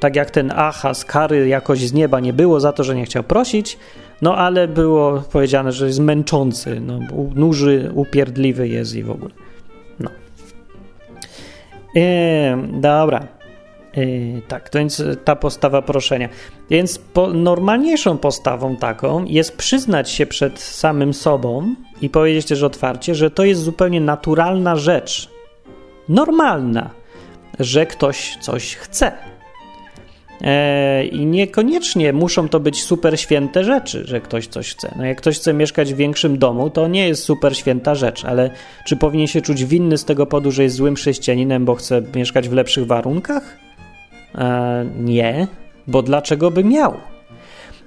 tak 0.00 0.16
jak 0.16 0.30
ten 0.30 0.52
Achaz, 0.56 1.04
kary 1.04 1.48
jakoś 1.48 1.78
z 1.78 1.92
nieba 1.92 2.20
nie 2.20 2.32
było 2.32 2.60
za 2.60 2.72
to, 2.72 2.84
że 2.84 2.94
nie 2.94 3.04
chciał 3.04 3.22
prosić, 3.22 3.78
no 4.22 4.36
ale 4.36 4.68
było 4.68 5.22
powiedziane, 5.32 5.72
że 5.72 5.86
jest 5.86 6.00
męczący, 6.00 6.80
no, 6.80 6.98
nuży, 7.34 7.90
upierdliwy 7.94 8.68
jest 8.68 8.94
i 8.94 9.02
w 9.02 9.10
ogóle. 9.10 9.34
No. 10.00 10.10
E, 11.96 12.62
dobra. 12.72 13.26
E, 13.96 14.40
tak, 14.48 14.68
to 14.68 14.78
więc 14.78 15.02
ta 15.24 15.36
postawa 15.36 15.82
proszenia. 15.82 16.28
Więc 16.70 16.98
po, 16.98 17.26
normalniejszą 17.26 18.18
postawą 18.18 18.76
taką 18.76 19.24
jest 19.24 19.56
przyznać 19.56 20.10
się 20.10 20.26
przed 20.26 20.58
samym 20.60 21.14
sobą 21.14 21.74
i 22.02 22.10
powiedzieć 22.10 22.46
też 22.46 22.62
otwarcie, 22.62 23.14
że 23.14 23.30
to 23.30 23.44
jest 23.44 23.62
zupełnie 23.62 24.00
naturalna 24.00 24.76
rzecz. 24.76 25.30
Normalna, 26.08 26.90
że 27.60 27.86
ktoś 27.86 28.36
coś 28.40 28.76
chce 28.76 29.12
E, 30.44 31.04
I 31.04 31.26
niekoniecznie 31.26 32.12
muszą 32.12 32.48
to 32.48 32.60
być 32.60 32.82
super 32.82 33.20
święte 33.20 33.64
rzeczy, 33.64 34.04
że 34.06 34.20
ktoś 34.20 34.46
coś 34.46 34.74
chce. 34.74 34.94
No 34.96 35.04
jak 35.04 35.18
ktoś 35.18 35.36
chce 35.36 35.54
mieszkać 35.54 35.94
w 35.94 35.96
większym 35.96 36.38
domu, 36.38 36.70
to 36.70 36.88
nie 36.88 37.08
jest 37.08 37.24
super 37.24 37.56
święta 37.56 37.94
rzecz, 37.94 38.24
ale 38.24 38.50
czy 38.86 38.96
powinien 38.96 39.26
się 39.26 39.40
czuć 39.40 39.64
winny 39.64 39.98
z 39.98 40.04
tego 40.04 40.26
powodu, 40.26 40.50
że 40.50 40.62
jest 40.62 40.76
złym 40.76 40.94
chrześcijaninem, 40.94 41.64
bo 41.64 41.74
chce 41.74 42.02
mieszkać 42.14 42.48
w 42.48 42.52
lepszych 42.52 42.86
warunkach? 42.86 43.58
E, 44.34 44.86
nie, 45.00 45.46
bo 45.86 46.02
dlaczego 46.02 46.50
by 46.50 46.64
miał? 46.64 46.94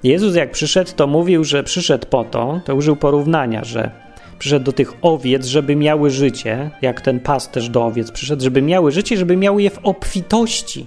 Jezus 0.02 0.36
jak 0.36 0.50
przyszedł, 0.50 0.90
to 0.96 1.06
mówił, 1.06 1.44
że 1.44 1.62
przyszedł 1.62 2.06
po 2.06 2.24
to, 2.24 2.60
to 2.64 2.74
użył 2.74 2.96
porównania, 2.96 3.64
że 3.64 3.90
przyszedł 4.38 4.64
do 4.64 4.72
tych 4.72 4.92
owiec, 5.02 5.46
żeby 5.46 5.76
miały 5.76 6.10
życie, 6.10 6.70
jak 6.82 7.00
ten 7.00 7.20
pasterz 7.20 7.68
do 7.68 7.84
owiec 7.84 8.10
przyszedł, 8.10 8.42
żeby 8.42 8.62
miały 8.62 8.92
życie, 8.92 9.16
żeby 9.16 9.36
miały 9.36 9.62
je 9.62 9.70
w 9.70 9.78
obfitości. 9.82 10.86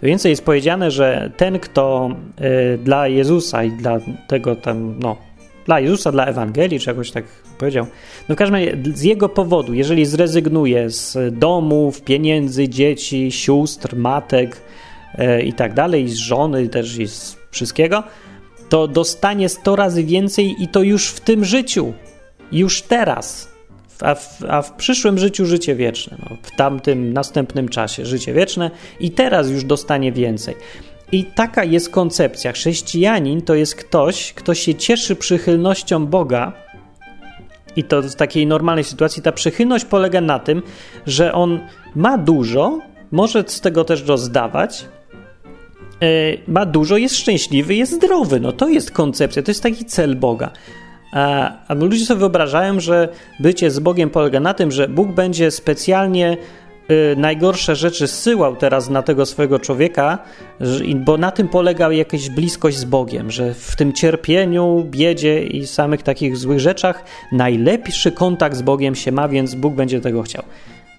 To 0.00 0.06
więcej 0.06 0.30
jest 0.30 0.44
powiedziane, 0.44 0.90
że 0.90 1.30
ten, 1.36 1.58
kto 1.58 2.10
y, 2.74 2.78
dla 2.78 3.08
Jezusa 3.08 3.64
i 3.64 3.70
dla 3.70 3.98
tego 4.28 4.56
tam, 4.56 4.98
no, 4.98 5.16
dla 5.66 5.80
Jezusa, 5.80 6.12
dla 6.12 6.26
Ewangelii, 6.26 6.80
czy 6.80 6.90
jakoś 6.90 7.10
tak 7.10 7.24
powiedział, 7.58 7.86
no 8.28 8.34
w 8.34 8.38
każdym 8.38 8.54
razie 8.54 8.76
z 8.94 9.02
jego 9.02 9.28
powodu, 9.28 9.74
jeżeli 9.74 10.06
zrezygnuje 10.06 10.90
z 10.90 11.16
domów, 11.38 12.02
pieniędzy, 12.02 12.68
dzieci, 12.68 13.32
sióstr, 13.32 13.96
matek 13.96 14.62
y, 15.18 15.42
i 15.42 15.52
tak 15.52 15.74
dalej, 15.74 16.08
z 16.08 16.16
żony 16.16 16.68
też 16.68 16.98
i 16.98 17.08
z 17.08 17.36
wszystkiego, 17.50 18.02
to 18.68 18.88
dostanie 18.88 19.48
100 19.48 19.76
razy 19.76 20.04
więcej 20.04 20.54
i 20.62 20.68
to 20.68 20.82
już 20.82 21.08
w 21.08 21.20
tym 21.20 21.44
życiu, 21.44 21.92
już 22.52 22.82
teraz 22.82 23.58
a 24.00 24.14
w, 24.14 24.44
a 24.48 24.62
w 24.62 24.72
przyszłym 24.72 25.18
życiu 25.18 25.46
życie 25.46 25.74
wieczne, 25.74 26.16
no, 26.30 26.36
w 26.42 26.56
tamtym 26.56 27.12
następnym 27.12 27.68
czasie 27.68 28.06
życie 28.06 28.32
wieczne 28.32 28.70
i 29.00 29.10
teraz 29.10 29.50
już 29.50 29.64
dostanie 29.64 30.12
więcej. 30.12 30.54
I 31.12 31.24
taka 31.24 31.64
jest 31.64 31.90
koncepcja. 31.90 32.52
Chrześcijanin 32.52 33.42
to 33.42 33.54
jest 33.54 33.74
ktoś, 33.74 34.32
kto 34.32 34.54
się 34.54 34.74
cieszy 34.74 35.16
przychylnością 35.16 36.06
Boga. 36.06 36.52
I 37.76 37.84
to 37.84 38.02
w 38.02 38.14
takiej 38.14 38.46
normalnej 38.46 38.84
sytuacji 38.84 39.22
ta 39.22 39.32
przychylność 39.32 39.84
polega 39.84 40.20
na 40.20 40.38
tym, 40.38 40.62
że 41.06 41.32
on 41.32 41.60
ma 41.94 42.18
dużo, 42.18 42.78
może 43.10 43.44
z 43.46 43.60
tego 43.60 43.84
też 43.84 44.06
rozdawać, 44.06 44.84
yy, 46.00 46.08
ma 46.48 46.66
dużo, 46.66 46.96
jest 46.96 47.16
szczęśliwy, 47.16 47.74
jest 47.74 47.92
zdrowy. 47.92 48.40
No 48.40 48.52
to 48.52 48.68
jest 48.68 48.90
koncepcja, 48.90 49.42
to 49.42 49.50
jest 49.50 49.62
taki 49.62 49.84
cel 49.84 50.16
Boga. 50.16 50.50
A, 51.12 51.52
a 51.68 51.74
ludzie 51.74 52.06
sobie 52.06 52.20
wyobrażają, 52.20 52.80
że 52.80 53.08
bycie 53.40 53.70
z 53.70 53.78
Bogiem 53.78 54.10
polega 54.10 54.40
na 54.40 54.54
tym, 54.54 54.72
że 54.72 54.88
Bóg 54.88 55.12
będzie 55.12 55.50
specjalnie 55.50 56.36
y, 56.90 57.16
najgorsze 57.16 57.76
rzeczy 57.76 58.06
zsyłał 58.06 58.56
teraz 58.56 58.90
na 58.90 59.02
tego 59.02 59.26
swojego 59.26 59.58
człowieka, 59.58 60.18
bo 60.94 61.16
na 61.16 61.30
tym 61.30 61.48
polega 61.48 61.92
jakaś 61.92 62.30
bliskość 62.30 62.76
z 62.78 62.84
Bogiem, 62.84 63.30
że 63.30 63.54
w 63.54 63.76
tym 63.76 63.92
cierpieniu, 63.92 64.86
biedzie 64.90 65.42
i 65.42 65.66
samych 65.66 66.02
takich 66.02 66.36
złych 66.36 66.60
rzeczach 66.60 67.04
najlepszy 67.32 68.12
kontakt 68.12 68.56
z 68.56 68.62
Bogiem 68.62 68.94
się 68.94 69.12
ma, 69.12 69.28
więc 69.28 69.54
Bóg 69.54 69.74
będzie 69.74 70.00
tego 70.00 70.22
chciał. 70.22 70.42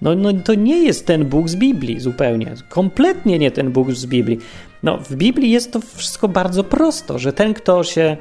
No, 0.02 0.14
no 0.14 0.32
to 0.44 0.54
nie 0.54 0.84
jest 0.84 1.06
ten 1.06 1.24
Bóg 1.24 1.48
z 1.48 1.56
Biblii 1.56 2.00
zupełnie. 2.00 2.54
Kompletnie 2.68 3.38
nie 3.38 3.50
ten 3.50 3.70
Bóg 3.70 3.90
z 3.90 4.06
Biblii. 4.06 4.38
No, 4.82 4.98
w 4.98 5.14
Biblii 5.14 5.50
jest 5.50 5.72
to 5.72 5.80
wszystko 5.80 6.28
bardzo 6.28 6.64
prosto, 6.64 7.18
że 7.18 7.32
ten, 7.32 7.54
kto 7.54 7.84
się 7.84 8.16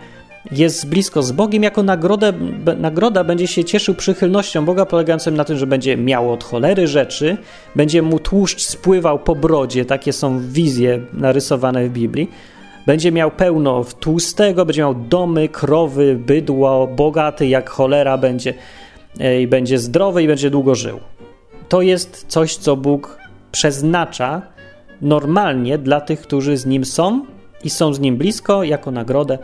jest 0.51 0.89
blisko 0.89 1.23
z 1.23 1.31
Bogiem, 1.31 1.63
jako 1.63 1.83
nagrodę, 1.83 2.33
nagroda 2.77 3.23
będzie 3.23 3.47
się 3.47 3.63
cieszył 3.63 3.95
przychylnością 3.95 4.65
Boga, 4.65 4.85
polegającą 4.85 5.31
na 5.31 5.45
tym, 5.45 5.57
że 5.57 5.67
będzie 5.67 5.97
miał 5.97 6.31
od 6.33 6.43
cholery 6.43 6.87
rzeczy, 6.87 7.37
będzie 7.75 8.01
mu 8.01 8.19
tłuszcz 8.19 8.61
spływał 8.61 9.19
po 9.19 9.35
brodzie, 9.35 9.85
takie 9.85 10.13
są 10.13 10.39
wizje 10.39 11.01
narysowane 11.13 11.87
w 11.87 11.91
Biblii. 11.91 12.29
Będzie 12.87 13.11
miał 13.11 13.31
pełno 13.31 13.85
tłustego, 13.99 14.65
będzie 14.65 14.81
miał 14.81 14.95
domy, 14.95 15.49
krowy, 15.49 16.15
bydło, 16.15 16.87
bogaty 16.87 17.47
jak 17.47 17.69
cholera 17.69 18.17
będzie 18.17 18.53
e, 19.19 19.41
i 19.41 19.47
będzie 19.47 19.79
zdrowy 19.79 20.23
i 20.23 20.27
będzie 20.27 20.49
długo 20.49 20.75
żył. 20.75 20.99
To 21.69 21.81
jest 21.81 22.25
coś, 22.27 22.55
co 22.55 22.75
Bóg 22.75 23.17
przeznacza 23.51 24.41
normalnie 25.01 25.77
dla 25.77 26.01
tych, 26.01 26.21
którzy 26.21 26.57
z 26.57 26.65
Nim 26.65 26.85
są 26.85 27.25
i 27.63 27.69
są 27.69 27.93
z 27.93 27.99
Nim 27.99 28.17
blisko, 28.17 28.63
jako 28.63 28.91
nagrodę, 28.91 29.37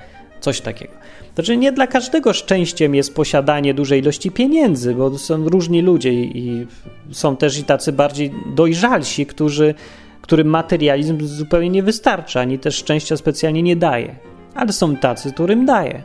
coś 0.46 0.62
takiego. 0.62 0.94
Znaczy, 1.36 1.58
nie 1.58 1.72
dla 1.72 1.88
każdego 1.88 2.34
szczęściem 2.34 2.96
jest 2.96 3.16
posiadanie 3.16 3.74
dużej 3.74 4.02
ilości 4.02 4.32
pieniędzy, 4.32 4.96
bo 4.96 5.18
są 5.18 5.50
różni 5.50 5.82
ludzie 5.82 6.14
i 6.14 6.68
są 7.12 7.36
też 7.38 7.60
i 7.60 7.64
tacy 7.64 7.92
bardziej 7.92 8.32
dojrzalsi, 8.56 9.26
którzy, 9.26 9.74
którym 10.22 10.48
materializm 10.48 11.18
zupełnie 11.28 11.70
nie 11.70 11.84
wystarcza, 11.84 12.42
ani 12.42 12.60
też 12.60 12.76
szczęścia 12.76 13.18
specjalnie 13.18 13.64
nie 13.64 13.76
daje. 13.76 14.16
Ale 14.56 14.74
są 14.74 14.96
tacy, 14.96 15.32
którym 15.32 15.66
daje. 15.66 16.04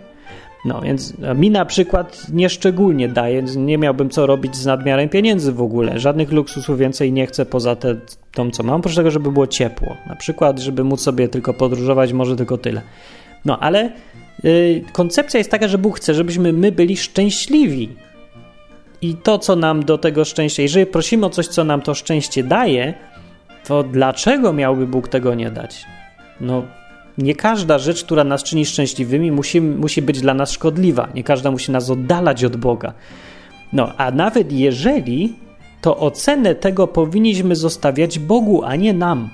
No 0.64 0.80
więc 0.80 1.14
mi 1.34 1.50
na 1.50 1.64
przykład 1.64 2.26
nieszczególnie 2.32 3.08
daje, 3.08 3.42
nie 3.42 3.78
miałbym 3.78 4.10
co 4.10 4.26
robić 4.26 4.56
z 4.56 4.66
nadmiarem 4.66 5.08
pieniędzy 5.08 5.52
w 5.52 5.62
ogóle. 5.62 5.98
Żadnych 5.98 6.32
luksusów 6.32 6.78
więcej 6.78 7.12
nie 7.12 7.26
chcę 7.26 7.46
poza 7.46 7.76
te, 7.76 7.96
tą, 8.32 8.50
co 8.50 8.62
mam, 8.62 8.80
oprócz 8.80 8.94
tego, 8.94 9.10
żeby 9.10 9.32
było 9.32 9.46
ciepło. 9.46 9.96
Na 10.06 10.16
przykład, 10.16 10.58
żeby 10.58 10.84
móc 10.84 11.00
sobie 11.00 11.28
tylko 11.28 11.54
podróżować, 11.54 12.12
może 12.12 12.36
tylko 12.36 12.58
tyle. 12.58 12.82
No 13.44 13.58
ale 13.58 13.92
koncepcja 14.92 15.38
jest 15.38 15.50
taka, 15.50 15.68
że 15.68 15.78
Bóg 15.78 15.96
chce, 15.96 16.14
żebyśmy 16.14 16.52
my 16.52 16.72
byli 16.72 16.96
szczęśliwi. 16.96 17.88
I 19.02 19.14
to, 19.14 19.38
co 19.38 19.56
nam 19.56 19.84
do 19.84 19.98
tego 19.98 20.24
szczęścia, 20.24 20.62
jeżeli 20.62 20.86
prosimy 20.86 21.26
o 21.26 21.30
coś, 21.30 21.48
co 21.48 21.64
nam 21.64 21.82
to 21.82 21.94
szczęście 21.94 22.44
daje, 22.44 22.94
to 23.64 23.82
dlaczego 23.82 24.52
miałby 24.52 24.86
Bóg 24.86 25.08
tego 25.08 25.34
nie 25.34 25.50
dać? 25.50 25.84
No, 26.40 26.62
nie 27.18 27.34
każda 27.34 27.78
rzecz, 27.78 28.04
która 28.04 28.24
nas 28.24 28.42
czyni 28.42 28.66
szczęśliwymi, 28.66 29.32
musi, 29.32 29.60
musi 29.60 30.02
być 30.02 30.20
dla 30.20 30.34
nas 30.34 30.52
szkodliwa. 30.52 31.08
Nie 31.14 31.24
każda 31.24 31.50
musi 31.50 31.72
nas 31.72 31.90
oddalać 31.90 32.44
od 32.44 32.56
Boga. 32.56 32.92
No, 33.72 33.96
a 33.96 34.10
nawet 34.10 34.52
jeżeli, 34.52 35.36
to 35.80 35.96
ocenę 35.96 36.54
tego 36.54 36.86
powinniśmy 36.86 37.56
zostawiać 37.56 38.18
Bogu, 38.18 38.64
a 38.64 38.76
nie 38.76 38.92
nam. 38.92 39.30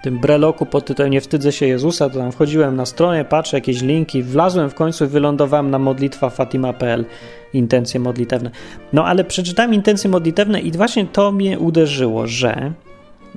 Tym 0.02 0.18
breloku 0.18 0.66
pod 0.66 0.84
tytułem 0.84 1.10
Nie 1.10 1.20
wstydzę 1.20 1.52
się 1.52 1.66
Jezusa, 1.66 2.10
to 2.10 2.18
tam 2.18 2.32
wchodziłem 2.32 2.76
na 2.76 2.86
stronę, 2.86 3.24
patrzę 3.24 3.56
jakieś 3.56 3.82
linki, 3.82 4.22
wlazłem 4.22 4.70
w 4.70 4.74
końcu 4.74 5.04
i 5.04 5.08
wylądowałem 5.08 5.70
na 5.70 5.78
modlitwa 5.78 6.30
fatima.pl, 6.30 7.04
intencje 7.52 8.00
modlitewne. 8.00 8.50
No 8.92 9.06
ale 9.06 9.24
przeczytałem 9.24 9.74
intencje 9.74 10.10
modlitewne 10.10 10.60
i 10.60 10.72
właśnie 10.72 11.06
to 11.06 11.32
mnie 11.32 11.58
uderzyło, 11.58 12.26
że 12.26 12.72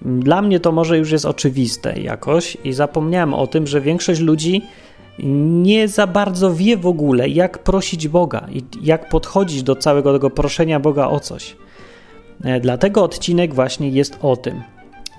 dla 0.02 0.42
mnie 0.42 0.60
to 0.60 0.72
może 0.72 0.98
już 0.98 1.12
jest 1.12 1.26
oczywiste 1.26 2.00
jakoś 2.02 2.58
i 2.64 2.74
zapomniałem 2.74 3.34
o 3.34 3.48
tym, 3.48 3.68
że 3.68 3.82
większość 3.82 4.20
ludzi 4.20 4.62
nie 5.64 5.88
za 5.88 6.08
bardzo 6.08 6.56
wie 6.56 6.78
w 6.78 6.88
ogóle, 6.88 7.30
jak 7.30 7.64
prosić 7.64 8.08
Boga 8.08 8.48
i 8.52 8.64
jak 8.82 9.10
podchodzić 9.10 9.64
do 9.64 9.76
całego 9.76 10.14
tego 10.14 10.30
proszenia 10.30 10.80
Boga 10.80 11.08
o 11.08 11.20
coś. 11.20 11.56
E, 12.44 12.60
dlatego 12.60 13.04
odcinek 13.04 13.54
właśnie 13.54 13.90
jest 13.90 14.20
o 14.22 14.36
tym. 14.38 14.62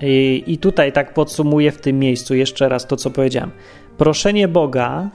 I, 0.01 0.43
I 0.47 0.57
tutaj 0.57 0.93
tak 0.93 1.13
podsumuję 1.13 1.71
w 1.71 1.81
tym 1.81 1.99
miejscu 1.99 2.35
jeszcze 2.35 2.69
raz 2.69 2.87
to, 2.87 2.95
co 2.95 3.09
powiedziałem. 3.09 3.51
Proszenie 3.97 4.47
Boga 4.47 5.09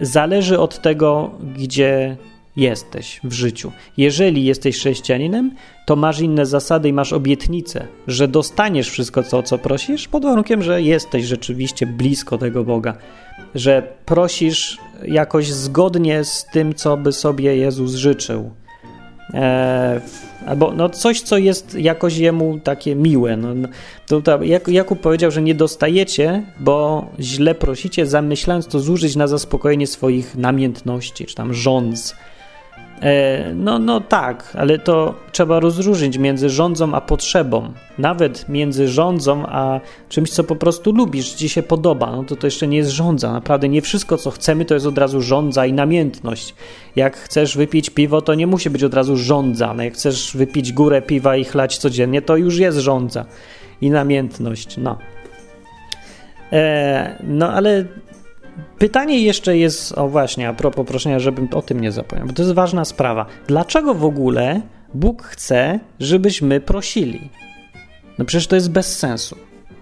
zależy 0.00 0.58
od 0.58 0.82
tego, 0.82 1.30
gdzie 1.56 2.16
jesteś 2.56 3.20
w 3.24 3.32
życiu. 3.32 3.72
Jeżeli 3.96 4.44
jesteś 4.44 4.76
chrześcijaninem, 4.76 5.50
to 5.86 5.96
masz 5.96 6.20
inne 6.20 6.46
zasady 6.46 6.88
i 6.88 6.92
masz 6.92 7.12
obietnicę, 7.12 7.86
że 8.06 8.28
dostaniesz 8.28 8.90
wszystko, 8.90 9.22
co, 9.22 9.42
co 9.42 9.58
prosisz, 9.58 10.08
pod 10.08 10.22
warunkiem, 10.22 10.62
że 10.62 10.82
jesteś 10.82 11.24
rzeczywiście 11.24 11.86
blisko 11.86 12.38
tego 12.38 12.64
Boga, 12.64 12.96
że 13.54 13.82
prosisz 14.04 14.78
jakoś 15.04 15.52
zgodnie 15.52 16.24
z 16.24 16.46
tym, 16.52 16.74
co 16.74 16.96
by 16.96 17.12
sobie 17.12 17.56
Jezus 17.56 17.94
życzył. 17.94 18.50
Eee, 19.34 20.00
albo 20.46 20.72
no 20.72 20.88
coś, 20.88 21.20
co 21.20 21.38
jest 21.38 21.74
jakoś 21.74 22.16
jemu 22.16 22.58
takie 22.64 22.94
miłe. 22.94 23.36
No, 23.36 23.54
no 23.54 23.68
to, 24.06 24.22
to, 24.22 24.38
Jakub 24.66 25.00
powiedział, 25.00 25.30
że 25.30 25.42
nie 25.42 25.54
dostajecie, 25.54 26.42
bo 26.60 27.06
źle 27.20 27.54
prosicie, 27.54 28.06
zamyślając 28.06 28.66
to 28.66 28.80
zużyć 28.80 29.16
na 29.16 29.26
zaspokojenie 29.26 29.86
swoich 29.86 30.36
namiętności, 30.36 31.26
czy 31.26 31.34
tam 31.34 31.54
rządz. 31.54 32.16
E, 33.02 33.52
no, 33.54 33.78
no 33.78 34.00
tak, 34.00 34.56
ale 34.58 34.78
to 34.78 35.14
trzeba 35.32 35.60
rozróżnić 35.60 36.18
między 36.18 36.50
rządzą 36.50 36.94
a 36.94 37.00
potrzebą. 37.00 37.72
Nawet 37.98 38.48
między 38.48 38.88
rządzą 38.88 39.46
a 39.46 39.80
czymś, 40.08 40.30
co 40.30 40.44
po 40.44 40.56
prostu 40.56 40.92
lubisz, 40.92 41.32
ci 41.32 41.48
się 41.48 41.62
podoba, 41.62 42.12
no 42.16 42.24
to 42.24 42.36
to 42.36 42.46
jeszcze 42.46 42.66
nie 42.66 42.76
jest 42.76 42.90
rządza. 42.90 43.32
Naprawdę 43.32 43.68
nie 43.68 43.82
wszystko, 43.82 44.16
co 44.16 44.30
chcemy, 44.30 44.64
to 44.64 44.74
jest 44.74 44.86
od 44.86 44.98
razu 44.98 45.22
rządza 45.22 45.66
i 45.66 45.72
namiętność. 45.72 46.54
Jak 46.96 47.16
chcesz 47.16 47.56
wypić 47.56 47.90
piwo, 47.90 48.22
to 48.22 48.34
nie 48.34 48.46
musi 48.46 48.70
być 48.70 48.84
od 48.84 48.94
razu 48.94 49.16
rządza. 49.16 49.74
No 49.74 49.82
jak 49.82 49.94
chcesz 49.94 50.36
wypić 50.36 50.72
górę 50.72 51.02
piwa 51.02 51.36
i 51.36 51.44
chlać 51.44 51.78
codziennie, 51.78 52.22
to 52.22 52.36
już 52.36 52.58
jest 52.58 52.78
rządza 52.78 53.24
i 53.80 53.90
namiętność. 53.90 54.76
No. 54.76 54.98
E, 56.52 57.18
no 57.26 57.52
ale 57.52 57.84
Pytanie 58.78 59.20
jeszcze 59.20 59.58
jest, 59.58 59.98
o 59.98 60.08
właśnie, 60.08 60.48
a 60.48 60.52
propos 60.52 60.86
proszenia, 60.86 61.18
żebym 61.18 61.48
o 61.54 61.62
tym 61.62 61.80
nie 61.80 61.92
zapomniał, 61.92 62.26
bo 62.26 62.32
to 62.32 62.42
jest 62.42 62.54
ważna 62.54 62.84
sprawa. 62.84 63.26
Dlaczego 63.46 63.94
w 63.94 64.04
ogóle 64.04 64.60
Bóg 64.94 65.22
chce, 65.22 65.80
żebyśmy 66.00 66.60
prosili? 66.60 67.30
No 68.18 68.24
przecież 68.24 68.46
to 68.46 68.56
jest 68.56 68.70
bez 68.70 68.98
sensu. 68.98 69.36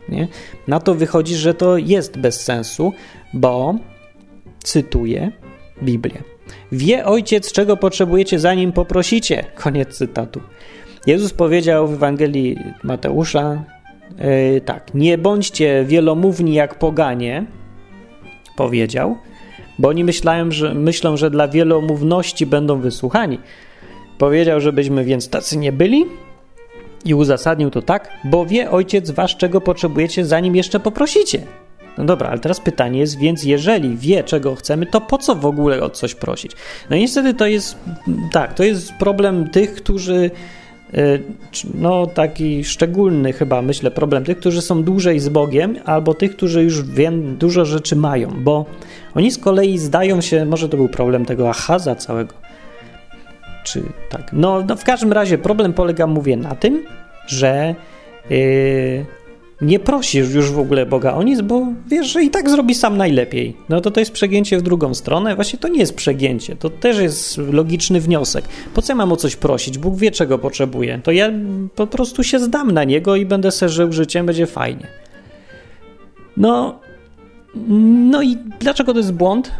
Nie? 0.08 0.28
Na 0.68 0.80
to 0.80 0.94
wychodzi, 0.94 1.36
że 1.36 1.54
to 1.54 1.76
jest 1.76 2.18
bez 2.18 2.40
sensu, 2.40 2.92
bo 3.32 3.74
cytuję 4.62 5.32
Biblię. 5.82 6.22
Wie 6.72 7.04
ojciec, 7.04 7.52
czego 7.52 7.76
potrzebujecie, 7.76 8.38
zanim 8.38 8.72
poprosicie. 8.72 9.44
Koniec 9.54 9.96
cytatu. 9.96 10.40
Jezus 11.06 11.32
powiedział 11.32 11.88
w 11.88 11.94
Ewangelii 11.94 12.58
Mateusza 12.82 13.64
yy, 14.18 14.60
tak: 14.60 14.94
Nie 14.94 15.18
bądźcie 15.18 15.84
wielomówni 15.84 16.54
jak 16.54 16.78
poganie, 16.78 17.46
powiedział, 18.56 19.18
bo 19.78 19.88
oni 19.88 20.04
myślają, 20.04 20.50
że, 20.50 20.74
myślą, 20.74 21.16
że 21.16 21.30
dla 21.30 21.48
wielomówności 21.48 22.46
będą 22.46 22.80
wysłuchani. 22.80 23.38
Powiedział, 24.18 24.60
żebyśmy 24.60 25.04
więc 25.04 25.28
tacy 25.28 25.58
nie 25.58 25.72
byli 25.72 26.04
i 27.04 27.14
uzasadnił 27.14 27.70
to 27.70 27.82
tak, 27.82 28.10
bo 28.24 28.46
wie 28.46 28.70
ojciec 28.70 29.10
wasz, 29.10 29.36
czego 29.36 29.60
potrzebujecie, 29.60 30.24
zanim 30.24 30.56
jeszcze 30.56 30.80
poprosicie. 30.80 31.42
No 31.98 32.04
dobra, 32.04 32.28
ale 32.28 32.38
teraz 32.38 32.60
pytanie 32.60 32.98
jest, 32.98 33.18
więc 33.18 33.44
jeżeli 33.44 33.96
wie, 33.96 34.24
czego 34.24 34.54
chcemy, 34.54 34.86
to 34.86 35.00
po 35.00 35.18
co 35.18 35.34
w 35.34 35.46
ogóle 35.46 35.82
o 35.82 35.90
coś 35.90 36.14
prosić? 36.14 36.52
No 36.90 36.96
niestety 36.96 37.34
to 37.34 37.46
jest, 37.46 37.78
tak, 38.32 38.54
to 38.54 38.64
jest 38.64 38.92
problem 38.92 39.50
tych, 39.50 39.74
którzy, 39.74 40.30
no 41.74 42.06
taki 42.06 42.64
szczególny 42.64 43.32
chyba, 43.32 43.62
myślę, 43.62 43.90
problem 43.90 44.24
tych, 44.24 44.38
którzy 44.38 44.62
są 44.62 44.82
dłużej 44.82 45.20
z 45.20 45.28
Bogiem, 45.28 45.76
albo 45.84 46.14
tych, 46.14 46.36
którzy 46.36 46.62
już 46.62 46.82
wiem, 46.82 47.36
dużo 47.36 47.64
rzeczy 47.64 47.96
mają, 47.96 48.30
bo 48.38 48.64
oni 49.14 49.30
z 49.30 49.38
kolei 49.38 49.78
zdają 49.78 50.20
się, 50.20 50.44
może 50.44 50.68
to 50.68 50.76
był 50.76 50.88
problem 50.88 51.24
tego 51.24 51.50
achaza 51.50 51.94
całego, 51.94 52.34
czy 53.64 53.82
tak. 54.10 54.32
No, 54.32 54.64
no 54.68 54.76
w 54.76 54.84
każdym 54.84 55.12
razie 55.12 55.38
problem 55.38 55.72
polega, 55.72 56.06
mówię, 56.06 56.36
na 56.36 56.54
tym, 56.54 56.84
że 57.26 57.74
yy, 58.30 59.06
nie 59.60 59.78
prosisz 59.78 60.34
już 60.34 60.50
w 60.50 60.58
ogóle 60.58 60.86
Boga 60.86 61.14
o 61.14 61.22
nic, 61.22 61.40
bo 61.40 61.66
wiesz, 61.86 62.06
że 62.06 62.22
i 62.22 62.30
tak 62.30 62.50
zrobi 62.50 62.74
sam 62.74 62.96
najlepiej. 62.96 63.56
No 63.68 63.80
to 63.80 63.90
to 63.90 64.00
jest 64.00 64.12
przegięcie 64.12 64.58
w 64.58 64.62
drugą 64.62 64.94
stronę. 64.94 65.34
Właśnie 65.34 65.58
to 65.58 65.68
nie 65.68 65.78
jest 65.78 65.94
przegięcie, 65.94 66.56
to 66.56 66.70
też 66.70 66.98
jest 66.98 67.38
logiczny 67.38 68.00
wniosek. 68.00 68.44
Po 68.74 68.82
co 68.82 68.92
ja 68.92 68.96
mam 68.96 69.12
o 69.12 69.16
coś 69.16 69.36
prosić? 69.36 69.78
Bóg 69.78 69.96
wie, 69.96 70.10
czego 70.10 70.38
potrzebuje. 70.38 71.00
To 71.02 71.12
ja 71.12 71.30
po 71.74 71.86
prostu 71.86 72.22
się 72.22 72.38
zdam 72.38 72.70
na 72.70 72.84
Niego 72.84 73.16
i 73.16 73.26
będę 73.26 73.50
se 73.50 73.68
żył 73.68 73.92
życiem, 73.92 74.26
będzie 74.26 74.46
fajnie. 74.46 74.86
No, 76.36 76.80
no 78.10 78.22
i 78.22 78.36
dlaczego 78.60 78.92
to 78.92 78.98
jest 78.98 79.12
błąd? 79.12 79.50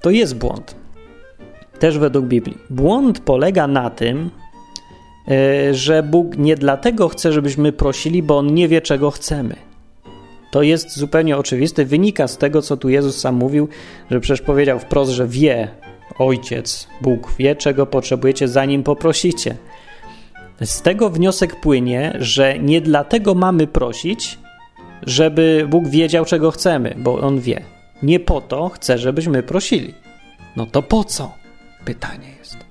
To 0.00 0.10
jest 0.10 0.36
błąd. 0.36 0.74
Też 1.78 1.98
według 1.98 2.26
Biblii. 2.26 2.58
Błąd 2.70 3.20
polega 3.20 3.66
na 3.66 3.90
tym, 3.90 4.30
że 5.72 6.02
Bóg 6.02 6.38
nie 6.38 6.56
dlatego 6.56 7.08
chce, 7.08 7.32
żebyśmy 7.32 7.72
prosili, 7.72 8.22
bo 8.22 8.38
On 8.38 8.54
nie 8.54 8.68
wie, 8.68 8.80
czego 8.80 9.10
chcemy. 9.10 9.56
To 10.50 10.62
jest 10.62 10.96
zupełnie 10.96 11.36
oczywiste. 11.36 11.84
Wynika 11.84 12.28
z 12.28 12.38
tego, 12.38 12.62
co 12.62 12.76
tu 12.76 12.88
Jezus 12.88 13.18
sam 13.18 13.34
mówił, 13.34 13.68
że 14.10 14.20
przecież 14.20 14.40
powiedział 14.46 14.78
wprost, 14.78 15.10
że 15.10 15.26
wie 15.26 15.68
Ojciec, 16.18 16.88
Bóg 17.00 17.32
wie, 17.38 17.56
czego 17.56 17.86
potrzebujecie, 17.86 18.48
zanim 18.48 18.82
poprosicie. 18.82 19.56
Z 20.64 20.82
tego 20.82 21.10
wniosek 21.10 21.60
płynie, 21.60 22.16
że 22.18 22.58
nie 22.58 22.80
dlatego 22.80 23.34
mamy 23.34 23.66
prosić, 23.66 24.38
żeby 25.02 25.66
Bóg 25.70 25.88
wiedział, 25.88 26.24
czego 26.24 26.50
chcemy, 26.50 26.94
bo 26.98 27.20
On 27.20 27.40
wie. 27.40 27.62
Nie 28.02 28.20
po 28.20 28.40
to 28.40 28.68
chce, 28.68 28.98
żebyśmy 28.98 29.42
prosili. 29.42 29.94
No 30.56 30.66
to 30.66 30.82
po 30.82 31.04
co? 31.04 31.32
Pytanie 31.84 32.28
jest. 32.38 32.65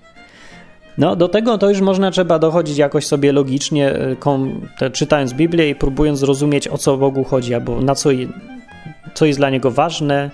No, 0.98 1.16
do 1.16 1.28
tego 1.28 1.58
to 1.58 1.70
już 1.70 1.82
można 1.82 2.12
trzeba 2.12 2.40
dochodzić 2.40 2.78
jakoś 2.78 3.06
sobie 3.08 3.32
logicznie, 3.32 3.94
e, 3.94 4.16
kom, 4.16 4.68
te, 4.80 4.92
czytając 4.92 5.34
Biblię 5.34 5.70
i 5.70 5.76
próbując 5.76 6.20
zrozumieć, 6.20 6.68
o 6.68 6.78
co 6.78 6.98
Bogu 6.98 7.24
chodzi, 7.24 7.54
albo 7.54 7.82
na 7.82 7.96
co, 7.96 8.10
co 9.14 9.26
jest 9.26 9.40
dla 9.40 9.50
Niego 9.50 9.72
ważne 9.72 10.32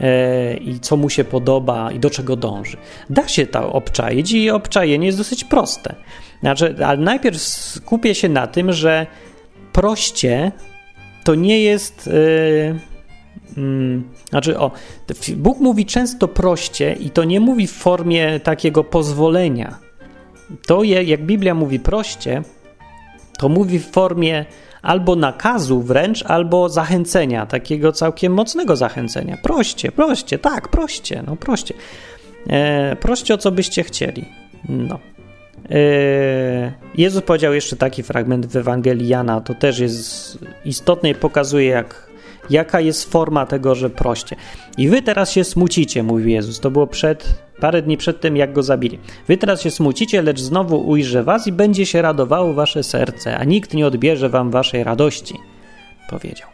e, 0.00 0.56
i 0.56 0.80
co 0.80 0.96
mu 0.96 1.10
się 1.10 1.24
podoba 1.24 1.92
i 1.92 1.98
do 1.98 2.10
czego 2.10 2.36
dąży. 2.36 2.76
Da 3.10 3.28
się 3.28 3.46
to 3.46 3.72
obczaić 3.72 4.32
i 4.32 4.50
obczajenie 4.50 5.06
jest 5.06 5.18
dosyć 5.18 5.44
proste. 5.44 5.94
Znaczy, 6.40 6.74
ale 6.86 6.98
najpierw 6.98 7.42
skupię 7.42 8.14
się 8.14 8.28
na 8.28 8.46
tym, 8.46 8.72
że 8.72 9.06
proście 9.72 10.52
to 11.24 11.34
nie 11.34 11.60
jest... 11.62 12.06
Yy, 12.06 12.98
znaczy, 14.30 14.58
o, 14.58 14.70
Bóg 15.36 15.60
mówi 15.60 15.86
często 15.86 16.28
proście 16.28 16.92
i 16.92 17.10
to 17.10 17.24
nie 17.24 17.40
mówi 17.40 17.66
w 17.66 17.72
formie 17.72 18.40
takiego 18.40 18.84
pozwolenia 18.84 19.87
to 20.66 20.82
je, 20.82 21.02
jak 21.02 21.22
Biblia 21.22 21.54
mówi 21.54 21.80
proście, 21.80 22.42
to 23.38 23.48
mówi 23.48 23.78
w 23.78 23.90
formie 23.90 24.44
albo 24.82 25.16
nakazu 25.16 25.82
wręcz, 25.82 26.24
albo 26.26 26.68
zachęcenia, 26.68 27.46
takiego 27.46 27.92
całkiem 27.92 28.32
mocnego 28.32 28.76
zachęcenia. 28.76 29.36
Proście, 29.42 29.92
proście, 29.92 30.38
tak, 30.38 30.68
proście, 30.68 31.22
no 31.26 31.36
proście. 31.36 31.74
E, 32.50 32.96
proście 32.96 33.34
o 33.34 33.38
co 33.38 33.50
byście 33.50 33.82
chcieli. 33.82 34.24
No. 34.68 34.98
E, 35.70 36.72
Jezus 36.94 37.22
powiedział 37.22 37.54
jeszcze 37.54 37.76
taki 37.76 38.02
fragment 38.02 38.46
w 38.46 38.56
Ewangelii 38.56 39.08
Jana, 39.08 39.40
to 39.40 39.54
też 39.54 39.78
jest 39.78 40.38
istotny 40.64 41.10
i 41.10 41.14
pokazuje, 41.14 41.66
jak, 41.66 42.08
jaka 42.50 42.80
jest 42.80 43.10
forma 43.10 43.46
tego, 43.46 43.74
że 43.74 43.90
proście. 43.90 44.36
I 44.78 44.88
wy 44.88 45.02
teraz 45.02 45.30
się 45.30 45.44
smucicie, 45.44 46.02
mówi 46.02 46.32
Jezus. 46.32 46.60
To 46.60 46.70
było 46.70 46.86
przed 46.86 47.47
parę 47.60 47.82
dni 47.82 47.96
przed 47.96 48.20
tym, 48.20 48.36
jak 48.36 48.52
go 48.52 48.62
zabili. 48.62 48.98
Wy 49.28 49.36
teraz 49.36 49.62
się 49.62 49.70
smucicie, 49.70 50.22
lecz 50.22 50.40
znowu 50.40 50.88
ujrzę 50.88 51.22
was 51.22 51.46
i 51.46 51.52
będzie 51.52 51.86
się 51.86 52.02
radowało 52.02 52.54
wasze 52.54 52.82
serce, 52.82 53.38
a 53.38 53.44
nikt 53.44 53.74
nie 53.74 53.86
odbierze 53.86 54.28
wam 54.28 54.50
waszej 54.50 54.84
radości, 54.84 55.34
powiedział. 56.10 56.48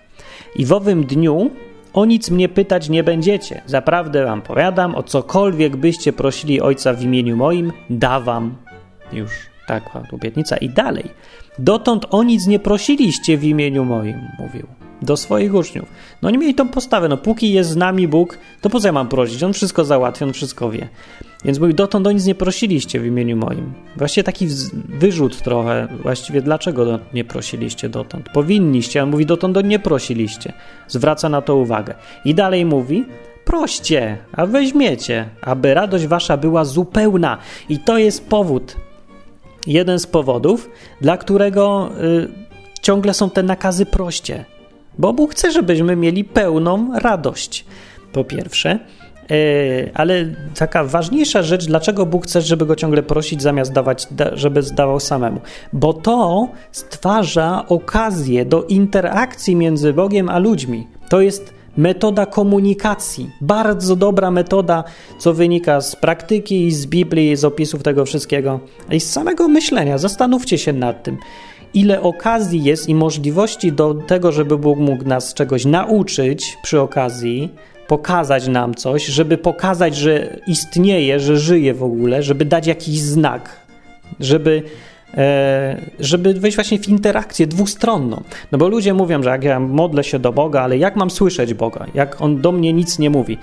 I 0.57 0.67
w 0.67 0.73
owym 0.73 1.05
dniu 1.05 1.51
o 1.93 2.05
nic 2.05 2.31
mnie 2.31 2.49
pytać 2.49 2.89
nie 2.89 3.05
będziecie. 3.05 3.63
Zaprawdę 3.67 4.25
wam 4.25 4.43
powiadam, 4.43 4.95
o 4.95 5.03
cokolwiek 5.03 5.77
byście 5.77 6.13
prosili 6.13 6.61
Ojca 6.61 6.93
w 6.93 7.03
imieniu 7.03 7.37
moim, 7.37 7.73
da 7.91 8.21
wam. 8.21 8.57
Już 9.13 9.54
taka 9.69 10.03
obietnica. 10.13 10.57
I 10.57 10.69
dalej. 10.69 11.05
Dotąd 11.59 12.07
o 12.11 12.23
nic 12.23 12.47
nie 12.47 12.59
prosiliście 12.59 13.39
w 13.39 13.45
imieniu 13.45 13.85
moim, 13.85 14.21
mówił 14.39 14.67
do 15.03 15.17
swoich 15.17 15.55
uczniów. 15.55 15.89
No 16.23 16.29
oni 16.29 16.39
mieli 16.39 16.55
tą 16.55 16.69
postawę, 16.69 17.09
no 17.09 17.17
póki 17.17 17.53
jest 17.53 17.71
z 17.71 17.77
nami 17.77 18.09
Bóg, 18.09 18.39
to 18.61 18.71
po 18.71 18.81
co 18.81 18.89
ja 18.89 18.93
mam 18.93 19.09
prosić? 19.09 19.43
On 19.43 19.53
wszystko 19.53 19.85
załatwi, 19.85 20.25
on 20.25 20.33
wszystko 20.33 20.71
wie. 20.71 20.89
Więc 21.45 21.59
mówi, 21.59 21.75
dotąd 21.75 22.07
o 22.07 22.13
nic 22.13 22.27
nie 22.27 22.35
prosiliście 22.35 23.01
w 23.01 23.07
imieniu 23.07 23.37
moim. 23.37 23.73
Właściwie 23.97 24.25
taki 24.25 24.49
wyrzut 24.89 25.43
trochę, 25.43 25.89
właściwie 26.03 26.43
dlaczego 26.43 26.99
nie 27.15 27.25
prosiliście 27.25 27.89
dotąd? 27.89 28.29
Powinniście, 28.29 29.03
on 29.03 29.11
mówi, 29.11 29.27
dotąd 29.27 29.65
nie 29.65 29.79
prosiliście. 29.79 30.53
Zwraca 30.89 31.29
na 31.29 31.43
to 31.43 31.57
uwagę. 31.57 31.95
I 32.25 32.35
dalej 32.35 32.65
mówi, 32.65 33.05
proście, 33.45 34.19
a 34.33 34.47
weźmiecie, 34.47 35.29
aby 35.43 35.75
radość 35.75 36.07
wasza 36.07 36.37
była 36.37 36.65
zupełna. 36.65 37.39
I 37.69 37.79
to 37.79 37.99
jest 37.99 38.29
powód, 38.29 38.77
jeden 39.67 39.99
z 39.99 40.07
powodów, 40.07 40.71
dla 41.01 41.17
którego 41.17 41.91
y, 42.03 42.29
ciągle 42.83 43.15
są 43.15 43.31
te 43.31 43.43
nakazy 43.43 43.87
proście. 43.87 44.45
Bo 44.99 45.13
Bóg 45.13 45.33
chce, 45.33 45.53
żebyśmy 45.53 45.97
mieli 45.97 46.25
pełną 46.25 46.99
radość. 46.99 47.65
Po 48.13 48.25
pierwsze, 48.25 48.71
e, 48.71 49.37
ale 49.95 50.25
taka 50.59 50.85
ważniejsza 50.85 51.43
rzecz, 51.43 51.67
dlaczego 51.67 52.07
Bóg 52.07 52.27
chce, 52.27 52.41
żeby 52.41 52.67
go 52.67 52.77
ciągle 52.77 53.03
prosić, 53.03 53.43
zamiast 53.43 53.73
dawać, 53.73 54.09
żeby 54.33 54.63
zdawał 54.63 55.01
samemu? 55.01 55.41
Bo 55.73 55.93
to 55.93 56.49
stwarza 56.73 57.65
okazję 57.69 58.45
do 58.45 58.65
interakcji 58.65 59.57
między 59.57 59.93
Bogiem 59.93 60.29
a 60.29 60.39
ludźmi. 60.39 60.87
To 61.09 61.21
jest 61.21 61.54
metoda 61.77 62.27
komunikacji. 62.27 63.31
Bardzo 63.41 63.97
dobra 63.97 64.31
metoda, 64.31 64.85
co 65.19 65.35
wynika 65.35 65.81
z 65.81 65.97
praktyki, 65.97 66.71
z 66.71 66.87
Biblii, 66.87 67.37
z 67.37 67.45
opisów 67.45 67.83
tego 67.83 68.05
wszystkiego 68.05 68.61
i 68.91 69.01
z 69.01 69.11
samego 69.11 69.49
myślenia. 69.49 69.99
Zastanówcie 69.99 70.59
się 70.59 70.73
nad 70.73 71.03
tym 71.03 71.19
ile 71.75 72.03
okazji 72.03 72.65
jest 72.65 72.89
i 72.89 72.95
możliwości 72.95 73.73
do 73.73 73.95
tego, 73.95 74.33
żeby 74.33 74.59
Bóg 74.59 74.79
mógł 74.79 75.05
nas 75.05 75.35
czegoś 75.35 75.65
nauczyć 75.65 76.57
przy 76.63 76.81
okazji, 76.81 77.49
pokazać 77.87 78.49
nam 78.49 78.75
coś, 78.75 79.07
żeby 79.07 79.39
pokazać, 79.39 79.97
że 79.97 80.41
istnieje, 80.47 81.21
że 81.21 81.39
żyje 81.39 81.75
w 81.75 81.83
ogóle, 81.83 82.23
żeby 82.23 82.45
dać 82.45 82.67
jakiś 82.67 83.01
znak, 83.01 83.57
żeby, 84.21 84.63
żeby 86.01 86.35
wejść 86.35 86.57
właśnie 86.57 86.79
w 86.79 86.89
interakcję 86.89 87.47
dwustronną. 87.47 88.23
No 88.53 88.59
bo 88.59 88.69
ludzie 88.69 88.95
mówią, 88.95 89.23
że 89.23 89.31
jak 89.31 89.45
ja 89.45 89.61
modlę 89.61 90.05
się 90.05 90.19
do 90.19 90.33
Boga, 90.33 90.63
ale 90.63 90.79
jak 90.79 90.97
mam 90.97 91.11
słyszeć 91.11 91.55
Boga, 91.55 91.87
jak 91.95 92.21
On 92.21 92.41
do 92.41 92.53
mnie 92.53 92.73
nic 92.73 92.99
nie 92.99 93.11
mówi, 93.11 93.39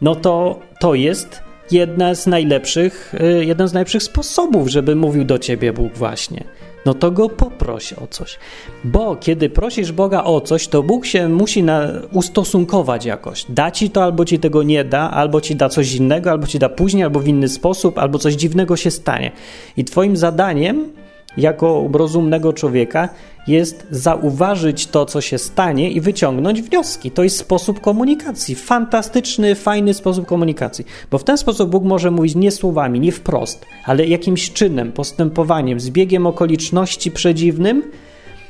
no 0.00 0.14
to 0.14 0.60
to 0.80 0.94
jest 0.94 1.42
jedna 1.70 2.14
z 2.14 2.26
najlepszych, 2.26 3.14
e, 3.20 3.44
jeden 3.44 3.68
z 3.68 3.72
najlepszych 3.72 4.02
sposobów, 4.02 4.68
żeby 4.68 4.96
mówił 4.96 5.24
do 5.24 5.38
ciebie 5.38 5.72
Bóg 5.72 5.94
właśnie 5.94 6.44
no 6.86 6.94
to 6.94 7.10
go 7.10 7.28
poproś 7.28 7.92
o 7.92 8.06
coś. 8.06 8.38
Bo 8.84 9.16
kiedy 9.16 9.50
prosisz 9.50 9.92
Boga 9.92 10.24
o 10.24 10.40
coś, 10.40 10.68
to 10.68 10.82
Bóg 10.82 11.06
się 11.06 11.28
musi 11.28 11.62
na, 11.62 11.88
ustosunkować 12.12 13.04
jakoś. 13.04 13.46
Da 13.48 13.70
ci 13.70 13.90
to, 13.90 14.02
albo 14.02 14.24
ci 14.24 14.38
tego 14.38 14.62
nie 14.62 14.84
da, 14.84 15.10
albo 15.10 15.40
ci 15.40 15.56
da 15.56 15.68
coś 15.68 15.94
innego, 15.94 16.30
albo 16.30 16.46
ci 16.46 16.58
da 16.58 16.68
później, 16.68 17.04
albo 17.04 17.20
w 17.20 17.28
inny 17.28 17.48
sposób, 17.48 17.98
albo 17.98 18.18
coś 18.18 18.34
dziwnego 18.34 18.76
się 18.76 18.90
stanie. 18.90 19.32
I 19.76 19.84
twoim 19.84 20.16
zadaniem 20.16 20.92
jako 21.36 21.88
rozumnego 21.92 22.52
człowieka 22.52 23.08
jest 23.46 23.86
zauważyć 23.90 24.86
to, 24.86 25.06
co 25.06 25.20
się 25.20 25.38
stanie 25.38 25.90
i 25.90 26.00
wyciągnąć 26.00 26.62
wnioski. 26.62 27.10
To 27.10 27.22
jest 27.22 27.36
sposób 27.36 27.80
komunikacji. 27.80 28.54
Fantastyczny, 28.54 29.54
fajny 29.54 29.94
sposób 29.94 30.26
komunikacji. 30.26 30.86
Bo 31.10 31.18
w 31.18 31.24
ten 31.24 31.38
sposób 31.38 31.70
Bóg 31.70 31.84
może 31.84 32.10
mówić 32.10 32.34
nie 32.34 32.50
słowami, 32.50 33.00
nie 33.00 33.12
wprost, 33.12 33.66
ale 33.84 34.06
jakimś 34.06 34.52
czynem, 34.52 34.92
postępowaniem, 34.92 35.80
zbiegiem 35.80 36.26
okoliczności 36.26 37.10
przedziwnym, 37.10 37.82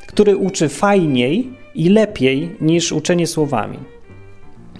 który 0.07 0.37
uczy 0.37 0.69
fajniej 0.69 1.49
i 1.75 1.89
lepiej 1.89 2.55
niż 2.61 2.91
uczenie 2.91 3.27
słowami. 3.27 3.77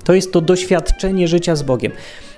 To 0.04 0.14
jest 0.14 0.32
to 0.32 0.42
doświadczenie 0.42 1.28
życia 1.28 1.56
z 1.56 1.64
Bogiem, 1.64 1.92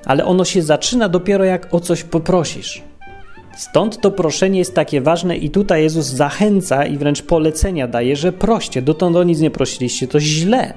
ale 0.05 0.25
ono 0.25 0.45
się 0.45 0.61
zaczyna 0.61 1.09
dopiero 1.09 1.43
jak 1.43 1.73
o 1.73 1.79
coś 1.79 2.03
poprosisz. 2.03 2.83
Stąd 3.57 4.01
to 4.01 4.11
proszenie 4.11 4.59
jest 4.59 4.75
takie 4.75 5.01
ważne 5.01 5.37
i 5.37 5.49
tutaj 5.49 5.83
Jezus 5.83 6.05
zachęca 6.05 6.85
i 6.85 6.97
wręcz 6.97 7.21
polecenia 7.21 7.87
daje, 7.87 8.15
że 8.15 8.31
proście, 8.31 8.81
dotąd 8.81 9.15
o 9.15 9.23
nic 9.23 9.39
nie 9.39 9.51
prosiliście, 9.51 10.07
to 10.07 10.19
źle. 10.19 10.73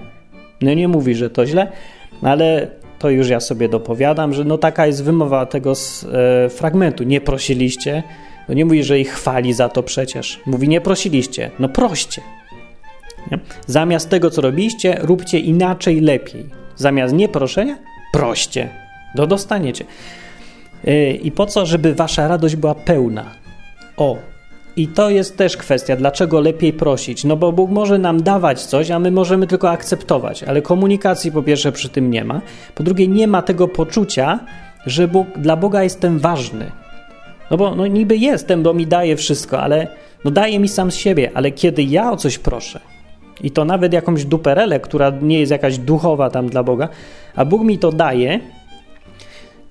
No 0.61 0.75
nie 0.75 0.89
mówi, 0.89 1.15
że 1.15 1.31
to 1.31 1.47
źle, 1.47 1.73
ale 2.23 2.69
to 2.99 3.11
już 3.11 3.29
ja 3.29 3.41
sobie 3.41 3.69
dopowiadam, 3.69 4.35
że 4.35 4.45
no 4.45 4.59
taka 4.59 4.87
jest 4.87 5.05
wymowa 5.05 5.47
tego 5.47 5.75
z, 5.75 6.05
e, 6.05 6.49
fragmentu. 6.49 7.05
Nie 7.05 7.21
prosiliście, 7.21 8.03
no 8.49 8.55
nie 8.55 8.65
mówi, 8.65 8.85
że 8.85 9.01
ich 9.01 9.11
chwali 9.11 9.53
za 9.53 9.69
to 9.69 9.83
przecież. 9.83 10.41
Mówi, 10.47 10.69
nie 10.69 10.81
prosiliście, 10.81 11.51
no 11.59 11.69
proście. 11.69 12.23
Nie? 13.31 13.39
Zamiast 13.67 14.11
tego, 14.11 14.31
co 14.31 14.41
robiliście, 14.43 14.99
róbcie 15.01 15.39
inaczej, 15.39 16.01
lepiej. 16.01 16.47
Zamiast 16.77 17.15
nie 17.15 17.29
proszenia, 17.29 17.79
proście. 18.13 18.69
Do 19.15 19.27
dostaniecie. 19.27 19.85
Y, 20.89 21.21
I 21.23 21.33
po 21.33 21.47
co, 21.47 21.67
żeby 21.67 21.95
wasza 21.95 22.29
radość 22.29 22.57
była 22.57 22.75
pełna? 22.75 23.25
O, 23.97 24.17
i 24.77 24.89
to 24.89 25.11
jest 25.11 25.37
też 25.37 25.57
kwestia, 25.57 25.97
dlaczego 25.97 26.41
lepiej 26.41 26.73
prosić. 26.73 27.25
No 27.25 27.37
bo 27.37 27.53
Bóg 27.53 27.71
może 27.71 27.99
nam 27.99 28.23
dawać 28.23 28.63
coś, 28.63 28.91
a 28.91 28.99
my 28.99 29.11
możemy 29.11 29.47
tylko 29.47 29.71
akceptować, 29.71 30.43
ale 30.43 30.63
komunikacji 30.63 31.33
po 31.33 31.43
pierwsze 31.43 31.73
przy 31.73 31.89
tym 31.89 32.11
nie 32.11 32.25
ma. 32.25 32.41
Po 32.75 32.83
drugie, 32.83 33.09
nie 33.09 33.27
ma 33.29 33.43
tego 33.43 33.69
poczucia, 33.69 34.41
że 34.87 35.09
Bóg, 35.09 35.27
dla 35.39 35.57
Boga 35.57 35.83
jestem 35.83 36.19
ważny. 36.19 36.71
No 37.51 37.57
bo 37.57 37.75
no 37.75 37.87
niby 37.87 38.17
jestem, 38.17 38.63
bo 38.63 38.75
mi 38.75 38.87
daje 38.87 39.17
wszystko, 39.17 39.61
ale 39.61 39.89
no 40.25 40.31
daje 40.31 40.61
mi 40.61 40.69
sam 40.69 40.91
z 40.91 40.95
siebie, 40.95 41.31
ale 41.35 41.51
kiedy 41.51 41.83
ja 41.83 42.13
o 42.13 42.17
coś 42.17 42.39
proszę, 42.39 42.81
i 43.43 43.51
to 43.51 43.65
nawet 43.65 43.93
jakąś 43.93 44.25
duperelę, 44.25 44.81
która 44.81 45.13
nie 45.23 45.41
jest 45.41 45.53
jakaś 45.53 45.79
duchowa 45.79 46.31
tam 46.31 46.49
dla 46.49 46.63
Boga, 46.63 46.89
a 47.37 47.45
Bóg 47.45 47.63
mi 47.63 47.79
to 47.79 47.93
daje, 47.93 48.41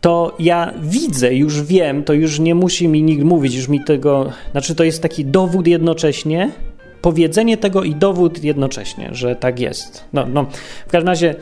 to 0.02 0.36
ja 0.40 0.74
widzę, 0.82 1.36
już 1.36 1.62
wiem, 1.62 2.04
to 2.04 2.14
już 2.14 2.40
nie 2.40 2.56
musi 2.56 2.88
mi 2.88 3.04
nikt 3.04 3.24
mówić, 3.24 3.56
już 3.56 3.68
mi 3.68 3.84
tego. 3.84 4.32
Znaczy, 4.52 4.76
to 4.76 4.84
jest 4.84 5.02
taki 5.02 5.26
dowód 5.26 5.68
jednocześnie, 5.68 6.52
powiedzenie 7.02 7.58
tego 7.58 7.84
i 7.84 7.96
dowód 7.96 8.44
jednocześnie, 8.44 9.10
że 9.12 9.36
tak 9.36 9.60
jest. 9.60 10.04
No, 10.14 10.26
no. 10.34 10.46
W 10.88 10.92
każdym 10.92 11.08
razie 11.08 11.36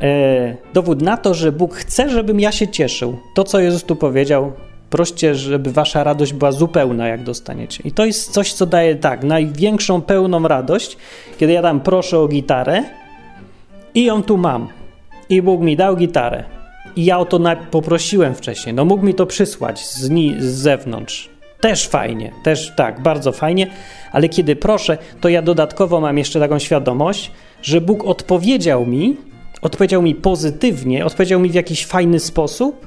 e, 0.00 0.56
dowód 0.74 1.02
na 1.02 1.16
to, 1.16 1.34
że 1.34 1.52
Bóg 1.52 1.74
chce, 1.74 2.10
żebym 2.10 2.40
ja 2.40 2.52
się 2.52 2.68
cieszył. 2.68 3.18
To, 3.34 3.44
co 3.44 3.60
Jezus 3.60 3.84
tu 3.84 3.96
powiedział, 3.96 4.52
proście, 4.90 5.34
żeby 5.34 5.72
wasza 5.72 6.04
radość 6.04 6.32
była 6.32 6.52
zupełna, 6.52 7.08
jak 7.08 7.22
dostaniecie. 7.22 7.82
I 7.84 7.92
to 7.92 8.04
jest 8.04 8.32
coś, 8.32 8.52
co 8.52 8.66
daje 8.66 8.96
tak, 8.96 9.24
największą 9.24 10.02
pełną 10.02 10.48
radość, 10.48 10.96
kiedy 11.38 11.52
ja 11.52 11.62
tam 11.62 11.80
proszę 11.80 12.18
o 12.18 12.28
gitarę 12.28 12.82
i 13.94 14.04
ją 14.04 14.22
tu 14.22 14.36
mam. 14.36 14.68
I 15.28 15.42
Bóg 15.42 15.60
mi 15.60 15.76
dał 15.76 15.96
gitarę. 15.96 16.57
I 16.98 17.04
ja 17.04 17.18
o 17.18 17.24
to 17.24 17.40
poprosiłem 17.70 18.34
wcześniej. 18.34 18.74
No 18.74 18.84
mógł 18.84 19.06
mi 19.06 19.14
to 19.14 19.26
przysłać 19.26 19.86
z, 19.86 20.00
z 20.38 20.44
zewnątrz. 20.44 21.30
Też 21.60 21.88
fajnie, 21.88 22.32
też 22.42 22.72
tak, 22.76 23.02
bardzo 23.02 23.32
fajnie, 23.32 23.66
ale 24.12 24.28
kiedy 24.28 24.56
proszę, 24.56 24.98
to 25.20 25.28
ja 25.28 25.42
dodatkowo 25.42 26.00
mam 26.00 26.18
jeszcze 26.18 26.40
taką 26.40 26.58
świadomość, 26.58 27.30
że 27.62 27.80
Bóg 27.80 28.04
odpowiedział 28.04 28.86
mi, 28.86 29.16
odpowiedział 29.62 30.02
mi 30.02 30.14
pozytywnie, 30.14 31.04
odpowiedział 31.04 31.40
mi 31.40 31.50
w 31.50 31.54
jakiś 31.54 31.86
fajny 31.86 32.18
sposób. 32.18 32.86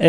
Yy, 0.00 0.06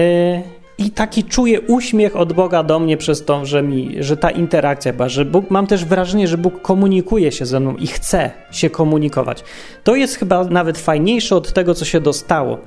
i 0.78 0.92
taki 0.92 1.24
czuję 1.24 1.62
uśmiech 1.62 2.16
od 2.16 2.34
Boga 2.34 2.64
do 2.64 2.80
mnie 2.80 2.98
przez 2.98 3.26
to, 3.26 3.46
że, 3.46 3.64
mi, 3.64 3.96
że 4.00 4.18
ta 4.18 4.32
interakcja 4.32 4.94
była, 4.94 5.10
że 5.10 5.26
Bóg, 5.26 5.52
mam 5.52 5.68
też 5.68 5.86
wrażenie, 5.86 6.28
że 6.28 6.38
Bóg 6.38 6.62
komunikuje 6.62 7.32
się 7.32 7.46
ze 7.46 7.60
mną 7.60 7.76
i 7.76 7.88
chce 7.88 8.32
się 8.52 8.70
komunikować. 8.70 9.44
To 9.84 9.96
jest 9.96 10.16
chyba 10.16 10.44
nawet 10.44 10.78
fajniejsze 10.78 11.36
od 11.36 11.54
tego, 11.54 11.74
co 11.74 11.86
się 11.86 12.02
dostało 12.02 12.58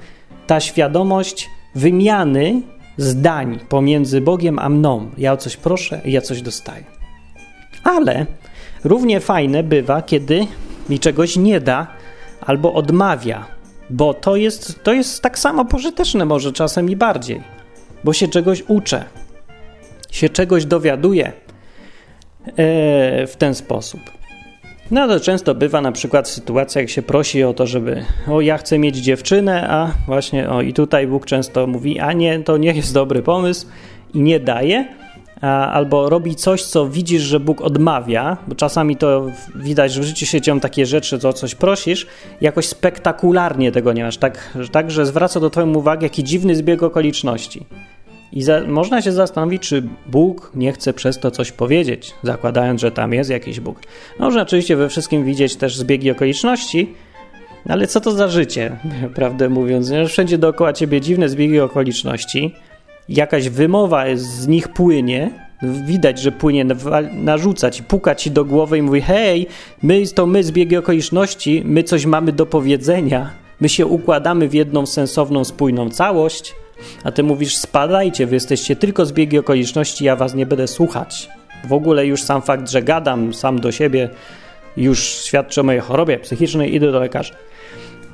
ta 0.50 0.60
świadomość 0.60 1.50
wymiany 1.74 2.62
zdań 2.96 3.58
pomiędzy 3.68 4.20
Bogiem 4.20 4.58
a 4.58 4.68
mną. 4.68 5.10
Ja 5.18 5.32
o 5.32 5.36
coś 5.36 5.56
proszę, 5.56 6.00
ja 6.04 6.20
coś 6.20 6.42
dostaję. 6.42 6.84
Ale 7.84 8.26
równie 8.84 9.20
fajne 9.20 9.62
bywa, 9.62 10.02
kiedy 10.02 10.46
mi 10.88 10.98
czegoś 10.98 11.36
nie 11.36 11.60
da 11.60 11.86
albo 12.40 12.74
odmawia, 12.74 13.46
bo 13.90 14.14
to 14.14 14.36
jest, 14.36 14.82
to 14.82 14.92
jest 14.92 15.22
tak 15.22 15.38
samo 15.38 15.64
pożyteczne, 15.64 16.24
może 16.24 16.52
czasem 16.52 16.90
i 16.90 16.96
bardziej, 16.96 17.42
bo 18.04 18.12
się 18.12 18.28
czegoś 18.28 18.62
uczę, 18.68 19.04
się 20.10 20.28
czegoś 20.28 20.64
dowiaduję 20.64 21.26
e, 21.26 21.32
w 23.26 23.34
ten 23.38 23.54
sposób. 23.54 24.00
No 24.90 25.08
to 25.08 25.20
często 25.20 25.54
bywa 25.54 25.80
na 25.80 25.92
przykład 25.92 26.28
sytuacja, 26.28 26.80
jak 26.80 26.90
się 26.90 27.02
prosi 27.02 27.44
o 27.44 27.54
to, 27.54 27.66
żeby 27.66 28.04
o 28.28 28.40
ja 28.40 28.58
chcę 28.58 28.78
mieć 28.78 28.96
dziewczynę, 28.96 29.68
a 29.70 29.92
właśnie 30.06 30.50
o 30.50 30.62
i 30.62 30.72
tutaj 30.72 31.06
Bóg 31.06 31.26
często 31.26 31.66
mówi, 31.66 31.98
a 31.98 32.12
nie, 32.12 32.42
to 32.42 32.56
nie 32.56 32.72
jest 32.72 32.94
dobry 32.94 33.22
pomysł 33.22 33.66
i 34.14 34.20
nie 34.20 34.40
daje, 34.40 34.88
a, 35.40 35.72
albo 35.72 36.08
robi 36.08 36.34
coś, 36.34 36.64
co 36.64 36.88
widzisz, 36.88 37.22
że 37.22 37.40
Bóg 37.40 37.60
odmawia, 37.60 38.36
bo 38.48 38.54
czasami 38.54 38.96
to 38.96 39.26
widać, 39.54 39.92
że 39.92 40.00
w 40.00 40.04
życiu 40.04 40.26
się 40.26 40.40
dzieją 40.40 40.60
takie 40.60 40.86
rzeczy, 40.86 41.18
co 41.18 41.28
o 41.28 41.32
coś 41.32 41.54
prosisz, 41.54 42.06
jakoś 42.40 42.66
spektakularnie 42.66 43.72
tego 43.72 43.92
nie 43.92 44.04
masz, 44.04 44.16
tak, 44.16 44.56
tak 44.72 44.90
że 44.90 45.06
zwraca 45.06 45.40
do 45.40 45.50
Twoją 45.50 45.74
uwagę, 45.74 46.06
jaki 46.06 46.24
dziwny 46.24 46.56
zbieg 46.56 46.82
okoliczności. 46.82 47.66
I 48.32 48.42
za, 48.42 48.60
można 48.60 49.02
się 49.02 49.12
zastanowić, 49.12 49.62
czy 49.62 49.82
Bóg 50.06 50.52
nie 50.54 50.72
chce 50.72 50.92
przez 50.92 51.18
to 51.18 51.30
coś 51.30 51.52
powiedzieć, 51.52 52.14
zakładając, 52.22 52.80
że 52.80 52.90
tam 52.90 53.12
jest 53.12 53.30
jakiś 53.30 53.60
Bóg. 53.60 53.80
Można 54.18 54.42
oczywiście 54.42 54.76
we 54.76 54.88
wszystkim 54.88 55.24
widzieć 55.24 55.56
też 55.56 55.76
zbiegi 55.76 56.10
okoliczności, 56.10 56.94
ale 57.68 57.86
co 57.86 58.00
to 58.00 58.12
za 58.12 58.28
życie, 58.28 58.76
prawdę 59.14 59.48
mówiąc? 59.48 59.92
Wszędzie 60.08 60.38
dookoła 60.38 60.72
ciebie 60.72 61.00
dziwne 61.00 61.28
zbiegi 61.28 61.60
okoliczności, 61.60 62.54
jakaś 63.08 63.48
wymowa 63.48 64.04
z 64.14 64.46
nich 64.46 64.68
płynie, 64.68 65.30
widać, 65.62 66.18
że 66.20 66.32
płynie, 66.32 66.66
narzucać, 67.12 67.82
pukać 67.82 68.22
ci 68.22 68.30
do 68.30 68.44
głowy 68.44 68.78
i 68.78 68.82
mówi: 68.82 69.00
Hej, 69.00 69.46
my 69.82 70.06
to 70.14 70.26
my 70.26 70.44
zbiegi 70.44 70.76
okoliczności, 70.76 71.62
my 71.64 71.82
coś 71.82 72.06
mamy 72.06 72.32
do 72.32 72.46
powiedzenia, 72.46 73.30
my 73.60 73.68
się 73.68 73.86
układamy 73.86 74.48
w 74.48 74.54
jedną 74.54 74.86
sensowną, 74.86 75.44
spójną 75.44 75.90
całość. 75.90 76.54
A 77.04 77.12
ty 77.12 77.22
mówisz, 77.22 77.56
spadajcie, 77.56 78.26
wy 78.26 78.36
jesteście 78.36 78.76
tylko 78.76 79.06
zbiegi 79.06 79.38
okoliczności, 79.38 80.04
ja 80.04 80.16
was 80.16 80.34
nie 80.34 80.46
będę 80.46 80.66
słuchać. 80.66 81.28
W 81.68 81.72
ogóle 81.72 82.06
już 82.06 82.22
sam 82.22 82.42
fakt, 82.42 82.70
że 82.70 82.82
gadam 82.82 83.34
sam 83.34 83.60
do 83.60 83.72
siebie, 83.72 84.08
już 84.76 85.00
świadczy 85.00 85.60
o 85.60 85.64
mojej 85.64 85.80
chorobie 85.80 86.18
psychicznej, 86.18 86.74
idę 86.74 86.92
do 86.92 87.00
lekarza. 87.00 87.34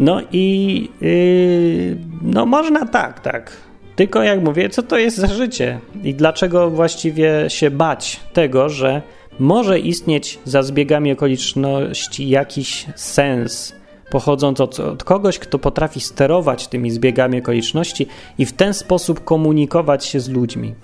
No 0.01 0.21
i 0.33 0.89
yy, 1.01 1.97
no 2.23 2.47
można 2.47 2.87
tak, 2.87 3.21
tak. 3.21 3.53
Tylko 3.97 4.23
jak 4.23 4.43
mówię, 4.43 4.69
co 4.69 4.83
to 4.83 4.99
jest 4.99 5.17
za 5.17 5.27
życie 5.27 5.81
i 6.05 6.15
dlaczego 6.15 6.71
właściwie 6.71 7.45
się 7.49 7.71
bać 7.71 8.21
tego, 8.33 8.69
że 8.69 9.03
może 9.39 9.79
istnieć 9.79 10.39
za 10.45 10.63
zbiegami 10.63 11.13
okoliczności 11.13 12.29
jakiś 12.29 12.87
sens, 12.95 13.75
pochodząc 14.11 14.61
od, 14.61 14.81
od, 14.81 15.05
kogoś, 15.05 15.39
kto 15.39 15.59
potrafi 15.59 16.01
sterować 16.01 16.69
tymi 16.69 16.91
zbiegami 16.91 17.39
okoliczności 17.39 18.07
i 18.39 18.47
w 18.47 18.53
ten 18.53 18.75
sposób 18.75 19.25
komunikować 19.25 20.05
się 20.05 20.21
z 20.21 20.29
ludźmi. 20.29 20.75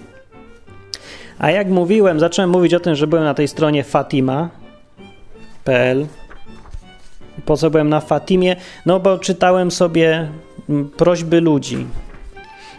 A 1.39 1.51
jak 1.51 1.69
mówiłem, 1.69 2.21
zacząłem 2.21 2.51
mówić 2.51 2.75
o 2.75 2.81
tym, 2.81 2.95
że 2.95 3.07
byłem 3.07 3.25
na 3.25 3.35
tej 3.35 3.49
stronie 3.49 3.85
fatima.pl. 3.85 4.47
Po 7.45 7.57
co 7.57 7.71
byłem 7.71 7.89
na 7.89 8.01
Fatimie? 8.01 8.57
No 8.87 9.01
bo 9.01 9.19
czytałem 9.19 9.71
sobie 9.71 10.29
mm, 10.69 10.91
prośby 10.91 11.41
ludzi. 11.41 11.87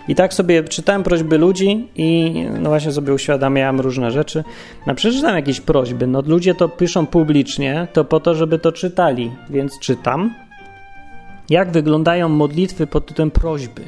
I 0.08 0.16
tak 0.16 0.34
sobie 0.34 0.64
czytałem 0.64 1.04
prośby 1.04 1.38
ludzi 1.38 1.88
i 1.96 2.34
no 2.60 2.70
właśnie 2.70 2.92
sobie 2.92 3.14
uświadamiałem 3.14 3.80
różne 3.80 4.12
rzeczy. 4.12 4.44
No 4.88 4.96
przeczytam 4.96 5.36
jakieś 5.36 5.62
prośby. 5.62 6.08
No 6.08 6.24
ludzie 6.28 6.56
to 6.56 6.70
piszą 6.70 7.08
publicznie, 7.08 7.88
to 7.94 8.06
po 8.06 8.20
to, 8.20 8.36
żeby 8.36 8.60
to 8.60 8.72
czytali, 8.72 9.32
więc 9.50 9.80
czytam. 9.80 10.34
Jak 11.50 11.72
wyglądają 11.72 12.30
modlitwy 12.30 12.88
pod 12.88 13.06
tytułem 13.06 13.32
prośby? 13.32 13.82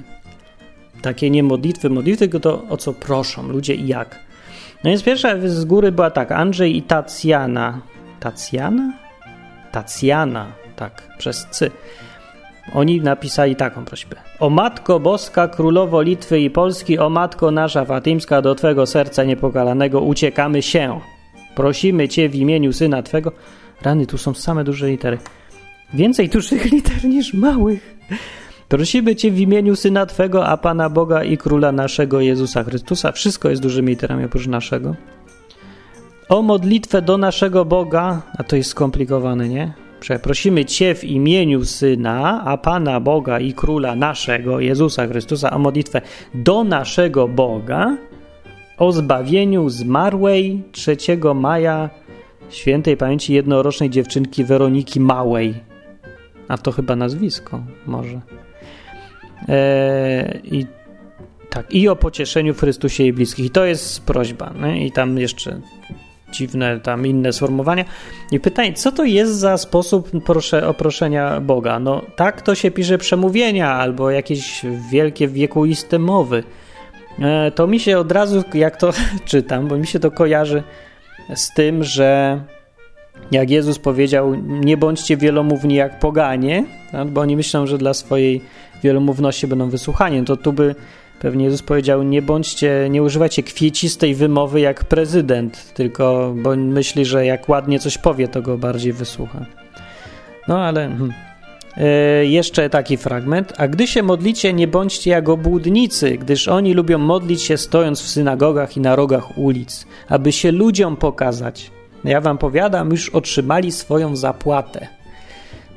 Takie 1.02 1.30
nie 1.30 1.44
modlitwy, 1.44 1.90
modlitwy, 1.90 2.20
tylko 2.20 2.40
to 2.40 2.64
o 2.70 2.78
co 2.78 2.94
proszą 2.94 3.48
ludzie 3.48 3.76
i 3.76 3.88
jak. 3.88 4.20
No 4.84 4.90
więc 4.90 5.04
pierwsza 5.04 5.30
z 5.46 5.66
góry 5.66 5.92
była 5.92 6.12
tak, 6.12 6.32
Andrzej 6.32 6.78
i 6.78 6.82
Tacjana. 6.82 7.82
Tacjana? 8.20 8.94
Tacjana, 9.72 10.48
tak, 10.76 11.04
przez 11.18 11.48
cy. 11.52 11.72
Oni 12.74 13.02
napisali 13.02 13.56
taką 13.56 13.86
prośbę. 13.86 14.16
O 14.40 14.50
Matko 14.50 15.00
Boska, 15.00 15.48
Królowo 15.48 16.02
Litwy 16.02 16.40
i 16.40 16.50
Polski, 16.50 17.00
o 17.00 17.10
Matko 17.10 17.52
nasza 17.52 17.86
Fatimska, 17.86 18.42
do 18.42 18.56
Twego 18.56 18.86
serca 18.86 19.24
niepokalanego 19.24 20.02
uciekamy 20.02 20.62
się. 20.62 21.00
Prosimy 21.56 22.08
Cię 22.08 22.30
w 22.30 22.36
imieniu 22.36 22.74
Syna 22.74 23.04
Twego. 23.04 23.32
Rany, 23.82 24.06
tu 24.06 24.18
są 24.18 24.34
same 24.34 24.64
duże 24.64 24.88
litery. 24.88 25.18
Więcej 25.94 26.30
dużych 26.30 26.66
liter 26.72 27.06
niż 27.06 27.34
małych. 27.34 27.96
Prosimy 28.70 29.16
Cię 29.16 29.32
w 29.32 29.40
imieniu 29.40 29.76
Syna 29.76 30.06
Twego, 30.06 30.48
a 30.48 30.58
Pana 30.58 30.90
Boga 30.90 31.24
i 31.24 31.38
Króla 31.38 31.72
naszego 31.72 32.22
Jezusa 32.22 32.64
Chrystusa. 32.64 33.12
Wszystko 33.12 33.50
jest 33.50 33.62
dużymi 33.62 33.90
literami 33.90 34.26
oprócz 34.26 34.48
naszego. 34.48 34.96
O 36.30 36.42
modlitwę 36.42 37.02
do 37.02 37.18
naszego 37.18 37.66
Boga, 37.66 38.22
a 38.38 38.44
to 38.44 38.56
jest 38.56 38.70
skomplikowane, 38.70 39.50
nie? 39.50 39.85
Prosimy 40.22 40.66
Cię 40.66 40.96
w 40.96 41.04
imieniu 41.04 41.66
Syna, 41.66 42.42
a 42.46 42.58
Pana 42.58 43.00
Boga 43.00 43.40
i 43.40 43.54
Króla 43.54 43.96
naszego, 43.96 44.60
Jezusa 44.60 45.08
Chrystusa, 45.08 45.52
o 45.52 45.60
modlitwę 45.60 46.02
do 46.34 46.64
naszego 46.64 47.28
Boga 47.28 47.98
o 48.78 48.92
zbawieniu 48.92 49.70
zmarłej 49.70 50.64
3 50.72 50.98
maja 51.36 51.90
świętej 52.50 52.98
pamięci 52.98 53.34
jednorocznej 53.34 53.90
dziewczynki 53.90 54.44
Weroniki 54.44 55.00
Małej. 55.00 55.54
A 56.48 56.58
to 56.58 56.72
chyba 56.72 56.96
nazwisko, 56.96 57.64
może. 57.86 58.22
Eee, 59.48 60.42
I 60.44 60.66
tak, 61.50 61.74
i 61.74 61.90
o 61.90 61.96
pocieszeniu 61.96 62.54
w 62.54 62.60
Chrystusie 62.60 63.04
i 63.04 63.14
bliskich. 63.14 63.46
I 63.46 63.50
to 63.50 63.66
jest 63.66 64.06
prośba. 64.06 64.54
Nie? 64.62 64.86
I 64.86 64.92
tam 64.92 65.18
jeszcze 65.18 65.62
dziwne 66.32 66.80
tam 66.80 67.08
inne 67.08 67.34
sformułowania. 67.34 67.86
I 68.32 68.40
pytanie, 68.40 68.74
co 68.74 68.92
to 68.92 69.04
jest 69.04 69.34
za 69.34 69.58
sposób 69.58 70.10
proszę, 70.26 70.68
oproszenia 70.68 71.42
Boga? 71.42 71.80
No 71.80 72.02
tak 72.16 72.42
to 72.42 72.56
się 72.56 72.72
pisze 72.72 72.98
przemówienia 72.98 73.72
albo 73.72 74.12
jakieś 74.12 74.62
wielkie, 74.92 75.28
wiekuiste 75.28 76.00
mowy. 76.00 76.44
E, 77.20 77.52
to 77.52 77.68
mi 77.68 77.80
się 77.80 77.98
od 77.98 78.12
razu, 78.12 78.44
jak 78.54 78.78
to 78.78 78.92
czytam, 79.26 79.68
bo 79.68 79.78
mi 79.78 79.88
się 79.88 80.00
to 80.00 80.12
kojarzy 80.12 80.64
z 81.36 81.54
tym, 81.54 81.84
że 81.84 82.42
jak 83.32 83.50
Jezus 83.50 83.80
powiedział, 83.80 84.36
nie 84.46 84.78
bądźcie 84.78 85.18
wielomówni 85.18 85.76
jak 85.76 86.00
poganie, 86.00 86.66
bo 87.06 87.22
oni 87.22 87.36
myślą, 87.36 87.68
że 87.68 87.78
dla 87.78 87.94
swojej 87.94 88.42
wielomówności 88.84 89.48
będą 89.48 89.70
wysłuchani, 89.70 90.26
to 90.26 90.38
tu 90.38 90.54
by 90.54 90.76
pewnie 91.20 91.46
Jezus 91.46 91.62
powiedział, 91.62 92.04
nie 92.04 92.22
bądźcie, 92.22 92.88
nie 92.90 93.04
używajcie 93.04 93.44
kwiecistej 93.44 94.16
wymowy 94.16 94.60
jak 94.60 94.84
prezydent, 94.84 95.74
tylko 95.74 96.34
bo 96.38 96.56
myśli, 96.56 97.06
że 97.06 97.26
jak 97.26 97.50
ładnie 97.50 97.80
coś 97.80 97.98
powie, 97.98 98.28
to 98.28 98.42
go 98.42 98.58
bardziej 98.58 98.94
wysłucha. 98.94 99.46
No 100.48 100.60
ale... 100.60 100.82
Hmm. 100.88 101.14
E, 101.78 102.26
jeszcze 102.26 102.70
taki 102.70 102.98
fragment. 102.98 103.54
A 103.58 103.68
gdy 103.68 103.88
się 103.88 104.04
modlicie, 104.04 104.54
nie 104.54 104.68
bądźcie 104.68 105.12
jak 105.12 105.30
obłudnicy, 105.30 106.18
gdyż 106.18 106.48
oni 106.48 106.74
lubią 106.74 106.98
modlić 106.98 107.42
się 107.42 107.58
stojąc 107.58 108.02
w 108.02 108.08
synagogach 108.08 108.78
i 108.78 108.82
na 108.82 108.96
rogach 108.96 109.38
ulic, 109.38 109.86
aby 110.10 110.32
się 110.32 110.52
ludziom 110.52 110.98
pokazać. 110.98 111.72
Ja 112.04 112.22
wam 112.22 112.38
powiadam, 112.38 112.92
już 112.92 113.10
otrzymali 113.10 113.72
swoją 113.72 114.16
zapłatę. 114.16 114.88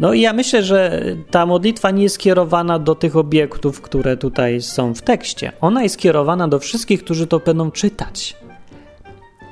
No 0.00 0.12
i 0.12 0.20
ja 0.20 0.32
myślę, 0.32 0.62
że 0.62 1.02
ta 1.30 1.46
modlitwa 1.46 1.90
nie 1.90 2.02
jest 2.02 2.14
skierowana 2.14 2.78
do 2.78 2.94
tych 2.94 3.16
obiektów, 3.16 3.80
które 3.80 4.16
tutaj 4.16 4.60
są 4.60 4.94
w 4.94 5.02
tekście. 5.02 5.52
Ona 5.60 5.82
jest 5.82 5.94
skierowana 5.94 6.48
do 6.48 6.58
wszystkich, 6.58 7.04
którzy 7.04 7.26
to 7.26 7.38
będą 7.38 7.70
czytać. 7.70 8.36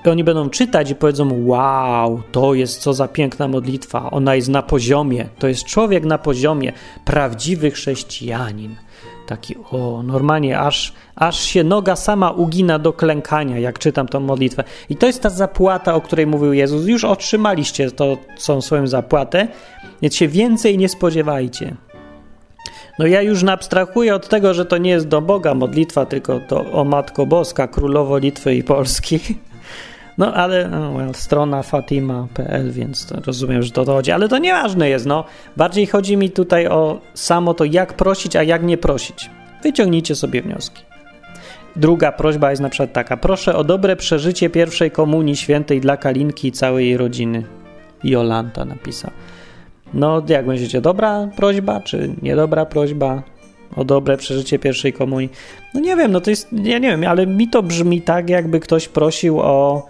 I 0.07 0.09
oni 0.09 0.24
będą 0.24 0.51
czytać 0.51 0.90
i 0.90 0.94
powiedzą: 0.94 1.47
Wow, 1.47 2.22
to 2.32 2.55
jest 2.55 2.80
co 2.80 2.94
za 2.94 3.09
piękna 3.09 3.49
modlitwa. 3.49 4.11
Ona 4.11 4.34
jest 4.34 4.49
na 4.49 4.62
poziomie. 4.62 5.28
To 5.38 5.49
jest 5.49 5.64
człowiek 5.64 6.05
na 6.05 6.18
poziomie, 6.18 6.72
prawdziwy 7.05 7.70
chrześcijanin. 7.70 8.76
Taki, 9.26 9.55
o, 9.72 10.03
normalnie 10.03 10.59
aż, 10.59 10.92
aż 11.16 11.40
się 11.40 11.64
noga 11.64 11.97
sama 11.97 12.30
ugina 12.30 12.78
do 12.78 12.92
klękania, 12.92 13.59
jak 13.59 13.78
czytam 13.78 14.09
tą 14.09 14.20
modlitwę. 14.20 14.64
I 14.90 14.97
to 14.97 15.07
jest 15.07 15.22
ta 15.22 15.30
zapłata, 15.30 15.94
o 15.94 16.01
której 16.01 16.26
mówił 16.26 16.53
Jezus. 16.53 16.86
Już 16.86 17.05
otrzymaliście 17.05 17.90
to, 17.90 18.16
są 18.36 18.61
swoją 18.61 18.86
zapłatę, 18.86 19.49
więc 20.03 20.14
się 20.14 20.28
więcej 20.28 20.78
nie 20.78 20.88
spodziewajcie. 20.88 21.76
No 22.99 23.07
ja 23.07 23.22
już 23.22 23.44
abstrahuję 23.44 24.14
od 24.14 24.28
tego, 24.28 24.55
że 24.55 24.64
to 24.64 24.78
nie 24.78 24.90
jest 24.90 25.09
do 25.09 25.20
Boga 25.20 25.55
modlitwa, 25.55 26.07
tylko 26.07 26.40
to 26.40 26.72
o 26.72 26.84
Matko 26.84 27.26
Boska, 27.26 27.68
Królowo 27.68 28.18
Litwy 28.18 28.55
i 28.55 28.62
Polski. 28.62 29.20
No 30.18 30.34
ale 30.34 30.68
no, 30.68 31.14
strona 31.14 31.62
fatima.pl, 31.62 32.70
więc 32.70 33.12
rozumiem, 33.26 33.62
że 33.62 33.70
to, 33.70 33.84
to 33.84 33.92
chodzi, 33.92 34.12
ale 34.12 34.28
to 34.28 34.38
nieważne 34.38 34.88
jest, 34.88 35.07
no. 35.07 35.24
Bardziej 35.57 35.86
chodzi 35.86 36.16
mi 36.16 36.30
tutaj 36.30 36.66
o 36.66 37.01
samo 37.14 37.55
to, 37.55 37.64
jak 37.64 37.94
prosić, 37.94 38.36
a 38.36 38.42
jak 38.42 38.62
nie 38.62 38.78
prosić. 38.78 39.30
Wyciągnijcie 39.62 40.14
sobie 40.14 40.42
wnioski. 40.42 40.82
Druga 41.76 42.12
prośba 42.12 42.51
jest 42.51 42.62
na 42.62 42.68
przykład 42.68 42.92
taka: 42.92 43.16
proszę 43.16 43.57
o 43.57 43.64
dobre 43.64 43.97
przeżycie 43.97 44.51
pierwszej 44.51 44.90
komunii 44.90 45.36
świętej 45.36 45.80
dla 45.80 45.97
Kalinki 45.97 46.49
i 46.49 46.53
całej 46.53 46.86
jej 46.86 46.97
rodziny. 46.97 47.44
Jolanta 48.05 48.64
napisał. 48.64 49.11
No, 49.95 50.22
jak 50.28 50.47
myślicie, 50.47 50.80
dobra 50.80 51.28
prośba, 51.37 51.80
czy 51.80 52.11
niedobra 52.22 52.66
prośba 52.66 53.22
o 53.76 53.84
dobre 53.84 54.16
przeżycie 54.16 54.59
pierwszej 54.59 54.93
komunii? 54.93 55.30
No 55.74 55.80
nie 55.80 55.97
wiem, 55.97 56.12
no 56.12 56.20
to 56.20 56.30
jest, 56.30 56.49
ja 56.53 56.78
nie 56.78 56.89
wiem, 56.89 57.05
ale 57.05 57.26
mi 57.26 57.49
to 57.49 57.62
brzmi 57.62 58.03
tak, 58.03 58.30
jakby 58.30 58.61
ktoś 58.61 58.89
prosił 58.89 59.41
o 59.41 59.87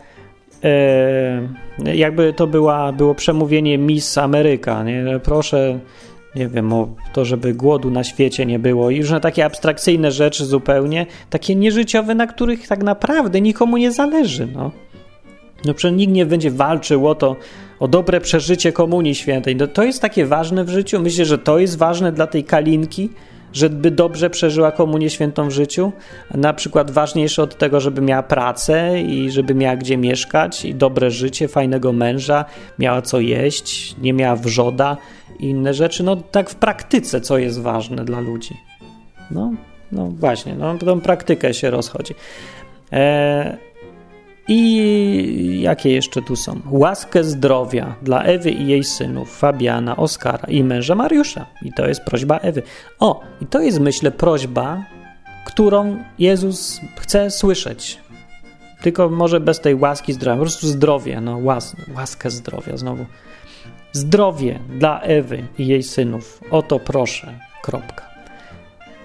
e, 0.65 1.49
jakby 1.95 2.33
to 2.33 2.47
była, 2.47 2.93
było 2.93 3.15
przemówienie 3.15 3.79
Miss 3.79 4.19
Ameryka, 4.19 4.83
nie? 4.85 5.21
Proszę, 5.23 5.79
nie 6.35 6.49
wiem, 6.49 6.73
o 6.73 6.89
to, 7.13 7.25
żeby 7.25 7.55
głodu 7.55 7.91
na 7.91 8.05
świecie 8.05 8.47
nie 8.47 8.59
było 8.59 8.91
i 8.91 9.03
różne 9.03 9.21
takie 9.21 9.45
abstrakcyjne 9.45 10.13
rzeczy 10.13 10.45
zupełnie, 10.45 11.07
takie 11.31 11.55
nieżyciowe, 11.55 12.15
na 12.15 12.27
których 12.27 12.69
tak 12.69 12.83
naprawdę 12.83 13.41
nikomu 13.41 13.77
nie 13.77 13.93
zależy, 13.93 14.49
no. 14.55 14.71
No 15.65 15.75
przecież 15.75 15.97
nikt 15.99 16.13
nie 16.13 16.27
będzie 16.27 16.51
walczył 16.51 17.09
o 17.09 17.15
to, 17.15 17.37
o 17.81 17.89
dobre 17.89 18.21
przeżycie 18.21 18.73
Komunii 18.73 19.15
Świętej. 19.15 19.57
No, 19.57 19.67
to 19.67 19.83
jest 19.83 20.03
takie 20.03 20.27
ważne 20.27 20.65
w 20.65 20.69
życiu. 20.69 21.01
Myślę, 21.01 21.25
że 21.25 21.39
to 21.39 21.59
jest 21.59 21.79
ważne 21.79 22.13
dla 22.13 22.27
tej 22.27 22.45
kalinki, 22.45 23.11
żeby 23.53 23.91
dobrze 23.91 24.31
przeżyła 24.31 24.73
komunię 24.73 25.11
świętą 25.11 25.49
w 25.49 25.51
życiu. 25.51 25.93
Na 26.35 26.53
przykład 26.53 26.91
ważniejsze 26.91 27.43
od 27.43 27.59
tego, 27.59 27.81
żeby 27.81 28.01
miała 28.01 28.23
pracę 28.23 29.03
i 29.03 29.31
żeby 29.31 29.55
miała 29.55 29.77
gdzie 29.77 29.97
mieszkać 29.97 30.65
i 30.65 30.75
dobre 30.75 31.11
życie, 31.11 31.49
fajnego 31.49 31.93
męża, 31.93 32.45
miała 32.79 33.03
co 33.03 33.21
jeść, 33.21 33.97
nie 34.03 34.13
miała 34.13 34.37
wrzoda 34.37 34.97
i 35.39 35.47
inne 35.47 35.75
rzeczy. 35.75 36.03
No 36.03 36.17
tak 36.17 36.51
w 36.51 36.55
praktyce, 36.55 37.21
co 37.21 37.39
jest 37.39 37.61
ważne 37.61 38.05
dla 38.05 38.21
ludzi. 38.21 38.57
No, 39.31 39.53
no 39.93 40.09
właśnie, 40.09 40.55
no 40.55 40.79
tą 40.79 41.01
praktykę 41.01 41.55
się 41.55 41.71
rozchodzi. 41.71 42.15
E, 42.93 43.57
i 44.49 45.61
jakie 45.63 45.93
jeszcze 45.93 46.23
tu 46.23 46.37
są? 46.37 46.61
Łaskę 46.71 47.25
zdrowia 47.25 47.95
dla 48.03 48.23
Ewy 48.23 48.51
i 48.51 48.67
jej 48.67 48.85
synów, 48.85 49.39
Fabiana, 49.39 49.97
Oskara 49.97 50.49
i 50.49 50.65
męża 50.65 50.95
Mariusza. 50.95 51.47
I 51.63 51.73
to 51.73 51.89
jest 51.89 52.01
prośba 52.01 52.39
Ewy. 52.39 52.63
O, 52.99 53.21
i 53.41 53.47
to 53.47 53.61
jest, 53.61 53.81
myślę, 53.81 54.11
prośba, 54.11 54.85
którą 55.47 56.05
Jezus 56.19 56.81
chce 56.97 57.31
słyszeć. 57.31 57.99
Tylko 58.83 59.09
może 59.09 59.41
bez 59.41 59.61
tej 59.61 59.75
łaski 59.75 60.13
zdrowia, 60.13 60.37
po 60.37 60.43
prostu 60.43 60.67
zdrowie, 60.67 61.21
no 61.21 61.39
łas, 61.39 61.77
łaskę 61.97 62.31
zdrowia 62.31 62.77
znowu. 62.77 63.07
Zdrowie 63.93 64.59
dla 64.79 65.01
Ewy 65.01 65.43
i 65.59 65.67
jej 65.67 65.83
synów. 65.83 66.41
O 66.51 66.63
to 66.63 66.79
proszę. 66.79 67.39
Kropka. 67.63 68.16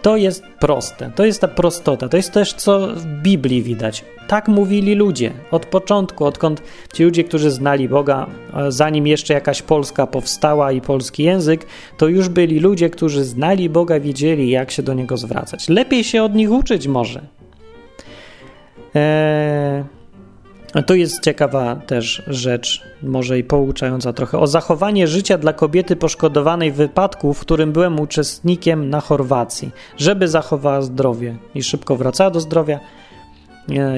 To 0.01 0.17
jest 0.17 0.43
proste, 0.59 1.11
to 1.15 1.25
jest 1.25 1.41
ta 1.41 1.47
prostota, 1.47 2.09
to 2.09 2.17
jest 2.17 2.31
też 2.31 2.53
co 2.53 2.87
w 2.87 3.05
Biblii 3.05 3.63
widać. 3.63 4.05
Tak 4.27 4.47
mówili 4.47 4.95
ludzie 4.95 5.31
od 5.51 5.65
początku, 5.65 6.25
odkąd 6.25 6.61
ci 6.93 7.03
ludzie, 7.03 7.23
którzy 7.23 7.51
znali 7.51 7.89
Boga, 7.89 8.27
zanim 8.69 9.07
jeszcze 9.07 9.33
jakaś 9.33 9.61
Polska 9.61 10.07
powstała 10.07 10.71
i 10.71 10.81
polski 10.81 11.23
język, 11.23 11.65
to 11.97 12.07
już 12.07 12.29
byli 12.29 12.59
ludzie, 12.59 12.89
którzy 12.89 13.23
znali 13.23 13.69
Boga, 13.69 13.99
wiedzieli 13.99 14.49
jak 14.49 14.71
się 14.71 14.83
do 14.83 14.93
Niego 14.93 15.17
zwracać. 15.17 15.69
Lepiej 15.69 16.03
się 16.03 16.23
od 16.23 16.35
nich 16.35 16.51
uczyć 16.51 16.87
może. 16.87 17.21
Eee, 18.95 19.83
to 20.85 20.93
jest 20.93 21.23
ciekawa 21.23 21.75
też 21.75 22.23
rzecz, 22.27 22.83
może 23.03 23.39
i 23.39 23.43
pouczająca 23.43 24.13
trochę, 24.13 24.39
o 24.39 24.47
zachowanie 24.47 25.07
życia 25.07 25.37
dla 25.37 25.53
kobiety 25.53 25.95
poszkodowanej 25.95 26.71
w 26.71 26.75
wypadku, 26.75 27.33
w 27.33 27.39
którym 27.39 27.71
byłem 27.71 27.99
uczestnikiem 27.99 28.89
na 28.89 29.01
Chorwacji, 29.01 29.71
żeby 29.97 30.27
zachowała 30.27 30.81
zdrowie 30.81 31.35
i 31.55 31.63
szybko 31.63 31.95
wracała 31.95 32.29
do 32.29 32.39
zdrowia 32.39 32.79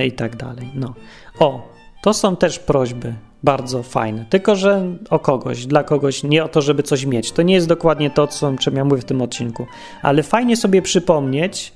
i 0.06 0.12
tak 0.12 0.36
dalej. 0.36 0.70
No. 0.76 0.94
O, 1.40 1.74
to 2.02 2.14
są 2.14 2.36
też 2.36 2.60
prośby 2.60 3.14
bardzo 3.44 3.84
fajne, 3.84 4.26
tylko 4.30 4.56
że 4.56 4.86
o 5.10 5.20
kogoś, 5.20 5.66
dla 5.66 5.84
kogoś, 5.84 6.24
nie 6.24 6.44
o 6.44 6.48
to, 6.48 6.62
żeby 6.62 6.84
coś 6.84 7.06
mieć. 7.06 7.32
To 7.32 7.42
nie 7.42 7.54
jest 7.54 7.68
dokładnie 7.68 8.10
to, 8.10 8.28
co, 8.28 8.54
czym 8.60 8.76
ja 8.76 8.86
mówię 8.86 9.02
w 9.02 9.06
tym 9.06 9.22
odcinku, 9.22 9.68
ale 10.02 10.24
fajnie 10.24 10.58
sobie 10.58 10.82
przypomnieć, 10.82 11.74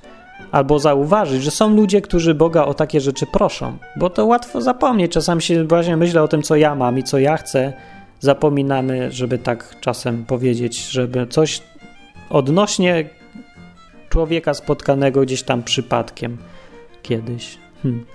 albo 0.52 0.80
zauważyć, 0.80 1.44
że 1.44 1.52
są 1.52 1.76
ludzie, 1.76 2.02
którzy 2.02 2.36
Boga 2.36 2.66
o 2.66 2.74
takie 2.74 3.02
rzeczy 3.02 3.26
proszą, 3.26 3.78
bo 3.96 4.10
to 4.10 4.26
łatwo 4.26 4.62
zapomnieć. 4.62 5.12
Czasami 5.12 5.42
się 5.42 5.64
właśnie 5.64 5.98
myślę 5.98 6.24
o 6.24 6.28
tym, 6.28 6.44
co 6.44 6.56
ja 6.56 6.76
mam 6.76 7.00
i 7.00 7.04
co 7.04 7.20
ja 7.20 7.38
chcę. 7.38 7.74
Zapominamy, 8.20 9.12
żeby 9.12 9.38
tak 9.38 9.76
czasem 9.82 10.26
powiedzieć, 10.26 10.90
żeby 10.90 11.28
coś 11.28 11.62
odnośnie 12.30 13.10
człowieka 14.10 14.54
spotkanego 14.54 15.22
gdzieś 15.22 15.44
tam 15.44 15.64
przypadkiem 15.64 16.38
kiedyś. 17.04 17.58
Hmm. 17.84 18.06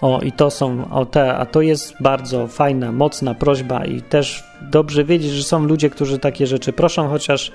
O, 0.00 0.20
i 0.20 0.32
to 0.32 0.50
są, 0.50 0.90
o 0.90 1.06
te, 1.06 1.34
a 1.34 1.46
to 1.46 1.60
jest 1.60 1.94
bardzo 2.00 2.46
fajna, 2.46 2.92
mocna 2.92 3.34
prośba 3.34 3.84
i 3.84 4.02
też 4.02 4.44
dobrze 4.62 5.04
wiedzieć, 5.04 5.32
że 5.32 5.42
są 5.42 5.64
ludzie, 5.64 5.90
którzy 5.90 6.18
takie 6.18 6.46
rzeczy 6.46 6.72
proszą, 6.72 7.08
chociaż 7.08 7.52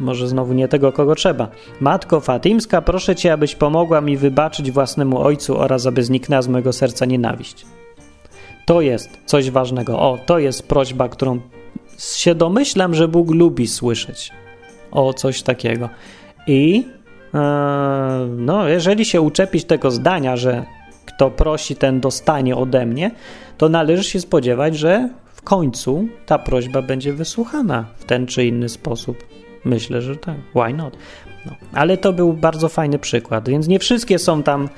może 0.00 0.28
znowu 0.28 0.52
nie 0.52 0.68
tego, 0.68 0.92
kogo 0.92 1.14
trzeba. 1.14 1.48
Matko 1.80 2.20
Fatimska, 2.20 2.82
proszę 2.82 3.16
Cię, 3.16 3.32
abyś 3.32 3.54
pomogła 3.54 4.00
mi 4.00 4.16
wybaczyć 4.16 4.70
własnemu 4.70 5.22
ojcu 5.22 5.58
oraz 5.58 5.86
aby 5.86 6.02
zniknęła 6.02 6.42
z 6.42 6.48
mojego 6.48 6.72
serca 6.72 7.06
nienawiść. 7.06 7.66
To 8.66 8.80
jest 8.80 9.10
coś 9.26 9.50
ważnego. 9.50 9.98
O, 9.98 10.18
to 10.26 10.38
jest 10.38 10.68
prośba, 10.68 11.08
którą 11.08 11.40
się 11.98 12.34
domyślam, 12.34 12.94
że 12.94 13.08
Bóg 13.08 13.30
lubi 13.30 13.66
słyszeć. 13.66 14.32
O, 14.90 15.14
coś 15.14 15.42
takiego. 15.42 15.88
I 16.46 16.86
e, 17.34 17.38
no, 18.36 18.68
jeżeli 18.68 19.04
się 19.04 19.20
uczepić 19.20 19.64
tego 19.64 19.90
zdania, 19.90 20.36
że 20.36 20.64
kto 21.06 21.30
prosi, 21.30 21.76
ten 21.76 22.00
dostanie 22.00 22.56
ode 22.56 22.86
mnie, 22.86 23.10
to 23.58 23.68
należy 23.68 24.04
się 24.04 24.20
spodziewać, 24.20 24.76
że 24.76 25.08
w 25.34 25.42
końcu 25.42 26.08
ta 26.26 26.38
prośba 26.38 26.82
będzie 26.82 27.12
wysłuchana 27.12 27.84
w 27.96 28.04
ten 28.04 28.26
czy 28.26 28.44
inny 28.46 28.68
sposób. 28.68 29.35
Myślę, 29.66 30.02
że 30.02 30.16
tak. 30.16 30.36
Why 30.54 30.72
not? 30.74 30.96
No. 31.46 31.52
Ale 31.72 31.96
to 31.96 32.12
był 32.12 32.32
bardzo 32.32 32.68
fajny 32.68 32.98
przykład, 32.98 33.48
więc 33.48 33.68
nie 33.68 33.78
wszystkie 33.78 34.18
są 34.18 34.42
tam 34.42 34.68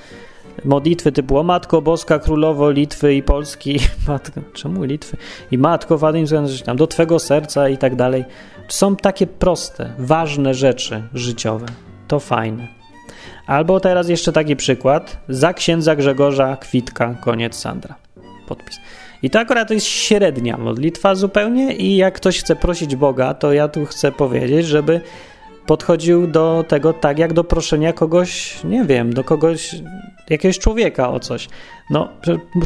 modlitwy 0.64 1.12
typu 1.12 1.39
o 1.39 1.43
Matko 1.43 1.82
Boska, 1.82 2.18
Królowo 2.18 2.70
Litwy 2.70 3.14
i 3.14 3.22
Polski, 3.22 3.80
matko, 4.09 4.41
czemu 4.53 4.84
Litwy? 4.84 5.16
I 5.51 5.59
Matko 5.59 5.99
Wadim, 5.99 6.26
tam 6.64 6.76
do 6.76 6.86
Twego 6.86 7.18
serca 7.18 7.68
i 7.68 7.78
tak 7.78 7.97
dalej. 7.97 8.24
Są 8.68 8.97
takie 8.97 9.26
proste, 9.26 9.93
ważne 9.99 10.55
rzeczy 10.55 11.03
życiowe. 11.14 11.66
To 12.09 12.20
fajne. 12.20 12.68
Albo 13.47 13.80
teraz 13.80 14.09
jeszcze 14.09 14.32
taki 14.32 14.57
przykład. 14.57 15.16
Za 15.28 15.53
księdza 15.53 15.97
Grzegorza 15.97 16.57
Kwitka, 16.57 17.14
koniec 17.20 17.57
Sandra. 17.57 17.95
Podpis. 18.47 18.80
I 19.22 19.30
to 19.30 19.38
akurat 19.40 19.70
jest 19.70 19.86
średnia 19.86 20.56
modlitwa 20.56 21.14
zupełnie 21.14 21.76
i 21.76 21.96
jak 21.96 22.14
ktoś 22.14 22.40
chce 22.40 22.56
prosić 22.56 22.96
Boga, 22.96 23.34
to 23.34 23.52
ja 23.52 23.68
tu 23.68 23.86
chcę 23.86 24.12
powiedzieć, 24.12 24.66
żeby 24.66 25.00
podchodził 25.66 26.26
do 26.26 26.64
tego 26.68 26.92
tak, 26.92 27.18
jak 27.18 27.32
do 27.32 27.44
proszenia 27.44 27.92
kogoś, 27.92 28.56
nie 28.64 28.84
wiem, 28.84 29.12
do 29.12 29.24
kogoś, 29.24 29.74
jakiegoś 30.30 30.58
człowieka 30.58 31.10
o 31.10 31.20
coś. 31.20 31.48
No, 31.90 32.08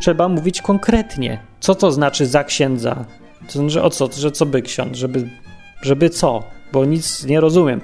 trzeba 0.00 0.28
mówić 0.28 0.62
konkretnie. 0.62 1.38
Co 1.60 1.74
to 1.74 1.92
znaczy 1.92 2.26
za 2.26 2.44
księdza? 2.44 3.04
To 3.46 3.52
znaczy 3.52 3.82
o 3.82 3.90
co? 3.90 4.08
Że 4.12 4.30
co 4.30 4.46
by 4.46 4.62
ksiądz? 4.62 4.96
Żeby, 4.96 5.28
żeby 5.82 6.10
co? 6.10 6.42
Bo 6.72 6.84
nic 6.84 7.24
nie 7.24 7.40
rozumiem. 7.40 7.80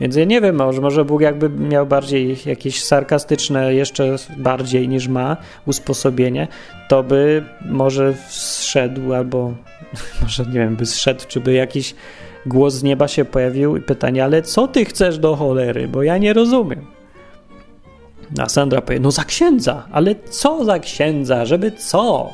Więc 0.00 0.16
ja 0.16 0.24
nie 0.24 0.40
wiem, 0.40 0.56
może, 0.56 0.80
może 0.80 1.04
Bóg 1.04 1.20
jakby 1.20 1.48
miał 1.48 1.86
bardziej 1.86 2.36
jakieś 2.46 2.84
sarkastyczne, 2.84 3.74
jeszcze 3.74 4.16
bardziej 4.36 4.88
niż 4.88 5.08
ma 5.08 5.36
usposobienie, 5.66 6.48
to 6.88 7.02
by 7.02 7.44
może 7.64 8.14
zszedł 8.28 9.14
albo 9.14 9.52
może 10.22 10.44
nie 10.44 10.52
wiem, 10.52 10.76
by 10.76 10.86
zszedł, 10.86 11.24
czy 11.28 11.40
by 11.40 11.52
jakiś 11.52 11.94
głos 12.46 12.74
z 12.74 12.82
nieba 12.82 13.08
się 13.08 13.24
pojawił 13.24 13.76
i 13.76 13.80
pytanie, 13.80 14.24
ale 14.24 14.42
co 14.42 14.68
ty 14.68 14.84
chcesz 14.84 15.18
do 15.18 15.36
cholery, 15.36 15.88
bo 15.88 16.02
ja 16.02 16.18
nie 16.18 16.32
rozumiem. 16.32 16.86
A 18.38 18.48
Sandra 18.48 18.80
powie, 18.80 19.00
no 19.00 19.10
za 19.10 19.24
księdza, 19.24 19.86
ale 19.92 20.14
co 20.30 20.64
za 20.64 20.78
księdza, 20.78 21.44
żeby 21.44 21.72
co? 21.72 22.30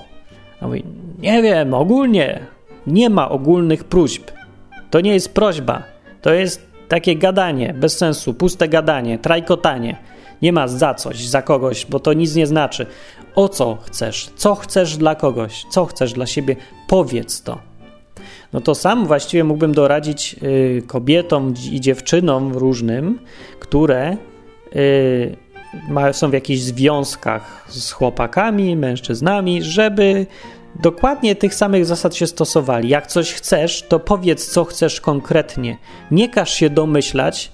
A 0.60 0.66
mówi, 0.66 0.84
nie 1.18 1.42
wiem, 1.42 1.74
ogólnie. 1.74 2.46
Nie 2.86 3.10
ma 3.10 3.28
ogólnych 3.28 3.84
próśb. 3.84 4.30
To 4.90 5.00
nie 5.00 5.14
jest 5.14 5.34
prośba. 5.34 5.82
To 6.22 6.32
jest 6.32 6.66
takie 6.88 7.16
gadanie, 7.16 7.74
bez 7.74 7.98
sensu, 7.98 8.34
puste 8.34 8.68
gadanie, 8.68 9.18
trajkotanie. 9.18 9.96
Nie 10.42 10.52
ma 10.52 10.68
za 10.68 10.94
coś, 10.94 11.26
za 11.26 11.42
kogoś, 11.42 11.86
bo 11.86 12.00
to 12.00 12.12
nic 12.12 12.34
nie 12.34 12.46
znaczy. 12.46 12.86
O 13.34 13.48
co 13.48 13.78
chcesz? 13.84 14.30
Co 14.36 14.54
chcesz 14.54 14.96
dla 14.96 15.14
kogoś? 15.14 15.66
Co 15.70 15.84
chcesz 15.84 16.12
dla 16.12 16.26
siebie? 16.26 16.56
Powiedz 16.88 17.42
to. 17.42 17.58
No 18.52 18.60
to 18.60 18.74
sam 18.74 19.06
właściwie 19.06 19.44
mógłbym 19.44 19.72
doradzić 19.72 20.36
y, 20.42 20.82
kobietom 20.86 21.54
i 21.72 21.80
dziewczynom 21.80 22.52
różnym, 22.52 23.18
które 23.60 24.16
y, 24.76 25.36
ma, 25.88 26.12
są 26.12 26.30
w 26.30 26.32
jakichś 26.32 26.60
związkach 26.60 27.66
z 27.68 27.92
chłopakami, 27.92 28.76
mężczyznami, 28.76 29.62
żeby 29.62 30.26
dokładnie 30.82 31.36
tych 31.36 31.54
samych 31.54 31.86
zasad 31.86 32.14
się 32.14 32.26
stosowali. 32.26 32.88
Jak 32.88 33.06
coś 33.06 33.32
chcesz, 33.32 33.82
to 33.88 34.00
powiedz, 34.00 34.46
co 34.50 34.64
chcesz 34.64 35.00
konkretnie. 35.00 35.76
Nie 36.10 36.28
każ 36.28 36.54
się 36.54 36.70
domyślać, 36.70 37.52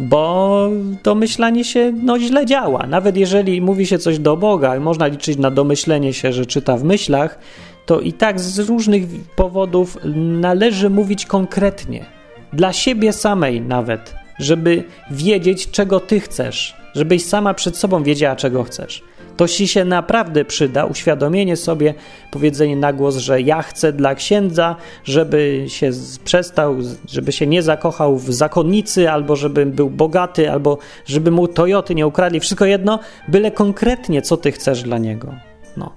bo 0.00 0.68
domyślanie 1.04 1.64
się 1.64 1.92
no, 2.02 2.18
źle 2.18 2.46
działa. 2.46 2.86
Nawet 2.86 3.16
jeżeli 3.16 3.60
mówi 3.60 3.86
się 3.86 3.98
coś 3.98 4.18
do 4.18 4.36
Boga 4.36 4.76
i 4.76 4.80
można 4.80 5.06
liczyć 5.06 5.38
na 5.38 5.50
domyślenie 5.50 6.12
się, 6.12 6.32
że 6.32 6.46
czyta 6.46 6.76
w 6.76 6.84
myślach, 6.84 7.38
to 7.86 8.00
i 8.00 8.12
tak 8.12 8.40
z 8.40 8.58
różnych 8.58 9.02
powodów 9.36 9.98
należy 10.40 10.90
mówić 10.90 11.26
konkretnie. 11.26 12.06
Dla 12.52 12.72
siebie 12.72 13.12
samej 13.12 13.60
nawet, 13.60 14.14
żeby 14.38 14.84
wiedzieć, 15.10 15.70
czego 15.70 16.00
ty 16.00 16.20
chcesz, 16.20 16.76
żebyś 16.94 17.24
sama 17.24 17.54
przed 17.54 17.76
sobą 17.76 18.02
wiedziała, 18.02 18.36
czego 18.36 18.62
chcesz. 18.62 19.02
To 19.36 19.48
ci 19.48 19.68
się 19.68 19.84
naprawdę 19.84 20.44
przyda, 20.44 20.84
uświadomienie 20.84 21.56
sobie, 21.56 21.94
powiedzenie 22.30 22.76
na 22.76 22.92
głos, 22.92 23.16
że 23.16 23.40
ja 23.40 23.62
chcę 23.62 23.92
dla 23.92 24.14
księdza, 24.14 24.76
żeby 25.04 25.64
się 25.68 25.90
przestał, 26.24 26.76
żeby 27.08 27.32
się 27.32 27.46
nie 27.46 27.62
zakochał 27.62 28.16
w 28.16 28.32
zakonnicy, 28.32 29.10
albo 29.10 29.36
żeby 29.36 29.66
był 29.66 29.90
bogaty, 29.90 30.50
albo 30.50 30.78
żeby 31.06 31.30
mu 31.30 31.48
Toyoty 31.48 31.94
nie 31.94 32.06
ukradli. 32.06 32.40
Wszystko 32.40 32.64
jedno, 32.64 32.98
byle 33.28 33.50
konkretnie, 33.50 34.22
co 34.22 34.36
ty 34.36 34.52
chcesz 34.52 34.82
dla 34.82 34.98
niego. 34.98 35.34
No 35.76 35.92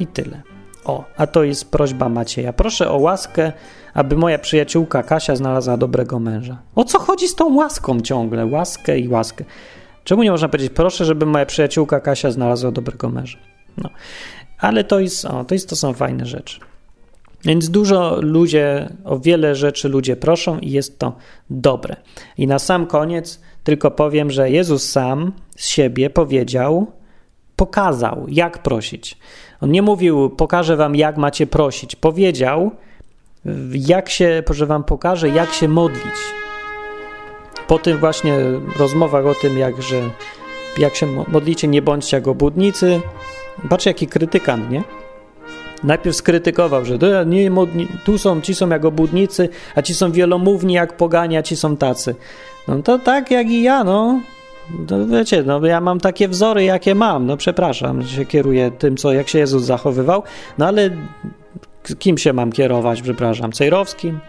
i 0.00 0.06
tyle. 0.06 0.42
O, 0.84 1.04
a 1.16 1.26
to 1.26 1.44
jest 1.44 1.70
prośba 1.70 2.08
Macieja. 2.08 2.52
Proszę 2.52 2.90
o 2.90 2.96
łaskę, 2.98 3.52
aby 3.94 4.16
moja 4.16 4.38
przyjaciółka 4.38 5.02
Kasia 5.02 5.36
znalazła 5.36 5.76
dobrego 5.76 6.18
męża. 6.18 6.58
O 6.74 6.84
co 6.84 6.98
chodzi 6.98 7.28
z 7.28 7.34
tą 7.34 7.54
łaską 7.54 8.00
ciągle? 8.00 8.46
Łaskę 8.46 8.98
i 8.98 9.08
łaskę. 9.08 9.44
Czemu 10.08 10.22
nie 10.22 10.30
można 10.30 10.48
powiedzieć, 10.48 10.72
proszę, 10.74 11.04
żeby 11.04 11.26
moja 11.26 11.46
przyjaciółka 11.46 12.00
Kasia 12.00 12.30
znalazła 12.30 12.70
dobrego 12.70 13.08
męża? 13.08 13.38
No. 13.76 13.90
Ale 14.58 14.84
to 14.84 15.00
jest, 15.00 15.24
o, 15.24 15.44
to 15.44 15.54
jest, 15.54 15.68
to 15.68 15.76
są 15.76 15.92
fajne 15.92 16.26
rzeczy. 16.26 16.60
Więc 17.44 17.70
dużo 17.70 18.18
ludzie, 18.20 18.88
o 19.04 19.18
wiele 19.18 19.54
rzeczy 19.54 19.88
ludzie 19.88 20.16
proszą 20.16 20.58
i 20.58 20.70
jest 20.70 20.98
to 20.98 21.16
dobre. 21.50 21.96
I 22.38 22.46
na 22.46 22.58
sam 22.58 22.86
koniec 22.86 23.40
tylko 23.64 23.90
powiem, 23.90 24.30
że 24.30 24.50
Jezus 24.50 24.90
sam 24.90 25.32
z 25.56 25.68
siebie 25.68 26.10
powiedział, 26.10 26.92
pokazał, 27.56 28.26
jak 28.28 28.62
prosić. 28.62 29.18
On 29.60 29.70
nie 29.70 29.82
mówił, 29.82 30.30
pokażę 30.30 30.76
wam, 30.76 30.96
jak 30.96 31.16
macie 31.16 31.46
prosić. 31.46 31.96
Powiedział, 31.96 32.70
jak 33.72 34.10
się, 34.10 34.42
że 34.50 34.66
wam 34.66 34.84
pokażę, 34.84 35.28
jak 35.28 35.52
się 35.52 35.68
modlić. 35.68 36.47
Po 37.68 37.78
tym 37.78 37.98
właśnie 37.98 38.38
rozmowach 38.78 39.26
o 39.26 39.34
tym, 39.34 39.58
jak, 39.58 39.82
że, 39.82 40.00
jak 40.78 40.96
się 40.96 41.06
modlicie, 41.06 41.68
nie 41.68 41.82
bądźcie 41.82 42.16
jak 42.16 42.28
obłudnicy. 42.28 43.00
Patrz, 43.68 43.86
jaki 43.86 44.06
krytykant, 44.06 44.70
nie? 44.70 44.82
Najpierw 45.84 46.16
skrytykował, 46.16 46.84
że 46.84 46.98
nie, 47.26 47.50
tu 48.04 48.18
są, 48.18 48.40
ci 48.40 48.54
są 48.54 48.68
jak 48.68 48.84
obłudnicy, 48.84 49.48
a 49.74 49.82
ci 49.82 49.94
są 49.94 50.12
wielomówni 50.12 50.74
jak 50.74 50.96
pogania, 50.96 51.42
ci 51.42 51.56
są 51.56 51.76
tacy. 51.76 52.14
No 52.68 52.82
to 52.82 52.98
tak 52.98 53.30
jak 53.30 53.50
i 53.50 53.62
ja, 53.62 53.84
no. 53.84 54.20
No 54.90 55.06
wiecie, 55.06 55.42
no 55.42 55.66
ja 55.66 55.80
mam 55.80 56.00
takie 56.00 56.28
wzory, 56.28 56.64
jakie 56.64 56.94
mam. 56.94 57.26
No 57.26 57.36
przepraszam, 57.36 58.02
że 58.02 58.16
się 58.16 58.24
kieruję 58.24 58.70
tym, 58.70 58.96
co 58.96 59.12
jak 59.12 59.28
się 59.28 59.38
Jezus 59.38 59.62
zachowywał, 59.62 60.22
no 60.58 60.66
ale 60.66 60.90
kim 61.98 62.18
się 62.18 62.32
mam 62.32 62.52
kierować, 62.52 63.02
przepraszam, 63.02 63.52
Cejrowskim? 63.52 64.20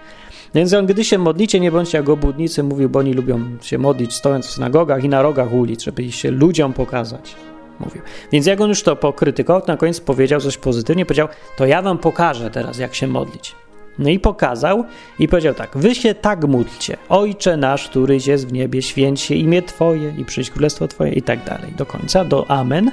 Więc 0.55 0.73
on, 0.73 0.85
gdy 0.85 1.03
się 1.03 1.17
modlicie, 1.17 1.59
nie 1.59 1.71
bądźcie 1.71 1.97
jak 1.97 2.09
obłudnicy, 2.09 2.63
mówił, 2.63 2.89
bo 2.89 2.99
oni 2.99 3.13
lubią 3.13 3.39
się 3.61 3.77
modlić 3.77 4.13
stojąc 4.13 4.47
w 4.47 4.51
synagogach 4.51 5.03
i 5.03 5.09
na 5.09 5.21
rogach 5.21 5.53
ulic, 5.53 5.83
żeby 5.83 6.11
się 6.11 6.31
ludziom 6.31 6.73
pokazać. 6.73 7.35
Mówił. 7.79 8.01
Więc 8.31 8.45
jak 8.45 8.61
on 8.61 8.69
już 8.69 8.83
to 8.83 8.95
pokrytykował, 8.95 9.61
na 9.67 9.77
koniec 9.77 9.99
powiedział 9.99 10.39
coś 10.41 10.57
pozytywnie, 10.57 11.05
powiedział, 11.05 11.27
to 11.57 11.65
ja 11.65 11.81
wam 11.81 11.97
pokażę 11.97 12.51
teraz, 12.51 12.77
jak 12.77 12.95
się 12.95 13.07
modlić. 13.07 13.55
No 13.99 14.09
i 14.09 14.19
pokazał 14.19 14.85
i 15.19 15.27
powiedział 15.27 15.53
tak: 15.53 15.77
Wy 15.77 15.95
się 15.95 16.15
tak 16.15 16.45
módlcie, 16.45 16.97
Ojcze 17.09 17.57
nasz, 17.57 17.89
któryś 17.89 18.27
jest 18.27 18.47
w 18.47 18.53
niebie, 18.53 18.81
święć 18.81 19.21
się 19.21 19.35
imię 19.35 19.61
Twoje 19.61 20.13
i 20.17 20.25
przyjdź 20.25 20.49
królestwo 20.49 20.87
Twoje 20.87 21.11
i 21.11 21.21
tak 21.21 21.45
dalej. 21.45 21.73
Do 21.77 21.85
końca, 21.85 22.25
do 22.25 22.51
Amen. 22.51 22.91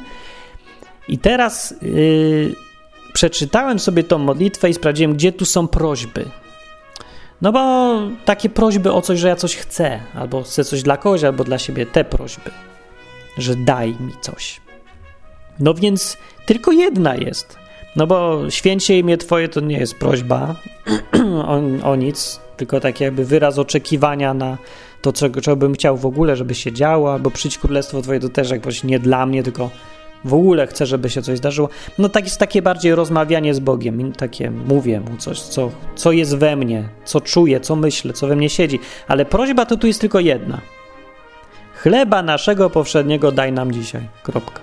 I 1.09 1.19
teraz 1.19 1.75
yy, 1.83 2.55
przeczytałem 3.13 3.79
sobie 3.79 4.05
tą 4.05 4.19
modlitwę 4.19 4.71
i 4.71 4.75
sprawdziłem, 4.75 5.15
gdzie 5.15 5.33
tu 5.33 5.45
są 5.45 5.69
prośby. 5.69 6.25
No 7.43 7.53
bo 7.53 7.95
takie 8.25 8.49
prośby 8.49 8.93
o 8.93 9.03
coś, 9.03 9.19
że 9.19 9.29
ja 9.29 9.37
coś 9.37 9.57
chcę, 9.57 10.01
albo 10.15 10.43
chcę 10.43 10.65
coś 10.65 10.83
dla 10.83 10.97
kogoś, 10.97 11.25
albo 11.25 11.45
dla 11.45 11.59
siebie, 11.59 11.87
te 11.87 12.05
prośby, 12.05 12.51
że 13.39 13.57
daj 13.57 13.89
mi 13.89 14.13
coś. 14.21 14.61
No 15.61 15.75
więc 15.75 16.17
tylko 16.47 16.73
jedna 16.73 17.15
jest. 17.15 17.57
No 17.97 18.07
bo 18.07 18.41
święcie 18.51 18.99
imię 18.99 19.17
Twoje 19.17 19.49
to 19.49 19.61
nie 19.61 19.79
jest 19.79 19.95
prośba 19.95 20.55
o, 21.47 21.61
o 21.91 21.97
nic, 21.97 22.41
tylko 22.57 22.81
tak 22.81 23.01
jakby 23.01 23.25
wyraz 23.25 23.59
oczekiwania 23.59 24.35
na 24.35 24.59
to, 25.03 25.13
czego, 25.13 25.41
czego 25.41 25.57
bym 25.57 25.75
chciał 25.75 25.97
w 25.97 26.07
ogóle, 26.07 26.37
żeby 26.37 26.55
się 26.55 26.73
działo, 26.73 27.13
albo 27.13 27.31
przyjdź 27.31 27.59
królestwo 27.59 28.03
Twoje, 28.03 28.21
to 28.21 28.29
też 28.29 28.51
jakoś 28.51 28.85
nie 28.85 28.99
dla 28.99 29.27
mnie, 29.27 29.43
tylko 29.43 29.71
w 30.25 30.35
ogóle 30.35 30.67
chcę, 30.67 30.87
żeby 30.87 31.11
się 31.11 31.23
coś 31.23 31.39
zdarzyło. 31.39 31.69
No 31.99 32.09
tak 32.09 32.25
jest 32.25 32.39
takie 32.39 32.63
bardziej 32.63 32.95
rozmawianie 32.95 33.55
z 33.55 33.61
Bogiem, 33.61 34.13
takie 34.13 34.51
mówię 34.51 35.01
mu 35.01 35.17
coś, 35.17 35.41
co, 35.41 35.71
co 35.97 36.13
jest 36.13 36.37
we 36.37 36.57
mnie, 36.57 36.89
co 37.05 37.21
czuję, 37.21 37.61
co 37.61 37.77
myślę, 37.77 38.13
co 38.13 38.27
we 38.27 38.37
mnie 38.37 38.51
siedzi. 38.51 38.81
Ale 39.09 39.25
prośba 39.25 39.67
to 39.67 39.77
tu 39.77 39.87
jest 39.87 40.01
tylko 40.01 40.21
jedna. 40.21 40.61
Chleba 41.75 42.23
naszego 42.23 42.71
powszedniego 42.71 43.33
daj 43.33 43.53
nam 43.53 43.73
dzisiaj. 43.73 44.09
Kropka. 44.23 44.61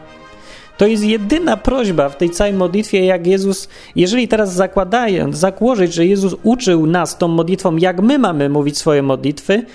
To 0.77 0.87
jest 0.87 1.03
jedyna 1.03 1.57
prośba 1.57 2.09
w 2.09 2.17
tej 2.17 2.29
całej 2.29 2.53
modlitwie, 2.53 3.05
jak 3.05 3.27
Jezus, 3.27 3.69
jeżeli 3.95 4.27
teraz 4.27 4.53
zakładając, 4.53 5.37
zakłożyć, 5.37 5.93
że 5.93 6.05
Jezus 6.05 6.35
uczył 6.43 6.85
nas 6.85 7.17
tą 7.17 7.27
modlitwą, 7.27 7.77
jak 7.77 8.01
my 8.01 8.19
mamy 8.19 8.49
mówić 8.49 8.77
swoje 8.77 9.01
modlitwy, 9.01 9.65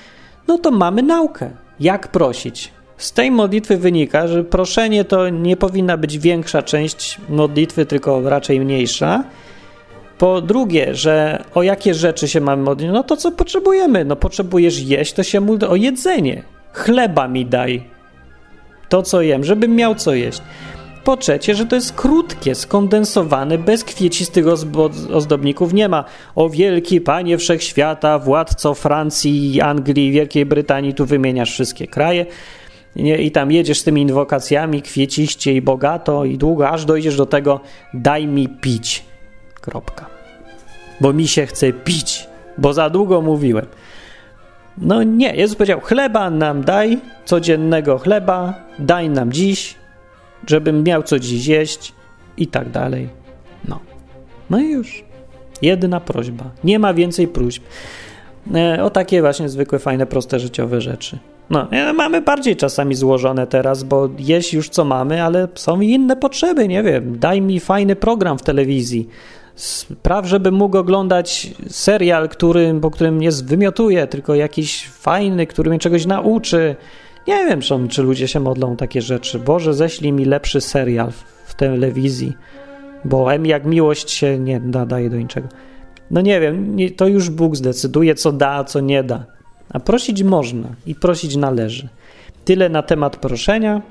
no 0.48 0.58
to 0.58 0.70
mamy 0.70 1.02
naukę, 1.02 1.50
jak 1.80 2.08
prosić. 2.08 2.72
Z 2.98 3.12
tej 3.12 3.30
modlitwy 3.30 3.76
wynika, 3.76 4.28
że 4.28 4.44
proszenie 4.44 5.04
to 5.04 5.28
nie 5.28 5.56
powinna 5.56 5.96
być 5.96 6.18
większa 6.18 6.62
część 6.62 7.18
modlitwy, 7.28 7.86
tylko 7.86 8.28
raczej 8.30 8.60
mniejsza. 8.60 9.24
Po 10.18 10.40
drugie, 10.40 10.94
że 10.94 11.44
o 11.54 11.62
jakie 11.62 11.94
rzeczy 11.94 12.28
się 12.28 12.40
mamy 12.40 12.62
modlić? 12.62 12.90
No 12.92 13.02
to 13.02 13.16
co 13.16 13.32
potrzebujemy? 13.32 14.04
No 14.04 14.16
potrzebujesz 14.16 14.80
jeść, 14.80 15.12
to 15.12 15.22
się 15.22 15.40
módl 15.40 15.66
o 15.66 15.76
jedzenie. 15.76 16.42
Chleba 16.72 17.28
mi 17.28 17.46
daj. 17.46 17.84
To 18.88 19.02
co 19.02 19.22
jem, 19.22 19.44
żebym 19.44 19.76
miał 19.76 19.94
co 19.94 20.14
jeść. 20.14 20.42
Po 21.04 21.16
trzecie, 21.16 21.54
że 21.54 21.66
to 21.66 21.76
jest 21.76 21.92
krótkie, 21.92 22.54
skondensowane, 22.54 23.58
bez 23.58 23.84
kwiecistych 23.84 24.46
ozdobników. 25.12 25.72
Nie 25.72 25.88
ma 25.88 26.04
o 26.34 26.50
wielki 26.50 27.00
panie 27.00 27.38
wszechświata, 27.38 28.18
władco 28.18 28.74
Francji, 28.74 29.60
Anglii, 29.60 30.12
Wielkiej 30.12 30.46
Brytanii, 30.46 30.94
tu 30.94 31.06
wymieniasz 31.06 31.52
wszystkie 31.52 31.86
kraje. 31.86 32.26
Nie, 32.96 33.18
I 33.18 33.30
tam 33.30 33.52
jedziesz 33.52 33.80
z 33.80 33.84
tymi 33.84 34.02
inwokacjami 34.02 34.82
kwieciście 34.82 35.52
i 35.52 35.62
bogato 35.62 36.24
i 36.24 36.38
długo, 36.38 36.68
aż 36.68 36.84
dojdziesz 36.84 37.16
do 37.16 37.26
tego 37.26 37.60
daj 37.94 38.26
mi 38.26 38.48
pić. 38.48 39.04
Kropka. 39.60 40.06
Bo 41.00 41.12
mi 41.12 41.28
się 41.28 41.46
chce 41.46 41.72
pić, 41.72 42.28
bo 42.58 42.72
za 42.72 42.90
długo 42.90 43.22
mówiłem. 43.22 43.66
No 44.78 45.02
nie, 45.02 45.36
Jezus 45.36 45.56
powiedział, 45.56 45.80
chleba 45.80 46.30
nam 46.30 46.64
daj, 46.64 46.98
codziennego 47.24 47.98
chleba, 47.98 48.54
daj 48.78 49.10
nam 49.10 49.32
dziś, 49.32 49.74
żebym 50.46 50.84
miał 50.84 51.02
co 51.02 51.18
dziś 51.18 51.46
jeść 51.46 51.92
i 52.36 52.46
tak 52.46 52.70
dalej. 52.70 53.08
No. 53.68 53.80
No 54.50 54.58
i 54.58 54.70
już. 54.70 55.04
Jedna 55.62 56.00
prośba. 56.00 56.50
Nie 56.64 56.78
ma 56.78 56.94
więcej 56.94 57.28
próśb. 57.28 57.62
E, 58.54 58.82
o 58.82 58.90
takie 58.90 59.20
właśnie 59.20 59.48
zwykłe, 59.48 59.78
fajne, 59.78 60.06
proste 60.06 60.40
życiowe 60.40 60.80
rzeczy. 60.80 61.18
No, 61.50 61.70
e, 61.70 61.92
mamy 61.92 62.20
bardziej 62.20 62.56
czasami 62.56 62.94
złożone 62.94 63.46
teraz, 63.46 63.82
bo 63.82 64.08
jeść 64.18 64.54
już 64.54 64.68
co 64.68 64.84
mamy, 64.84 65.22
ale 65.22 65.48
są 65.54 65.80
inne 65.80 66.16
potrzeby, 66.16 66.68
nie 66.68 66.82
wiem. 66.82 67.18
Daj 67.18 67.42
mi 67.42 67.60
fajny 67.60 67.96
program 67.96 68.38
w 68.38 68.42
telewizji. 68.42 69.08
Spraw, 69.54 70.26
żebym 70.26 70.54
mógł 70.54 70.78
oglądać 70.78 71.50
serial, 71.68 72.28
którym, 72.28 72.80
po 72.80 72.90
którym 72.90 73.18
nie 73.18 73.30
wymiotuje, 73.30 74.06
tylko 74.06 74.34
jakiś 74.34 74.88
fajny, 74.88 75.46
który 75.46 75.70
mnie 75.70 75.78
czegoś 75.78 76.06
nauczy. 76.06 76.76
Nie 77.26 77.46
wiem, 77.46 77.60
czy, 77.88 78.02
ludzie 78.02 78.28
się 78.28 78.40
modlą 78.40 78.76
takie 78.76 79.02
rzeczy. 79.02 79.38
Boże, 79.38 79.74
ześlij 79.74 80.12
mi 80.12 80.24
lepszy 80.24 80.60
serial 80.60 81.12
w 81.44 81.54
telewizji, 81.54 82.36
bo 83.04 83.34
M 83.34 83.46
jak 83.46 83.64
miłość 83.64 84.10
się 84.10 84.38
nie 84.38 84.60
nadaje 84.60 85.10
do 85.10 85.16
niczego. 85.16 85.48
No 86.10 86.20
nie 86.20 86.40
wiem, 86.40 86.76
to 86.96 87.06
już 87.06 87.30
Bóg 87.30 87.56
zdecyduje, 87.56 88.14
co 88.14 88.32
da, 88.32 88.50
a 88.50 88.64
co 88.64 88.80
nie 88.80 89.02
da. 89.02 89.37
A 89.70 89.80
prosić 89.80 90.22
można 90.22 90.68
i 90.86 90.94
prosić 90.94 91.36
należy. 91.36 91.88
Tyle 92.44 92.68
na 92.68 92.82
temat 92.82 93.16
proszenia. 93.16 93.82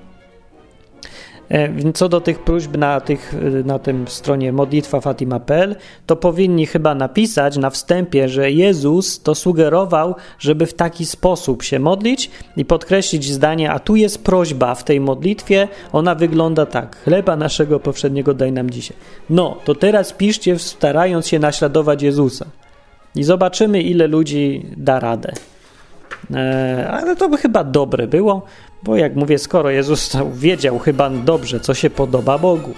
E, 1.50 1.94
co 1.94 2.10
do 2.10 2.22
tych 2.22 2.40
próśb 2.40 2.78
na, 2.78 3.02
tych, 3.02 3.36
na 3.66 3.80
tym 3.80 4.08
stronie 4.08 4.52
modlitwafatima.pl, 4.52 5.76
to 6.06 6.16
powinni 6.16 6.66
chyba 6.66 6.96
napisać 6.96 7.58
na 7.58 7.70
wstępie, 7.70 8.30
że 8.30 8.52
Jezus 8.52 9.22
to 9.22 9.36
sugerował, 9.36 10.16
żeby 10.40 10.66
w 10.66 10.74
taki 10.74 11.06
sposób 11.06 11.64
się 11.64 11.80
modlić 11.80 12.32
i 12.58 12.66
podkreślić 12.66 13.26
zdanie, 13.26 13.72
a 13.72 13.80
tu 13.80 13.96
jest 13.96 14.24
prośba 14.24 14.76
w 14.76 14.84
tej 14.84 15.00
modlitwie, 15.00 15.68
ona 15.92 16.16
wygląda 16.16 16.66
tak, 16.66 16.98
chleba 17.04 17.36
naszego 17.36 17.80
powszedniego 17.80 18.34
daj 18.34 18.52
nam 18.52 18.70
dzisiaj. 18.70 18.98
No, 19.30 19.58
to 19.66 19.76
teraz 19.76 20.14
piszcie 20.14 20.60
starając 20.60 21.28
się 21.28 21.40
naśladować 21.40 22.02
Jezusa 22.02 22.46
i 23.16 23.24
zobaczymy 23.24 23.82
ile 23.82 24.08
ludzi 24.08 24.66
da 24.78 25.00
radę. 25.00 25.34
E, 26.34 26.88
ale 26.92 27.16
to 27.16 27.30
by 27.30 27.38
chyba 27.38 27.64
dobre 27.64 28.08
było, 28.08 28.42
bo 28.84 28.96
jak 28.96 29.16
mówię, 29.16 29.38
skoro 29.38 29.70
Jezus 29.70 30.18
wiedział 30.34 30.80
chyba 30.80 31.10
dobrze, 31.10 31.60
co 31.60 31.74
się 31.74 31.90
podoba 31.90 32.38
Bogu, 32.38 32.74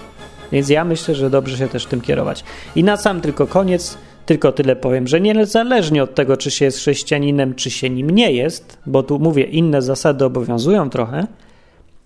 więc 0.52 0.68
ja 0.68 0.84
myślę, 0.84 1.14
że 1.14 1.30
dobrze 1.30 1.56
się 1.56 1.68
też 1.68 1.86
tym 1.86 2.00
kierować. 2.00 2.44
I 2.76 2.84
na 2.84 2.96
sam 2.96 3.20
tylko 3.20 3.46
koniec, 3.46 3.98
tylko 4.26 4.52
tyle 4.52 4.76
powiem, 4.76 5.06
że 5.06 5.20
niezależnie 5.20 6.02
od 6.02 6.14
tego, 6.14 6.36
czy 6.36 6.50
się 6.50 6.64
jest 6.64 6.78
chrześcijaninem, 6.78 7.54
czy 7.54 7.70
się 7.70 7.90
nim 7.90 8.10
nie 8.10 8.32
jest, 8.32 8.78
bo 8.86 9.02
tu 9.02 9.18
mówię, 9.18 9.44
inne 9.44 9.82
zasady 9.82 10.24
obowiązują 10.24 10.90
trochę, 10.90 11.26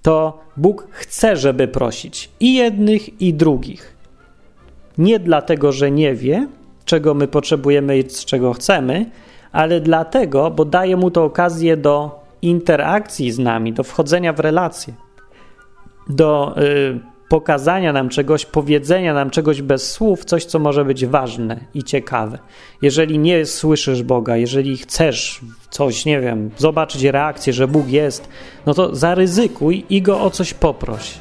to 0.02 0.40
Bóg 0.56 0.88
chce, 0.90 1.36
żeby 1.36 1.68
prosić 1.68 2.30
i 2.40 2.54
jednych, 2.54 3.20
i 3.20 3.34
drugich. 3.34 3.96
Nie 4.98 5.18
dlatego, 5.18 5.72
że 5.72 5.90
nie 5.90 6.14
wie, 6.14 6.48
czego 6.84 7.14
my 7.14 7.28
potrzebujemy 7.28 7.98
i 7.98 8.10
z 8.10 8.24
czego 8.24 8.52
chcemy, 8.52 9.06
ale 9.54 9.80
dlatego, 9.80 10.50
bo 10.50 10.64
daje 10.64 10.96
mu 10.96 11.10
to 11.10 11.24
okazję 11.24 11.76
do 11.76 12.20
interakcji 12.42 13.32
z 13.32 13.38
nami, 13.38 13.72
do 13.72 13.84
wchodzenia 13.84 14.32
w 14.32 14.40
relacje, 14.40 14.94
do 16.08 16.54
y, 16.62 17.00
pokazania 17.28 17.92
nam 17.92 18.08
czegoś, 18.08 18.46
powiedzenia 18.46 19.14
nam 19.14 19.30
czegoś 19.30 19.62
bez 19.62 19.92
słów, 19.92 20.24
coś, 20.24 20.44
co 20.44 20.58
może 20.58 20.84
być 20.84 21.06
ważne 21.06 21.60
i 21.74 21.84
ciekawe. 21.84 22.38
Jeżeli 22.82 23.18
nie 23.18 23.46
słyszysz 23.46 24.02
Boga, 24.02 24.36
jeżeli 24.36 24.76
chcesz 24.76 25.40
coś, 25.70 26.04
nie 26.04 26.20
wiem, 26.20 26.50
zobaczyć 26.56 27.02
reakcję, 27.02 27.52
że 27.52 27.68
Bóg 27.68 27.88
jest, 27.88 28.28
no 28.66 28.74
to 28.74 28.94
zaryzykuj 28.94 29.84
i 29.90 30.02
go 30.02 30.20
o 30.20 30.30
coś 30.30 30.54
poproś. 30.54 31.14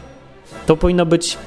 To 0.66 0.78
powinno 0.78 1.06
być 1.06 1.38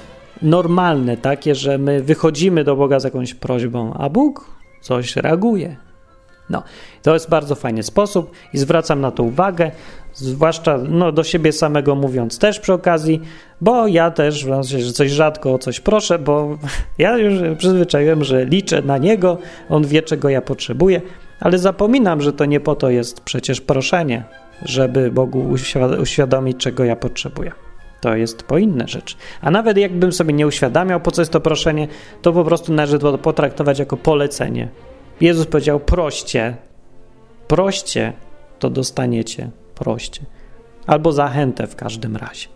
normalne, 0.43 1.17
takie, 1.17 1.55
że 1.55 1.79
my 1.79 2.03
wychodzimy 2.03 2.65
do 2.65 2.77
Boga 2.77 3.01
z 3.01 3.05
jakąś 3.05 3.35
prośbą, 3.35 3.95
a 3.95 4.09
Bóg 4.09 4.51
coś 4.81 5.17
reaguje. 5.17 5.86
No, 6.51 6.63
to 7.03 7.15
jest 7.15 7.29
bardzo 7.29 7.55
fajny 7.55 7.83
sposób 7.83 8.31
i 8.53 8.59
zwracam 8.59 9.01
na 9.01 9.11
to 9.11 9.23
uwagę, 9.23 9.71
zwłaszcza 10.15 10.79
no, 10.89 11.13
do 11.13 11.25
siebie 11.25 11.53
samego 11.53 11.95
mówiąc 11.95 12.39
też 12.39 12.61
przy 12.61 12.73
okazji, 12.73 13.21
bo 13.61 13.87
ja 13.87 14.11
też 14.11 14.47
że 14.63 14.93
coś 14.93 15.11
rzadko 15.11 15.55
o 15.55 15.59
coś 15.59 15.81
proszę, 15.81 16.19
bo 16.19 16.59
ja 16.99 17.19
już 17.19 17.59
przyzwyczaiłem, 17.59 18.25
że 18.25 18.45
liczę 18.45 18.83
na 18.83 18.99
niego, 18.99 19.39
on 19.69 19.87
wie 19.87 20.03
czego 20.03 20.29
ja 20.29 20.43
potrzebuję, 20.43 21.01
ale 21.41 21.59
zapominam, 21.59 22.21
że 22.21 22.33
to 22.33 22.45
nie 22.45 22.61
po 22.61 22.75
to 22.75 22.91
jest 22.91 23.21
przecież 23.21 23.61
proszenie, 23.61 24.25
żeby 24.63 25.11
Bogu 25.11 25.57
uświadomić, 26.01 26.57
czego 26.57 26.85
ja 26.85 26.97
potrzebuję. 26.97 27.53
To 28.01 28.17
jest 28.17 28.43
po 28.43 28.59
inne 28.59 28.89
rzeczy. 28.89 29.17
A 29.41 29.51
nawet 29.51 29.77
jakbym 29.77 30.13
sobie 30.13 30.33
nie 30.33 30.47
uświadamiał, 30.47 31.01
po 31.01 31.11
co 31.11 31.23
jest 31.23 31.33
to 31.33 31.41
proszenie, 31.41 31.89
to 32.23 32.33
po 32.33 32.45
prostu 32.45 32.73
należy 32.73 32.99
to 32.99 33.19
potraktować 33.19 33.79
jako 33.79 33.97
polecenie. 33.97 34.69
Jezus 35.21 35.47
powiedział: 35.47 35.81
proście, 35.81 36.57
proście, 37.49 38.13
to 38.59 38.71
dostaniecie, 38.71 39.51
proście. 39.75 40.23
Albo 40.87 41.13
zachętę 41.13 41.67
w 41.67 41.77
każdym 41.77 42.17
razie. 42.17 42.49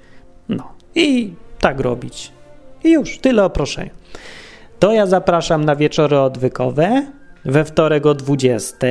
No 0.49 0.73
i 0.95 1.35
tak 1.61 1.81
robić. 1.81 2.33
I 2.85 2.91
już, 2.91 3.19
tyle 3.19 3.45
o. 3.45 3.91
To 4.79 4.93
ja 4.93 5.07
zapraszam 5.07 5.65
na 5.65 5.77
wieczory 5.77 6.19
odwykowe 6.19 7.07
we 7.45 7.65
wtorek 7.65 8.07
o 8.07 8.15
20. 8.15 8.87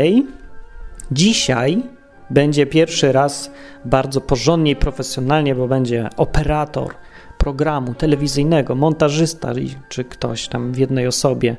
Dzisiaj 1.12 1.84
będzie 2.30 2.66
pierwszy 2.66 3.12
raz 3.12 3.52
bardzo 3.86 4.22
porządnie 4.22 4.72
i 4.72 4.76
profesjonalnie, 4.76 5.56
bo 5.56 5.68
będzie 5.68 6.10
operator 6.18 6.94
programu 7.38 7.94
telewizyjnego, 7.94 8.76
montażysta 8.76 9.54
czy 9.90 10.04
ktoś 10.04 10.48
tam 10.48 10.72
w 10.72 10.78
jednej 10.78 11.08
osobie 11.08 11.58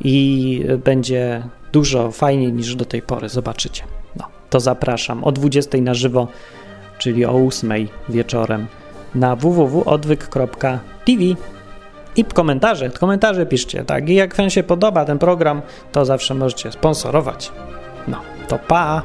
i 0.00 0.64
będzie 0.84 1.42
dużo 1.72 2.10
fajniej 2.10 2.52
niż 2.52 2.76
do 2.76 2.84
tej 2.84 3.02
pory. 3.02 3.28
Zobaczycie. 3.28 3.82
No, 4.16 4.24
to 4.50 4.60
zapraszam 4.60 5.24
o 5.24 5.32
20 5.32 5.78
na 5.78 5.94
żywo, 5.94 6.28
czyli 6.98 7.24
o 7.24 7.32
8 7.46 7.72
wieczorem 8.08 8.66
na 9.14 9.36
www.odwyk.tv 9.36 11.22
i 12.16 12.24
komentarze, 12.24 12.90
komentarze 12.90 13.46
piszcie, 13.46 13.84
tak? 13.84 14.08
I 14.08 14.14
jak 14.14 14.36
wam 14.36 14.50
się 14.50 14.62
podoba 14.62 15.04
ten 15.04 15.18
program, 15.18 15.62
to 15.92 16.04
zawsze 16.04 16.34
możecie 16.34 16.72
sponsorować. 16.72 17.52
No, 18.08 18.20
to 18.48 18.58
pa! 18.58 19.02